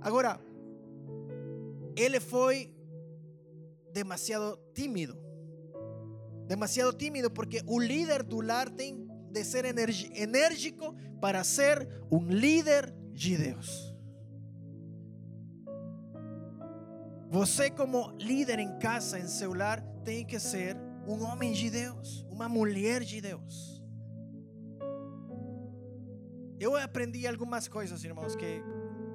Agora, 0.00 0.40
ele 1.96 2.20
foi 2.20 2.72
demasiado 3.92 4.58
tímido. 4.74 5.16
Demasiado 6.46 6.92
tímido 6.92 7.30
porque 7.30 7.62
o 7.66 7.78
líder 7.78 8.22
do 8.22 8.40
lar 8.40 8.70
tem 8.70 9.06
de 9.30 9.44
ser 9.44 9.64
enérgico 9.64 10.94
para 11.20 11.44
ser 11.44 11.86
um 12.10 12.26
líder 12.26 12.90
de 13.12 13.36
Deus. 13.36 13.87
Você, 17.30 17.70
como 17.70 18.10
líder 18.18 18.58
em 18.58 18.78
casa, 18.78 19.18
em 19.18 19.26
seu 19.26 19.52
lar, 19.52 19.82
tem 20.02 20.24
que 20.24 20.38
ser 20.40 20.76
um 21.06 21.22
homem 21.24 21.52
de 21.52 21.68
Deus, 21.68 22.24
uma 22.30 22.48
mulher 22.48 23.04
de 23.04 23.20
Deus. 23.20 23.82
Eu 26.58 26.74
aprendi 26.74 27.26
algumas 27.26 27.68
coisas, 27.68 28.02
irmãos, 28.02 28.34
que, 28.34 28.62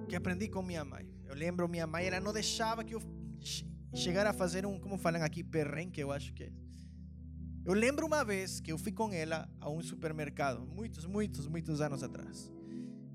que 0.08 0.16
aprendi 0.16 0.48
com 0.48 0.62
minha 0.62 0.86
mãe. 0.86 1.12
Eu 1.26 1.36
lembro, 1.36 1.68
minha 1.68 1.88
mãe, 1.88 2.06
ela 2.06 2.20
não 2.20 2.32
deixava 2.32 2.84
que 2.84 2.94
eu 2.94 3.02
chegar 3.96 4.28
a 4.28 4.34
fazer 4.34 4.64
um, 4.64 4.80
como 4.80 4.98
falam 4.98 5.24
aqui, 5.24 5.44
perrenque, 5.44 6.00
eu 6.00 6.12
acho 6.12 6.34
que 6.34 6.44
é. 6.44 6.52
Eu 7.66 7.74
lembro 7.74 8.06
uma 8.06 8.24
vez 8.24 8.60
que 8.60 8.72
eu 8.72 8.78
fui 8.78 8.92
com 8.92 9.12
ela 9.12 9.50
a 9.60 9.70
um 9.70 9.82
supermercado, 9.82 10.68
muitos, 10.68 11.06
muitos, 11.06 11.48
muitos 11.48 11.82
anos 11.82 12.04
atrás. 12.04 12.52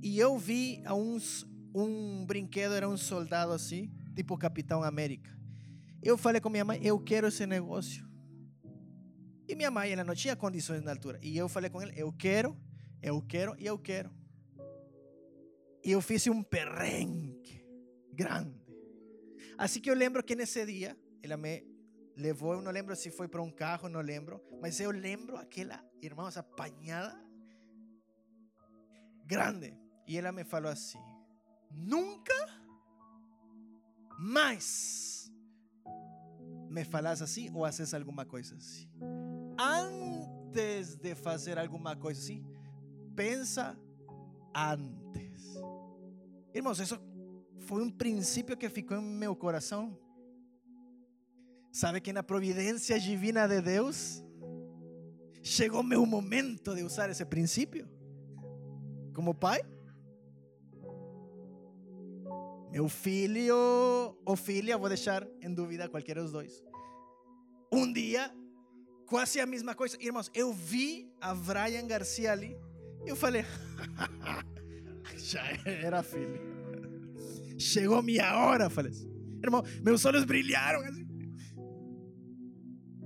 E 0.03 0.18
eu 0.18 0.36
vi 0.38 0.82
a 0.84 0.94
uns, 0.94 1.46
um 1.72 2.24
brinquedo, 2.26 2.72
era 2.72 2.88
um 2.88 2.96
soldado 2.96 3.53
assim, 3.53 3.92
tipo 4.19 4.37
Capitão 4.37 4.83
América. 4.83 5.31
Eu 6.03 6.19
falei 6.19 6.41
com 6.41 6.51
minha 6.51 6.64
mãe, 6.64 6.81
eu 6.83 6.99
quero 6.99 7.29
esse 7.29 7.47
negócio. 7.47 8.05
E 9.47 9.55
minha 9.55 9.71
mãe, 9.71 9.93
ela 9.93 10.03
não 10.03 10.14
tinha 10.14 10.35
condições 10.35 10.83
na 10.83 10.91
altura. 10.91 11.21
E 11.23 11.39
eu 11.39 11.49
falei 11.49 11.71
com 11.71 11.81
ela, 11.81 11.93
eu 11.95 12.12
quero, 12.12 12.59
eu 13.01 13.23
quero 13.23 13.55
e 13.61 13.66
eu 13.66 13.79
quero. 13.79 14.11
E 15.85 15.93
eu 15.93 16.01
fiz 16.01 16.27
um 16.27 16.43
perrengue 16.43 17.64
grande. 18.12 18.61
Assim 19.57 19.81
que 19.81 19.89
eu 19.89 19.95
lembro 19.95 20.25
que 20.25 20.35
nesse 20.35 20.66
dia 20.66 20.99
ela 21.23 21.37
me 21.37 21.64
levou, 22.16 22.55
eu 22.55 22.61
não 22.61 22.73
lembro 22.73 22.97
se 22.97 23.12
foi 23.12 23.29
para 23.29 23.41
um 23.41 23.53
carro, 23.53 23.89
não 23.89 24.01
lembro, 24.01 24.43
mas 24.61 24.81
eu 24.81 24.91
lembro 24.91 25.37
aquela, 25.37 25.81
irmãos, 26.03 26.37
apanhada 26.37 27.16
grande. 29.25 29.79
E 30.09 30.19
ela 30.19 30.33
me 30.33 30.43
falou 30.43 30.73
assim: 30.73 30.99
nunca 31.71 32.58
mais 34.19 35.33
me 36.69 36.85
falas 36.85 37.23
assim 37.23 37.51
ou 37.55 37.64
haces 37.64 37.95
alguma 37.95 38.25
coisa 38.25 38.57
assim. 38.57 38.89
Antes 39.59 40.97
de 40.97 41.14
fazer 41.14 41.59
alguma 41.59 41.97
coisa 41.97 42.21
assim, 42.21 42.45
pensa 43.14 43.79
antes. 44.55 45.55
Irmãos, 46.55 46.79
isso 46.79 46.99
foi 47.61 47.83
um 47.83 47.91
princípio 47.91 48.57
que 48.57 48.69
ficou 48.69 48.99
em 48.99 49.03
meu 49.03 49.35
coração. 49.37 49.99
Sabe 51.71 52.01
que 52.01 52.12
na 52.12 52.23
providência 52.23 52.99
divina 52.99 53.47
de 53.47 53.61
Deus 53.61 54.25
chegou 55.43 55.83
meu 55.83 56.05
momento 56.05 56.75
de 56.75 56.83
usar 56.83 57.09
esse 57.11 57.25
princípio 57.25 57.89
como 59.14 59.35
pai. 59.35 59.61
Meu 62.71 62.89
filho 62.89 63.57
ou 64.25 64.37
filha, 64.37 64.77
vou 64.77 64.89
deixar 64.89 65.27
em 65.41 65.53
dúvida 65.53 65.89
qualquer 65.89 66.16
dos 66.16 66.33
dois. 66.33 66.62
Um 67.73 67.91
dia, 67.93 68.31
quase 69.07 69.41
a 69.41 69.47
mesma 69.47 69.75
coisa. 69.75 69.97
Irmãos, 70.01 70.31
eu 70.35 70.53
vi 70.53 71.11
a 71.21 71.35
Brian 71.35 71.87
Garcia 71.87 72.33
ali. 72.33 72.57
Eu 73.07 73.16
falei, 73.16 73.45
já 75.16 75.43
era 75.64 76.03
filho. 76.03 76.41
Chegou 77.59 78.03
minha 78.03 78.37
hora, 78.37 78.69
falei 78.69 78.91
assim. 78.91 79.11
Irmão, 79.43 79.62
meus 79.83 80.05
olhos 80.05 80.25
brilharam 80.25 80.81
assim. 80.81 81.07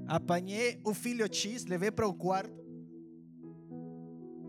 Apanhei 0.07 0.81
o 0.85 0.93
filho 0.93 1.27
X, 1.33 1.65
levei 1.67 1.91
para 1.91 2.07
o 2.07 2.15
quarto. 2.15 2.61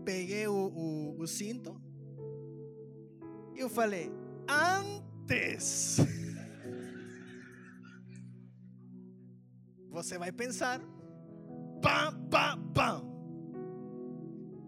Peguei 0.04 0.46
o, 0.46 0.52
o, 0.52 1.20
o 1.20 1.26
cinto. 1.26 1.80
Eu 3.56 3.70
falei, 3.70 4.10
antes. 4.48 5.98
Você 9.90 10.18
vai 10.18 10.32
pensar. 10.32 10.80
Pam, 11.80 12.28
pam, 12.28 12.72
pam. 12.72 13.14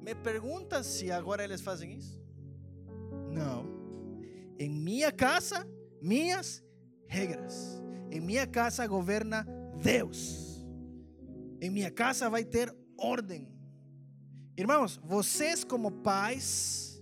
Me 0.02 0.14
pergunta 0.14 0.82
se 0.82 1.10
agora 1.10 1.42
eles 1.42 1.60
fazem 1.60 1.94
isso? 1.96 2.22
Não. 3.32 3.66
minha 4.58 5.10
casa, 5.10 5.66
minhas 6.00 6.62
regras. 7.06 7.82
Em 8.10 8.20
minha 8.20 8.46
casa 8.46 8.86
governa 8.86 9.44
Deus. 9.82 10.64
Em 11.60 11.70
minha 11.70 11.90
casa 11.90 12.30
vai 12.30 12.44
ter 12.44 12.72
ordem. 12.96 13.52
Irmãos, 14.56 14.98
vocês 15.04 15.64
como 15.64 15.90
pais, 15.90 16.95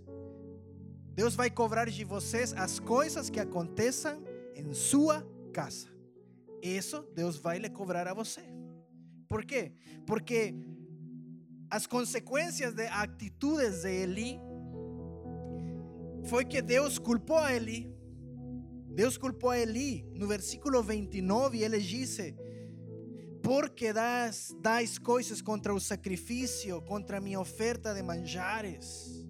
Deus 1.15 1.37
vai 1.37 1.49
cobrar 1.49 1.89
de 1.89 2.05
vocês 2.05 2.53
as 2.53 2.81
coisas 2.81 3.31
que 3.31 3.39
aconteçam 3.39 4.23
em 4.55 4.75
sua 4.75 5.25
casa. 5.53 5.89
Isso 6.61 7.03
Deus 7.15 7.37
vai 7.37 7.59
lhe 7.59 7.71
cobrar 7.71 8.09
a 8.09 8.15
você. 8.15 8.43
Por 9.29 9.45
quê? 9.45 9.73
Porque 10.07 10.55
as 11.71 11.87
consequências 11.87 12.75
de 12.75 12.87
atitudes 12.87 13.83
de 13.83 13.91
Eli 13.91 14.41
foi 16.25 16.45
que 16.45 16.61
Deus 16.61 16.99
culpou 16.99 17.39
a 17.39 17.53
Eli. 17.53 17.93
Deus 18.89 19.17
culpou 19.17 19.51
a 19.51 19.59
Eli. 19.59 20.05
No 20.15 20.27
versículo 20.27 20.83
29 20.83 21.63
ele 21.63 21.79
disse: 21.79 22.35
Porque 23.43 23.93
das, 23.93 24.55
das 24.61 24.99
coisas 24.99 25.41
contra 25.41 25.73
o 25.75 25.81
sacrifício, 25.81 26.83
contra 26.83 27.19
a 27.19 27.21
minha 27.21 27.39
oferta 27.39 27.95
de 27.95 28.03
manjares. 28.03 29.24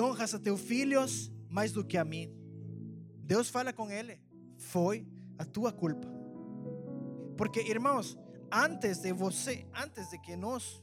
Honras 0.00 0.34
a 0.34 0.38
teus 0.38 0.60
filhos 0.60 1.32
mais 1.48 1.72
do 1.72 1.84
que 1.84 1.96
a 1.96 2.04
mim. 2.04 2.32
Deus 3.22 3.48
fala 3.48 3.72
com 3.72 3.90
ele: 3.90 4.20
Foi 4.56 5.06
a 5.38 5.44
tua 5.44 5.72
culpa. 5.72 6.08
Porque, 7.36 7.60
irmãos, 7.60 8.16
antes 8.52 8.98
de 8.98 9.12
você, 9.12 9.66
antes 9.74 10.10
de 10.10 10.18
que 10.18 10.36
nós, 10.36 10.82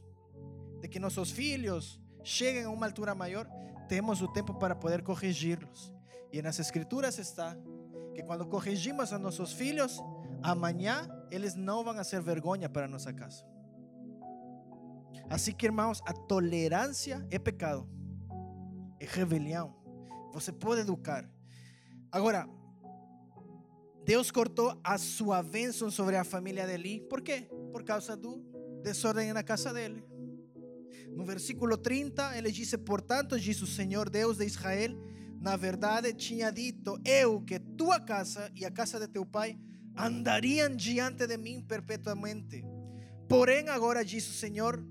de 0.81 0.87
que 0.87 0.99
nossos 0.99 1.31
filhos 1.31 2.01
cheguem 2.23 2.63
a 2.63 2.69
uma 2.69 2.85
altura 2.85 3.15
maior, 3.15 3.47
temos 3.87 4.21
o 4.21 4.27
tempo 4.27 4.53
para 4.53 4.75
poder 4.75 5.01
corrigi-los. 5.01 5.93
E 6.31 6.41
nas 6.41 6.59
escrituras 6.59 7.17
está 7.17 7.57
que 8.13 8.23
quando 8.23 8.45
corrigimos 8.45 9.13
a 9.13 9.19
nossos 9.19 9.53
filhos, 9.53 10.01
amanhã 10.41 11.07
eles 11.29 11.55
não 11.55 11.83
vão 11.83 12.03
ser 12.03 12.21
vergonha 12.21 12.69
para 12.69 12.87
nossa 12.87 13.13
casa. 13.13 13.45
Assim 15.29 15.53
que, 15.53 15.65
irmãos, 15.65 16.01
a 16.05 16.13
tolerância 16.13 17.25
é 17.31 17.39
pecado, 17.39 17.87
é 19.01 19.05
rebelião. 19.05 19.75
Você 20.31 20.51
pode 20.51 20.81
educar. 20.81 21.27
Agora, 22.11 22.47
Deus 24.05 24.29
cortou 24.29 24.79
a 24.83 24.97
sua 24.97 25.41
bênção 25.41 25.89
sobre 25.89 26.15
a 26.15 26.23
família 26.23 26.67
de 26.67 26.73
Eli. 26.73 27.01
Por 27.09 27.21
quê? 27.21 27.47
Por 27.71 27.83
causa 27.83 28.15
do 28.15 28.43
desordem 28.83 29.33
na 29.33 29.43
casa 29.43 29.73
dele. 29.73 30.03
No 31.09 31.25
versículo 31.25 31.77
30, 31.77 32.37
ele 32.37 32.51
disse: 32.51 32.77
Portanto, 32.77 33.39
diz 33.39 33.61
o 33.61 33.67
Senhor 33.67 34.09
Deus 34.09 34.37
de 34.37 34.45
Israel: 34.45 34.91
Na 35.39 35.55
verdade, 35.55 36.13
tinha 36.13 36.51
dito 36.51 36.99
eu 37.03 37.41
que 37.41 37.59
tua 37.59 37.99
casa 37.99 38.51
e 38.55 38.65
a 38.65 38.71
casa 38.71 38.99
de 38.99 39.07
teu 39.07 39.25
pai 39.25 39.59
andariam 39.97 40.75
diante 40.75 41.25
de 41.25 41.37
mim 41.37 41.61
perpetuamente. 41.61 42.63
Porém, 43.27 43.67
agora 43.69 44.05
diz 44.05 44.29
o 44.29 44.33
Senhor: 44.33 44.83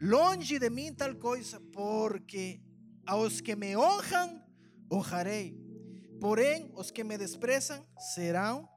Longe 0.00 0.58
de 0.58 0.68
mim 0.68 0.92
tal 0.92 1.14
coisa, 1.16 1.60
porque 1.72 2.60
aos 3.06 3.40
que 3.40 3.54
me 3.54 3.76
honram, 3.76 4.42
honrarei 4.90 5.66
Porém, 6.20 6.70
os 6.74 6.90
que 6.90 7.04
me 7.04 7.18
desprezam 7.18 7.84
serão 7.98 8.68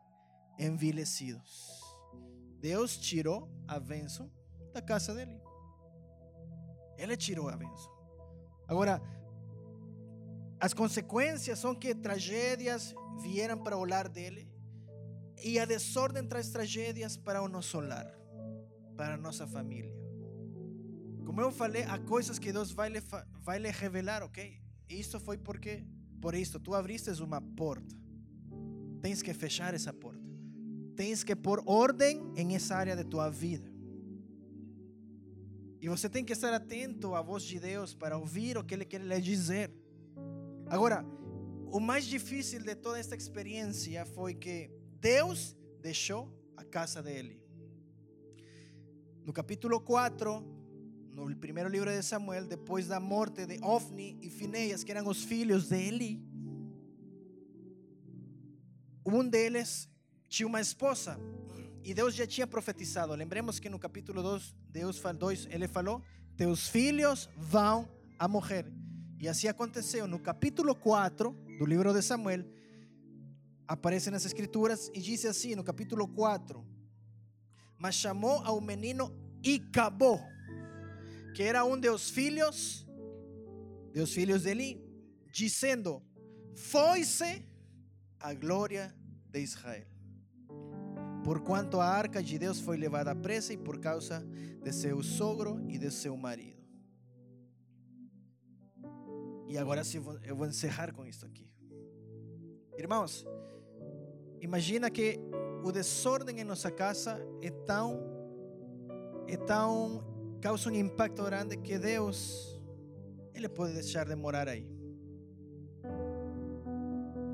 envilecidos. 0.58 1.80
Deus 2.60 2.98
tirou 2.98 3.50
a 3.68 3.80
bênção 3.80 4.30
da 4.74 4.82
casa 4.82 5.14
dele. 5.14 5.40
Ele 6.98 7.16
tirou 7.16 7.48
a 7.48 7.56
bênção. 7.56 7.92
Agora, 8.68 9.02
as 10.60 10.74
consequências 10.74 11.60
são 11.60 11.74
que 11.74 11.96
tragédias 11.96 12.94
vieram 13.22 13.58
para 13.58 13.78
o 13.78 13.86
lar 13.86 14.10
dele 14.10 14.52
e 15.42 15.58
a 15.58 15.64
desordem 15.64 16.28
traz 16.28 16.50
tragédias 16.50 17.16
para 17.16 17.42
o 17.42 17.48
nosso 17.48 17.80
lar, 17.80 18.14
para 18.98 19.14
a 19.14 19.18
nossa 19.18 19.48
família. 19.48 19.99
Como 21.30 21.42
eu 21.42 21.52
falei, 21.52 21.84
há 21.84 22.00
coisas 22.00 22.40
que 22.40 22.52
Deus 22.52 22.72
vai 22.72 22.90
lhe, 22.90 23.00
vai 23.44 23.60
lhe 23.60 23.70
revelar, 23.70 24.24
ok? 24.24 24.60
Isso 24.90 25.20
foi 25.20 25.38
porque 25.38 25.86
por 26.20 26.34
isso, 26.34 26.60
tu 26.60 26.74
abriste 26.74 27.12
uma 27.22 27.40
porta. 27.40 27.96
Tens 29.00 29.22
que 29.22 29.32
fechar 29.32 29.76
essa 29.76 29.94
porta. 29.94 30.28
Tens 30.96 31.24
que 31.24 31.36
pôr 31.36 31.62
ordem 31.68 32.34
em 32.36 32.56
essa 32.56 32.76
área 32.76 32.96
de 32.96 33.04
tua 33.04 33.30
vida. 33.30 33.72
E 35.80 35.88
você 35.88 36.10
tem 36.10 36.26
que 36.26 36.34
estar 36.34 36.52
atento 36.52 37.14
à 37.14 37.22
voz 37.22 37.44
de 37.44 37.60
Deus 37.60 37.94
para 37.94 38.18
ouvir 38.18 38.58
o 38.58 38.64
que 38.64 38.74
Ele 38.74 38.84
quer 38.84 39.00
lhe 39.00 39.22
dizer. 39.22 39.72
Agora, 40.66 41.06
o 41.72 41.80
mais 41.80 42.08
difícil 42.08 42.64
de 42.64 42.74
toda 42.74 42.98
esta 42.98 43.16
experiência 43.16 44.04
foi 44.04 44.34
que 44.34 44.72
Deus 45.00 45.56
deixou 45.80 46.28
a 46.58 46.64
casa 46.66 47.04
dele. 47.04 47.40
No 49.24 49.32
capítulo 49.32 49.80
4, 49.80 50.59
no 51.14 51.36
primeiro 51.36 51.70
livro 51.70 51.90
de 51.90 52.02
Samuel, 52.02 52.46
depois 52.46 52.88
da 52.88 53.00
morte 53.00 53.46
de 53.46 53.60
Ofni 53.64 54.18
e 54.22 54.30
Fineias, 54.30 54.84
que 54.84 54.92
eram 54.92 55.08
os 55.08 55.24
filhos 55.24 55.70
de 55.70 55.76
Eli, 55.76 56.24
um 59.06 59.28
deles 59.28 59.90
tinha 60.28 60.48
uma 60.48 60.62
esposa 60.62 61.20
e 61.84 61.94
Deus 61.94 62.14
já 62.14 62.28
tinha 62.28 62.46
profetizado. 62.46 63.14
Lembremos 63.16 63.60
que 63.60 63.70
no 63.70 63.80
capítulo 63.80 64.22
2, 64.22 64.56
Deus 64.70 65.02
2, 65.02 65.48
ele 65.50 65.68
falou: 65.68 66.02
Teus 66.38 66.68
filhos 66.68 67.30
vão 67.36 67.90
a 68.18 68.28
morrer. 68.28 68.66
E 69.20 69.28
assim 69.28 69.48
aconteceu. 69.48 70.08
No 70.08 70.20
capítulo 70.20 70.76
4 70.76 71.32
do 71.58 71.66
livro 71.66 71.94
de 71.94 72.02
Samuel, 72.02 72.46
aparecem 73.68 74.14
as 74.14 74.26
escrituras 74.26 74.90
e 74.94 75.00
diz 75.02 75.26
assim: 75.26 75.56
no 75.56 75.64
capítulo 75.64 76.08
4, 76.08 76.64
mas 77.78 77.96
chamou 77.96 78.40
ao 78.46 78.62
menino 78.62 79.12
Icabó 79.44 80.20
que 81.34 81.44
era 81.44 81.64
um 81.64 81.80
dos 81.80 82.10
filhos, 82.10 82.88
dos 83.94 84.14
filhos 84.14 84.44
de 84.44 84.50
Eli, 84.50 84.84
dizendo: 85.32 86.02
Foi-se 86.56 87.46
a 88.20 88.34
glória 88.34 88.94
de 89.30 89.40
Israel. 89.40 89.88
Por 91.24 91.42
quanto 91.42 91.80
a 91.80 91.86
arca 91.86 92.24
de 92.24 92.40
Deus 92.40 92.60
foi 92.60 92.78
levada 92.78 93.16
presa 93.16 93.54
e 93.54 93.58
por 93.58 93.80
causa 93.80 94.26
de 94.64 94.72
seu 94.72 95.04
sogro 95.04 95.64
e 95.68 95.78
de 95.78 95.92
seu 95.92 96.16
marido. 96.18 96.60
E 99.48 99.58
agora 99.58 99.84
sim 99.84 100.02
eu 100.24 100.36
vou 100.36 100.48
encerrar 100.48 100.94
com 100.94 101.06
isso 101.06 101.26
aqui. 101.26 101.50
Irmãos, 102.78 103.26
imagina 104.40 104.90
que 104.90 105.20
o 105.64 105.72
desordem 105.72 106.40
em 106.40 106.44
nossa 106.44 106.72
casa 106.72 107.20
é 107.42 107.50
tão, 107.50 108.00
é 109.28 109.36
tão 109.36 110.09
causa 110.40 110.70
um 110.70 110.76
impacto 110.76 111.24
grande 111.24 111.58
que 111.58 111.78
Deus, 111.78 112.60
Ele 113.34 113.50
pode 113.50 113.74
deixar 113.74 114.06
de 114.06 114.16
morar 114.16 114.48
aí. 114.48 114.68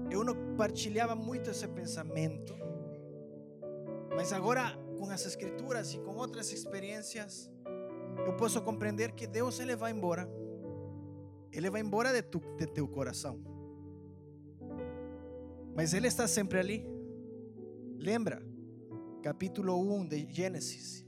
Eu 0.10 0.24
não 0.24 0.56
partilhava 0.56 1.16
muito 1.16 1.50
esse 1.50 1.68
pensamento, 1.68 2.56
mas 4.16 4.32
agora 4.32 4.78
com 4.98 5.10
as 5.10 5.26
escrituras 5.26 5.94
e 5.94 6.00
com 6.00 6.16
outras 6.16 6.52
experiências, 6.52 7.52
eu 8.26 8.36
posso 8.36 8.62
compreender 8.62 9.12
que 9.12 9.28
Deus 9.28 9.60
ele 9.60 9.76
vai 9.76 9.92
embora. 9.92 10.30
Ele 11.52 11.70
vai 11.70 11.82
embora 11.82 12.12
de, 12.12 12.22
tu, 12.22 12.42
de 12.58 12.66
teu 12.68 12.88
coração. 12.88 13.40
Mas 15.76 15.94
Ele 15.94 16.08
está 16.08 16.28
sempre 16.28 16.60
ali. 16.60 16.86
Lembra? 17.98 18.42
Capítulo 19.22 19.78
1 19.78 20.08
de 20.08 20.28
Gênesis. 20.34 21.05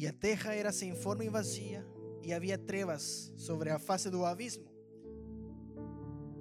E 0.00 0.06
a 0.06 0.14
terra 0.14 0.54
era 0.54 0.72
sem 0.72 0.94
forma 0.94 1.22
e 1.22 1.28
vazia, 1.28 1.86
e 2.22 2.32
havia 2.32 2.56
trevas 2.56 3.30
sobre 3.36 3.68
a 3.68 3.78
face 3.78 4.08
do 4.08 4.24
abismo. 4.24 4.64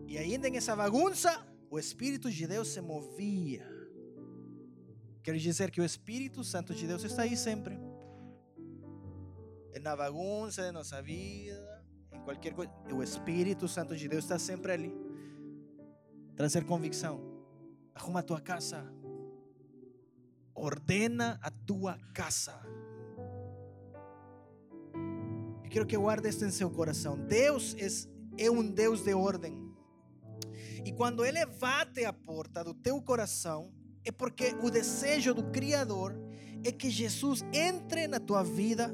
E 0.08 0.18
ainda 0.18 0.50
nessa 0.50 0.74
bagunça, 0.78 1.46
o 1.70 1.78
Espírito 1.78 2.32
de 2.32 2.48
Deus 2.48 2.70
se 2.70 2.80
movia. 2.80 3.68
Quer 5.22 5.36
dizer 5.36 5.72
que 5.72 5.82
o 5.82 5.84
Espírito 5.84 6.42
Santo 6.42 6.74
de 6.74 6.88
Deus 6.88 7.04
está 7.04 7.24
aí 7.24 7.36
sempre. 7.36 7.78
Na 9.82 9.94
bagunça 9.94 10.64
de 10.64 10.72
nossa 10.72 11.02
vida, 11.02 11.86
em 12.14 12.22
qualquer 12.22 12.54
coisa, 12.54 12.72
o 12.94 13.04
Espírito 13.04 13.68
Santo 13.68 13.94
de 13.94 14.08
Deus 14.08 14.24
está 14.24 14.40
sempre 14.40 14.72
ali. 14.72 14.94
Trazer 16.34 16.64
convicção. 16.64 17.20
Arruma 17.94 18.22
a 18.22 18.24
tua 18.24 18.40
casa. 18.40 18.90
Ordena 20.56 21.38
a 21.44 21.52
tua 21.52 22.00
casa. 22.14 22.58
Eu 25.70 25.72
quero 25.72 25.86
que 25.86 25.98
guarde 25.98 26.28
isso 26.28 26.44
em 26.44 26.50
seu 26.50 26.68
coração. 26.68 27.16
Deus 27.16 27.76
é, 27.78 28.46
é 28.46 28.50
um 28.50 28.68
Deus 28.68 29.04
de 29.04 29.14
ordem. 29.14 29.56
E 30.84 30.92
quando 30.92 31.24
Ele 31.24 31.46
bate 31.46 32.04
a 32.06 32.12
porta 32.12 32.64
do 32.64 32.74
teu 32.74 33.00
coração, 33.00 33.72
é 34.04 34.12
porque 34.12 34.56
o 34.64 34.72
desejo 34.72 35.32
do 35.32 35.44
Criador 35.52 36.16
é 36.64 36.72
que 36.72 36.90
Jesus 36.90 37.46
entre 37.54 38.08
na 38.08 38.20
tua 38.20 38.42
vida 38.42 38.92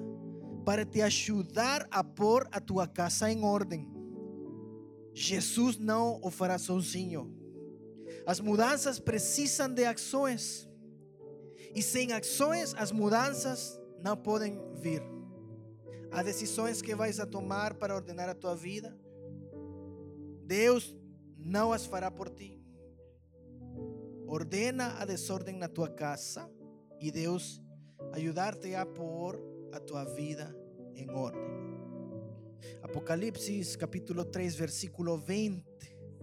para 0.66 0.86
te 0.86 1.02
ajudar 1.02 1.88
a 1.90 2.04
pôr 2.04 2.46
a 2.52 2.60
tua 2.60 2.86
casa 2.86 3.32
em 3.32 3.42
ordem. 3.42 3.90
Jesus 5.14 5.78
não 5.78 6.20
o 6.22 6.30
fará 6.30 6.58
sozinho. 6.58 7.34
As 8.28 8.42
mudanças 8.42 9.00
precisam 9.00 9.70
de 9.70 9.86
ações. 9.86 10.68
E 11.74 11.82
sem 11.82 12.12
ações, 12.12 12.74
as 12.74 12.92
mudanças 12.92 13.80
não 14.04 14.18
podem 14.18 14.60
vir. 14.74 15.15
Há 16.16 16.24
decisões 16.24 16.82
que 16.82 16.96
vais 16.96 17.20
a 17.20 17.26
tomar 17.26 17.74
para 17.74 17.94
ordenar 17.94 18.30
a 18.30 18.34
tua 18.34 18.56
vida. 18.56 18.98
Deus 20.46 20.96
não 21.38 21.74
as 21.74 21.86
fará 21.86 22.10
por 22.10 22.30
ti. 22.30 22.58
Ordena 24.26 24.98
a 24.98 25.04
desordem 25.04 25.58
na 25.58 25.68
tua 25.68 25.90
casa 25.90 26.50
e 27.02 27.12
Deus 27.12 27.62
ajudar-te 28.14 28.74
a 28.76 28.86
pôr 28.86 29.38
a 29.74 29.80
tua 29.82 30.06
vida 30.06 30.56
em 30.96 31.10
ordem. 31.10 31.42
Apocalipse 32.82 33.78
capítulo 33.78 34.24
3, 34.24 34.56
versículo 34.56 35.18
20 35.18 35.66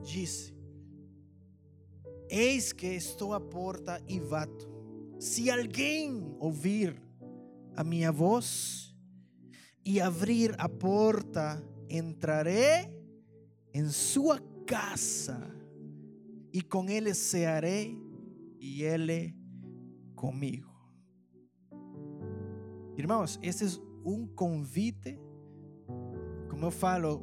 diz: 0.03 0.55
Eis 2.31 2.73
que 2.73 2.87
estou 2.87 3.35
à 3.35 3.41
porta 3.41 4.03
e 4.09 4.19
bato. 4.19 4.73
Se 5.21 5.51
alguém 5.51 6.35
ouvir 6.41 6.99
a 7.77 7.85
minha 7.85 8.11
voz 8.11 8.92
e 9.85 10.01
abrir 10.01 10.55
a 10.59 10.69
porta, 10.69 11.63
entrarei 11.89 12.89
em 13.75 13.89
sua 13.89 14.39
casa 14.67 15.41
e 16.53 16.63
com 16.63 16.89
ele 16.89 17.15
cearei 17.15 17.97
e 18.61 18.83
ele 18.83 19.35
comigo. 20.15 20.71
Irmãos, 22.97 23.39
esse 23.43 23.65
é 23.65 23.81
um 24.05 24.27
convite, 24.27 25.19
como 26.49 26.67
eu 26.67 26.71
falo 26.71 27.23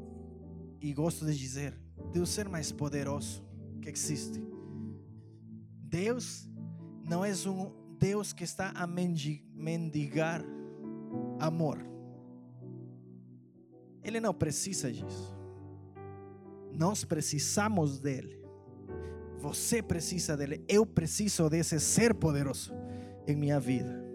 e 0.82 0.93
gosto 0.93 1.26
de 1.26 1.38
dizer, 1.38 1.80
de 2.12 2.20
o 2.20 2.26
ser 2.26 2.49
mais 2.49 2.72
poderoso 2.72 3.45
que 3.82 3.89
existe. 3.89 4.41
Deus 5.84 6.49
não 7.07 7.24
é 7.24 7.32
um 7.47 7.72
Deus 7.97 8.34
que 8.34 8.43
está 8.43 8.72
a 8.72 8.88
mendigar 8.88 10.43
amor. 11.39 11.88
Ele 14.03 14.19
não 14.19 14.33
precisa 14.33 14.91
disso. 14.91 15.37
Nós 16.71 17.03
precisamos 17.03 17.99
dele. 17.99 18.39
Você 19.37 19.81
precisa 19.81 20.35
dele. 20.35 20.63
Eu 20.67 20.85
preciso 20.85 21.49
desse 21.49 21.79
ser 21.79 22.13
poderoso 22.13 22.73
em 23.27 23.35
minha 23.35 23.59
vida. 23.59 24.07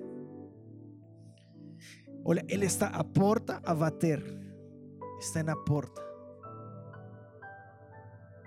Olha, 2.24 2.44
ele 2.48 2.64
está 2.64 2.88
à 2.88 3.04
porta 3.04 3.60
a 3.64 3.74
bater. 3.74 4.22
Está 5.18 5.42
na 5.42 5.56
porta. 5.56 6.02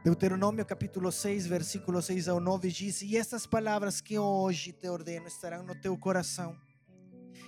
Deuteronômio 0.04 0.66
capítulo 0.66 1.12
6, 1.12 1.48
versículo 1.48 2.02
6 2.02 2.30
ao 2.30 2.40
9 2.40 2.72
diz: 2.72 3.02
E 3.02 3.18
estas 3.18 3.46
palavras 3.46 4.00
que 4.00 4.18
hoje 4.18 4.72
te 4.72 4.88
ordeno 4.88 5.28
estarão 5.28 5.64
no 5.64 5.76
teu 5.76 5.98
coração, 5.98 6.56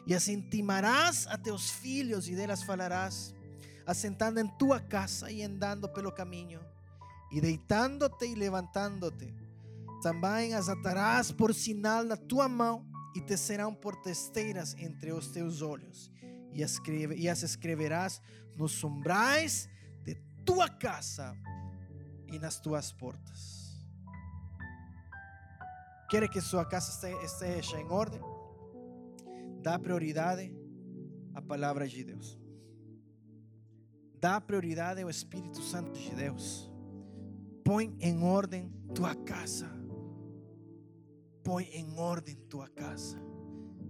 e 0.06 0.14
as 0.14 0.28
intimarás 0.28 1.26
a 1.28 1.38
teus 1.38 1.70
filhos, 1.70 2.28
e 2.28 2.36
delas 2.36 2.62
falarás, 2.62 3.34
assentando 3.90 4.40
em 4.40 4.48
tua 4.48 4.80
casa 4.80 5.32
e 5.32 5.42
andando 5.42 5.90
pelo 5.90 6.12
caminho 6.12 6.62
e 7.32 7.42
deitando-te 7.42 8.28
e 8.28 8.36
levantando-te. 8.36 9.34
Também 10.04 10.54
as 10.54 10.70
atarás 10.70 11.32
por 11.32 11.56
sinal 11.56 12.04
na 12.04 12.16
tua 12.16 12.48
mão 12.48 12.86
e 13.16 13.22
te 13.22 13.36
serão 13.36 13.74
por 13.74 13.96
testeiras 13.96 14.76
entre 14.78 15.12
os 15.12 15.30
teus 15.30 15.64
olhos. 15.64 16.12
E 16.54 17.28
as 17.28 17.44
escreverás 17.44 18.22
nos 18.56 18.84
umbrais 18.84 19.68
de 20.04 20.14
tua 20.46 20.70
casa 20.70 21.36
e 22.28 22.38
nas 22.38 22.60
tuas 22.60 22.92
portas. 22.92 23.76
Quer 26.12 26.30
que 26.30 26.40
sua 26.42 26.64
casa 26.64 27.10
esteja 27.24 27.80
em 27.80 27.88
ordem? 27.90 28.22
Dá 29.64 29.80
prioridade 29.80 30.56
à 31.34 31.42
palavra 31.42 31.88
de 31.88 32.04
Deus. 32.04 32.39
Dá 34.20 34.42
prioridade 34.42 35.02
ao 35.02 35.10
Espírito 35.10 35.62
Santo 35.62 35.98
de 35.98 36.14
Deus. 36.14 36.70
Põe 37.64 37.96
em 38.02 38.22
ordem 38.22 38.70
tua 38.94 39.16
casa. 39.16 39.70
Põe 41.44 41.64
em 41.72 41.98
ordem 41.98 42.36
tua 42.50 42.68
casa. 42.68 43.18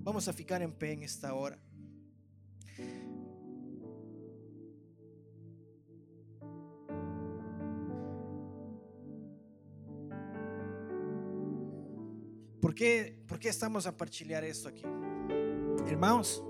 Vamos 0.03 0.30
a 0.30 0.34
ficar 0.34 0.61
em 0.61 0.69
pé 0.69 0.93
esta 1.03 1.34
hora. 1.34 1.59
¿Por 12.61 12.75
qué, 12.75 13.17
¿Por 13.25 13.39
qué 13.39 13.49
estamos 13.49 13.88
a 13.88 13.91
partilhar 13.91 14.43
esto 14.43 14.67
aqui? 14.67 14.84
Irmãos, 15.88 16.43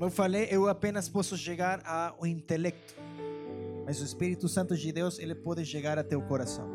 como 0.00 0.08
eu 0.08 0.14
falei, 0.14 0.48
eu 0.50 0.66
apenas 0.66 1.10
posso 1.10 1.36
chegar 1.36 1.86
ao 1.86 2.26
intelecto. 2.26 2.94
Mas 3.84 4.00
o 4.00 4.04
Espírito 4.06 4.48
Santo 4.48 4.74
de 4.74 4.90
Deus, 4.90 5.18
ele 5.18 5.34
pode 5.34 5.66
chegar 5.66 5.98
a 5.98 6.02
teu 6.02 6.22
coração. 6.22 6.66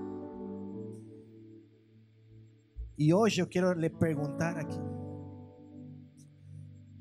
E 2.95 3.11
hoje 3.11 3.41
eu 3.41 3.47
quero 3.47 3.73
lhe 3.73 3.89
perguntar 3.89 4.55
aqui: 4.55 4.77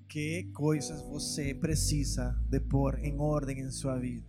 que 0.08 0.44
coisas 0.54 1.02
você 1.02 1.54
precisa 1.54 2.32
de 2.48 2.58
pôr 2.58 2.98
em 3.00 3.20
ordem 3.20 3.60
em 3.60 3.70
sua 3.70 3.98
vida? 3.98 4.26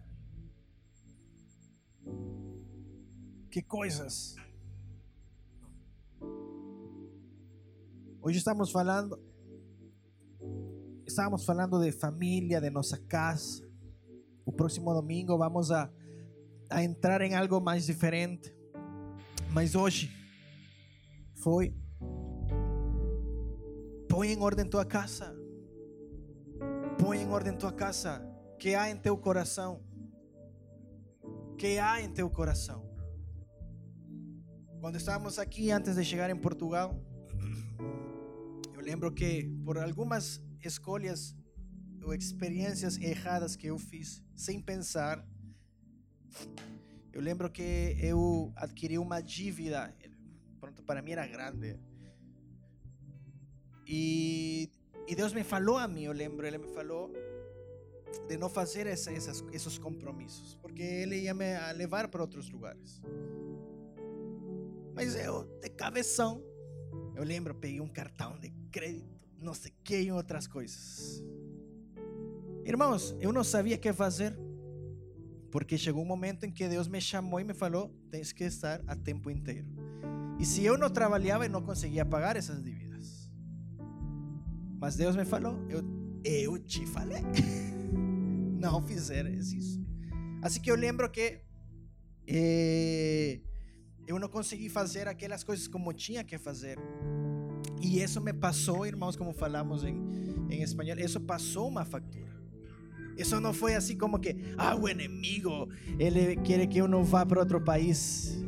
Que 3.50 3.62
coisas? 3.62 4.36
Hoje 8.22 8.40
estamos 8.40 8.70
falando 8.70 9.18
estamos 11.16 11.46
falando 11.46 11.82
de 11.82 11.94
família, 11.94 12.60
de 12.60 12.70
nossa 12.70 12.98
casa, 12.98 13.66
o 14.46 14.52
próximo 14.52 14.94
domingo 14.94 15.38
vamos 15.38 15.72
a, 15.72 15.90
a 16.70 16.84
entrar 16.84 17.22
em 17.22 17.34
algo 17.34 17.62
mais 17.62 17.86
diferente. 17.86 18.54
Mas 19.54 19.76
hoje 19.76 20.12
foi 21.36 21.74
põe 24.10 24.34
em 24.34 24.42
ordem 24.42 24.68
tua 24.70 24.84
casa. 24.84 25.34
Põe 27.00 27.20
em 27.20 27.30
ordem 27.30 27.56
tua 27.56 27.72
casa. 27.72 28.22
Que 28.60 28.76
há 28.76 28.92
em 28.92 28.98
teu 28.98 29.18
coração? 29.18 29.82
Que 31.58 31.80
há 31.80 32.02
em 32.02 32.12
teu 32.12 32.30
coração? 32.30 32.86
Quando 34.82 34.98
estávamos 34.98 35.40
aqui 35.40 35.72
antes 35.72 35.96
de 35.96 36.04
chegar 36.04 36.30
em 36.30 36.36
Portugal, 36.36 36.94
eu 38.74 38.82
lembro 38.82 39.14
que 39.14 39.50
por 39.64 39.78
algumas 39.78 40.45
escolhas 40.68 41.36
ou 42.04 42.14
experiências 42.14 42.98
erradas 42.98 43.56
que 43.56 43.68
eu 43.68 43.78
fiz 43.78 44.24
sem 44.36 44.62
pensar. 44.62 45.26
Eu 47.12 47.22
lembro 47.22 47.50
que 47.50 47.98
eu 48.00 48.52
adquiri 48.56 48.98
uma 48.98 49.22
dívida, 49.22 49.96
pronto, 50.60 50.84
para 50.84 51.02
mim 51.02 51.12
era 51.12 51.26
grande. 51.26 51.80
E, 53.88 54.70
e 55.08 55.16
Deus 55.16 55.32
me 55.34 55.44
falou 55.44 55.78
a 55.78 55.88
mim, 55.88 56.04
eu 56.04 56.12
lembro, 56.12 56.46
Ele 56.46 56.58
me 56.58 56.68
falou 56.68 57.12
de 58.28 58.38
não 58.38 58.50
fazer 58.50 58.88
essa, 58.88 59.12
essas, 59.12 59.44
esses 59.52 59.78
compromissos, 59.78 60.56
porque 60.56 60.82
Ele 60.82 61.22
ia 61.22 61.34
me 61.34 61.74
levar 61.74 62.08
para 62.08 62.22
outros 62.22 62.50
lugares. 62.50 63.02
Mas 64.94 65.16
eu, 65.16 65.44
de 65.62 65.70
cabeção, 65.70 66.44
eu 67.16 67.24
lembro, 67.24 67.54
peguei 67.54 67.80
um 67.82 67.88
cartão 67.88 68.38
de 68.40 68.50
crédito, 68.72 69.15
não 69.46 69.54
sei 69.54 69.72
que, 69.84 70.02
e 70.02 70.12
outras 70.12 70.48
coisas. 70.48 71.24
Irmãos, 72.66 73.16
eu 73.20 73.32
não 73.32 73.44
sabia 73.44 73.76
o 73.76 73.80
que 73.80 73.94
fazer. 73.94 74.36
Porque 75.52 75.78
chegou 75.78 76.04
um 76.04 76.08
momento 76.08 76.46
em 76.46 76.52
que 76.52 76.68
Deus 76.68 76.88
me 76.88 77.00
chamou 77.00 77.40
e 77.40 77.44
me 77.44 77.54
falou: 77.54 77.96
tens 78.10 78.34
que 78.34 78.44
estar 78.44 78.82
a 78.88 78.96
tempo 78.96 79.30
inteiro. 79.30 79.68
E 80.40 80.46
se 80.46 80.66
eu 80.66 80.78
não 80.78 80.90
trabalhava, 80.90 81.46
eu 81.46 81.50
não 81.50 81.62
conseguia 81.62 82.04
pagar 82.04 82.36
essas 82.36 82.62
dívidas. 82.62 83.32
Mas 84.80 84.96
Deus 84.96 85.16
me 85.16 85.24
falou: 85.24 85.56
eu, 85.70 85.82
eu 86.26 86.58
te 86.58 86.86
falei. 86.88 87.22
não 88.60 88.82
fizeres 88.82 89.54
isso. 89.54 89.80
Assim 90.42 90.60
que 90.60 90.70
eu 90.70 90.76
lembro 90.76 91.10
que 91.10 91.42
eh, 92.28 93.40
eu 94.08 94.20
não 94.20 94.28
consegui 94.28 94.70
fazer 94.70 95.08
aquelas 95.08 95.44
coisas 95.44 95.68
como 95.68 95.94
tinha 95.94 96.24
que 96.24 96.38
fazer. 96.38 96.78
E 97.86 98.02
isso 98.02 98.20
me 98.20 98.34
passou, 98.34 98.84
irmãos, 98.84 99.16
como 99.16 99.32
falamos 99.32 99.84
em, 99.84 99.96
em 100.50 100.64
espanhol, 100.64 100.98
isso 100.98 101.20
passou 101.20 101.72
factura. 101.86 102.34
Isso 103.16 103.40
não 103.40 103.54
foi 103.54 103.76
assim 103.76 103.96
como 103.96 104.20
que, 104.20 104.36
ah, 104.58 104.76
o 104.76 104.90
inimigo, 104.90 105.70
ele 106.00 106.36
quer 106.38 106.66
que 106.66 106.80
eu 106.80 106.88
não 106.88 107.04
vá 107.04 107.24
para 107.24 107.40
outro 107.40 107.62
país. 107.62 108.44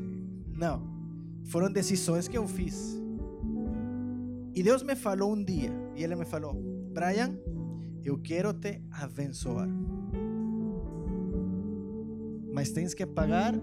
Não. 0.53 0.81
Foram 1.45 1.71
decisões 1.71 2.27
que 2.27 2.35
eu 2.35 2.47
fiz. 2.47 2.99
E 4.55 4.63
Deus 4.63 4.81
me 4.81 4.95
falou 4.95 5.33
um 5.33 5.43
dia, 5.43 5.71
e 5.95 6.03
Ele 6.03 6.15
me 6.15 6.25
falou: 6.25 6.55
Brian, 6.91 7.37
eu 8.03 8.17
quero 8.17 8.51
te 8.53 8.81
abençoar. 8.91 9.69
mas 12.51 12.71
tens 12.71 12.95
que 12.95 13.05
pagar 13.05 13.53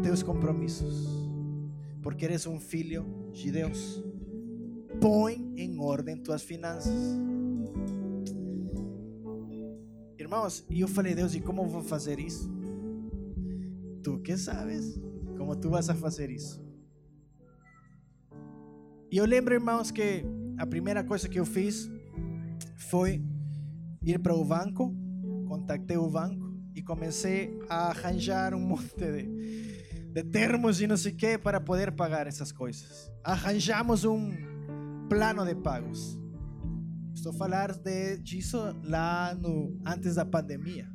teus 0.00 0.22
compromissos, 0.22 1.28
porque 2.00 2.24
eres 2.24 2.46
um 2.46 2.60
filho 2.60 3.04
de 3.32 3.50
Deus. 3.50 4.00
Põe 5.04 5.52
em 5.58 5.78
ordem 5.78 6.16
tuas 6.16 6.42
finanças. 6.42 6.94
Irmãos, 10.18 10.64
e 10.70 10.80
eu 10.80 10.88
falei, 10.88 11.14
Deus, 11.14 11.34
e 11.34 11.42
como 11.42 11.68
vou 11.68 11.82
fazer 11.82 12.18
isso? 12.18 12.50
Tu 14.02 14.18
que 14.20 14.34
sabes 14.38 14.98
como 15.36 15.54
tu 15.56 15.68
vas 15.68 15.90
a 15.90 15.94
fazer 15.94 16.30
isso. 16.30 16.64
E 19.12 19.18
eu 19.18 19.26
lembro, 19.26 19.52
irmãos, 19.52 19.90
que 19.90 20.24
a 20.56 20.64
primeira 20.64 21.04
coisa 21.04 21.28
que 21.28 21.38
eu 21.38 21.44
fiz 21.44 21.86
foi 22.88 23.22
ir 24.02 24.18
para 24.20 24.34
o 24.34 24.42
banco, 24.42 24.90
contactei 25.46 25.98
o 25.98 26.08
banco 26.08 26.50
e 26.74 26.82
comecei 26.82 27.60
a 27.68 27.88
arranjar 27.88 28.54
um 28.54 28.60
monte 28.60 28.94
de, 28.96 30.14
de 30.14 30.24
termos 30.24 30.80
e 30.80 30.86
não 30.86 30.96
sei 30.96 31.12
o 31.12 31.14
que 31.14 31.36
para 31.36 31.60
poder 31.60 31.92
pagar 31.92 32.26
essas 32.26 32.50
coisas. 32.50 33.12
Arranjamos 33.22 34.06
um 34.06 34.53
plano 35.08 35.44
de 35.44 35.54
pagos. 35.54 36.18
Estou 37.14 37.32
a 37.32 37.78
de, 37.78 38.18
disso 38.18 38.58
lá 38.84 39.34
no, 39.34 39.78
antes 39.86 40.16
da 40.16 40.24
pandemia. 40.24 40.88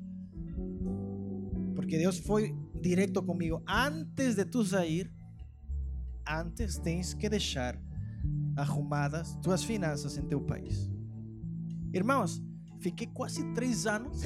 Porque 1.75 1.97
Deus 1.97 2.19
foi 2.19 2.55
direto 2.81 3.23
comigo. 3.23 3.63
Antes 3.67 4.35
de 4.35 4.45
tu 4.45 4.63
sair, 4.63 5.11
antes 6.27 6.77
tens 6.77 7.13
que 7.13 7.29
deixar 7.29 7.79
arrumadas 8.55 9.35
tuas 9.41 9.63
finanças 9.63 10.17
em 10.17 10.27
teu 10.27 10.41
país. 10.41 10.89
Irmãos, 11.93 12.41
fiquei 12.79 13.07
quase 13.07 13.43
três 13.53 13.87
anos 13.87 14.21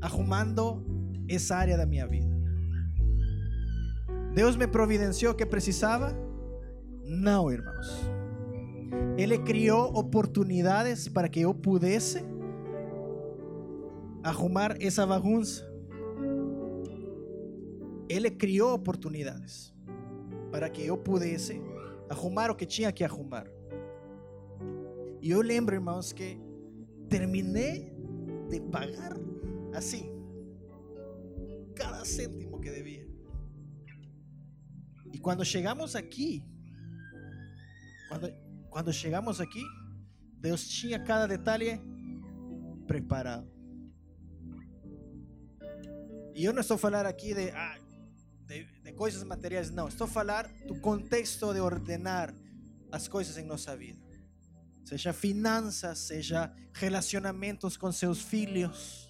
arrumando 0.00 0.84
essa 1.28 1.56
área 1.56 1.76
da 1.76 1.86
minha 1.86 2.06
vida. 2.06 2.30
Deus 4.34 4.56
me 4.56 4.66
providenciou 4.66 5.34
que 5.34 5.44
precisava? 5.44 6.29
Não, 7.12 7.50
irmãos. 7.50 8.08
Ele 9.18 9.36
criou 9.36 9.98
oportunidades 9.98 11.08
para 11.08 11.28
que 11.28 11.40
eu 11.40 11.52
pudesse 11.52 12.24
arrumar 14.22 14.76
essa 14.80 15.04
bagunça. 15.04 15.68
Ele 18.08 18.30
criou 18.30 18.72
oportunidades 18.74 19.74
para 20.52 20.70
que 20.70 20.86
eu 20.86 20.96
pudesse 20.96 21.60
arrumar 22.08 22.48
o 22.48 22.54
que 22.54 22.64
tinha 22.64 22.92
que 22.92 23.02
arrumar. 23.02 23.44
E 25.20 25.32
eu 25.32 25.42
lembro, 25.42 25.74
irmãos, 25.74 26.12
que 26.12 26.40
terminei 27.08 27.92
de 28.48 28.60
pagar 28.60 29.16
assim, 29.74 30.12
cada 31.74 32.04
cêntimo 32.04 32.60
que 32.60 32.70
devia. 32.70 33.04
E 35.12 35.18
quando 35.18 35.44
chegamos 35.44 35.96
aqui, 35.96 36.44
quando, 38.68 38.92
chegamos 38.92 39.40
aqui, 39.40 39.62
Deus 40.38 40.68
tinha 40.68 40.98
cada 40.98 41.26
detalhe 41.26 41.80
preparado. 42.86 43.48
E 46.34 46.44
eu 46.44 46.52
não 46.52 46.60
estou 46.60 46.76
falando 46.76 47.06
aqui 47.06 47.34
de, 47.34 47.50
ah, 47.50 47.78
de, 48.46 48.64
de 48.82 48.92
coisas 48.92 49.22
materiais, 49.22 49.70
não. 49.70 49.88
Estou 49.88 50.06
falar 50.06 50.48
do 50.66 50.80
contexto 50.80 51.52
de 51.52 51.60
ordenar 51.60 52.34
as 52.90 53.06
coisas 53.06 53.36
em 53.36 53.44
nossa 53.44 53.76
vida. 53.76 54.00
Seja 54.84 55.12
finanças, 55.12 55.98
seja 55.98 56.52
relacionamentos 56.72 57.76
com 57.76 57.92
seus 57.92 58.22
filhos, 58.22 59.08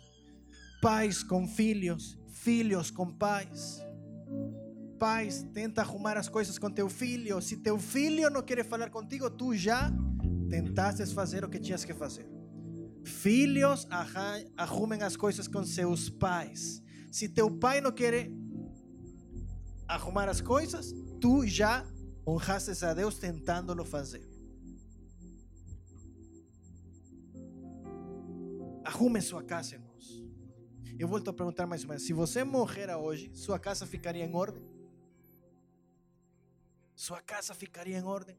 pais 0.83 1.23
com 1.23 1.47
filhos, 1.49 2.19
filhos 2.29 2.91
com 2.91 3.11
pais. 3.11 3.81
Pais, 5.01 5.43
tenta 5.55 5.81
arrumar 5.81 6.19
as 6.19 6.29
coisas 6.29 6.59
com 6.59 6.71
teu 6.71 6.87
filho. 6.91 7.41
Se 7.41 7.57
teu 7.57 7.79
filho 7.79 8.29
não 8.29 8.43
quer 8.43 8.63
falar 8.67 8.91
contigo, 8.91 9.31
tu 9.31 9.57
já 9.57 9.91
tentaste 10.51 11.07
fazer 11.15 11.43
o 11.43 11.49
que 11.49 11.59
tinhas 11.59 11.87
que 11.87 11.95
fazer. 11.95 12.29
Filhos 13.03 13.89
arrumem 14.59 15.03
as 15.03 15.17
coisas 15.17 15.49
com 15.49 15.65
seus 15.65 16.11
pais. 16.11 16.83
Se 17.11 17.31
teu 17.31 17.51
pai 17.51 17.81
não 17.81 17.91
quer 17.91 18.31
arrumar 19.89 20.29
as 20.29 20.43
coisas, 20.43 20.93
tu 21.19 21.47
já 21.47 21.83
honraste 22.29 22.85
a 22.85 22.93
Deus 22.93 23.19
tentando 23.19 23.83
fazer. 23.87 24.29
Arrume 28.85 29.23
sua 29.23 29.43
casa, 29.43 29.77
irmãos. 29.77 30.23
Eu 30.99 31.09
volto 31.09 31.31
a 31.31 31.33
perguntar 31.33 31.67
mais 31.67 31.85
uma 31.85 31.95
vez: 31.95 32.07
se 32.07 32.13
você 32.13 32.45
morrer 32.45 32.95
hoje, 32.95 33.31
sua 33.35 33.59
casa 33.59 33.87
ficaria 33.87 34.27
em 34.27 34.35
ordem? 34.35 34.70
Sua 37.01 37.23
casa 37.23 37.55
ficaria 37.55 37.97
em 37.97 38.05
ordem? 38.05 38.37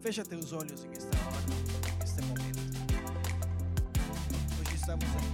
Fecha 0.00 0.24
teus 0.24 0.52
olhos 0.52 0.84
em 0.84 0.92
esta 0.92 1.16
hora, 1.26 1.98
neste 1.98 2.22
momento. 2.22 2.60
Hoje 4.60 4.74
estamos 4.76 5.04
aqui. 5.16 5.31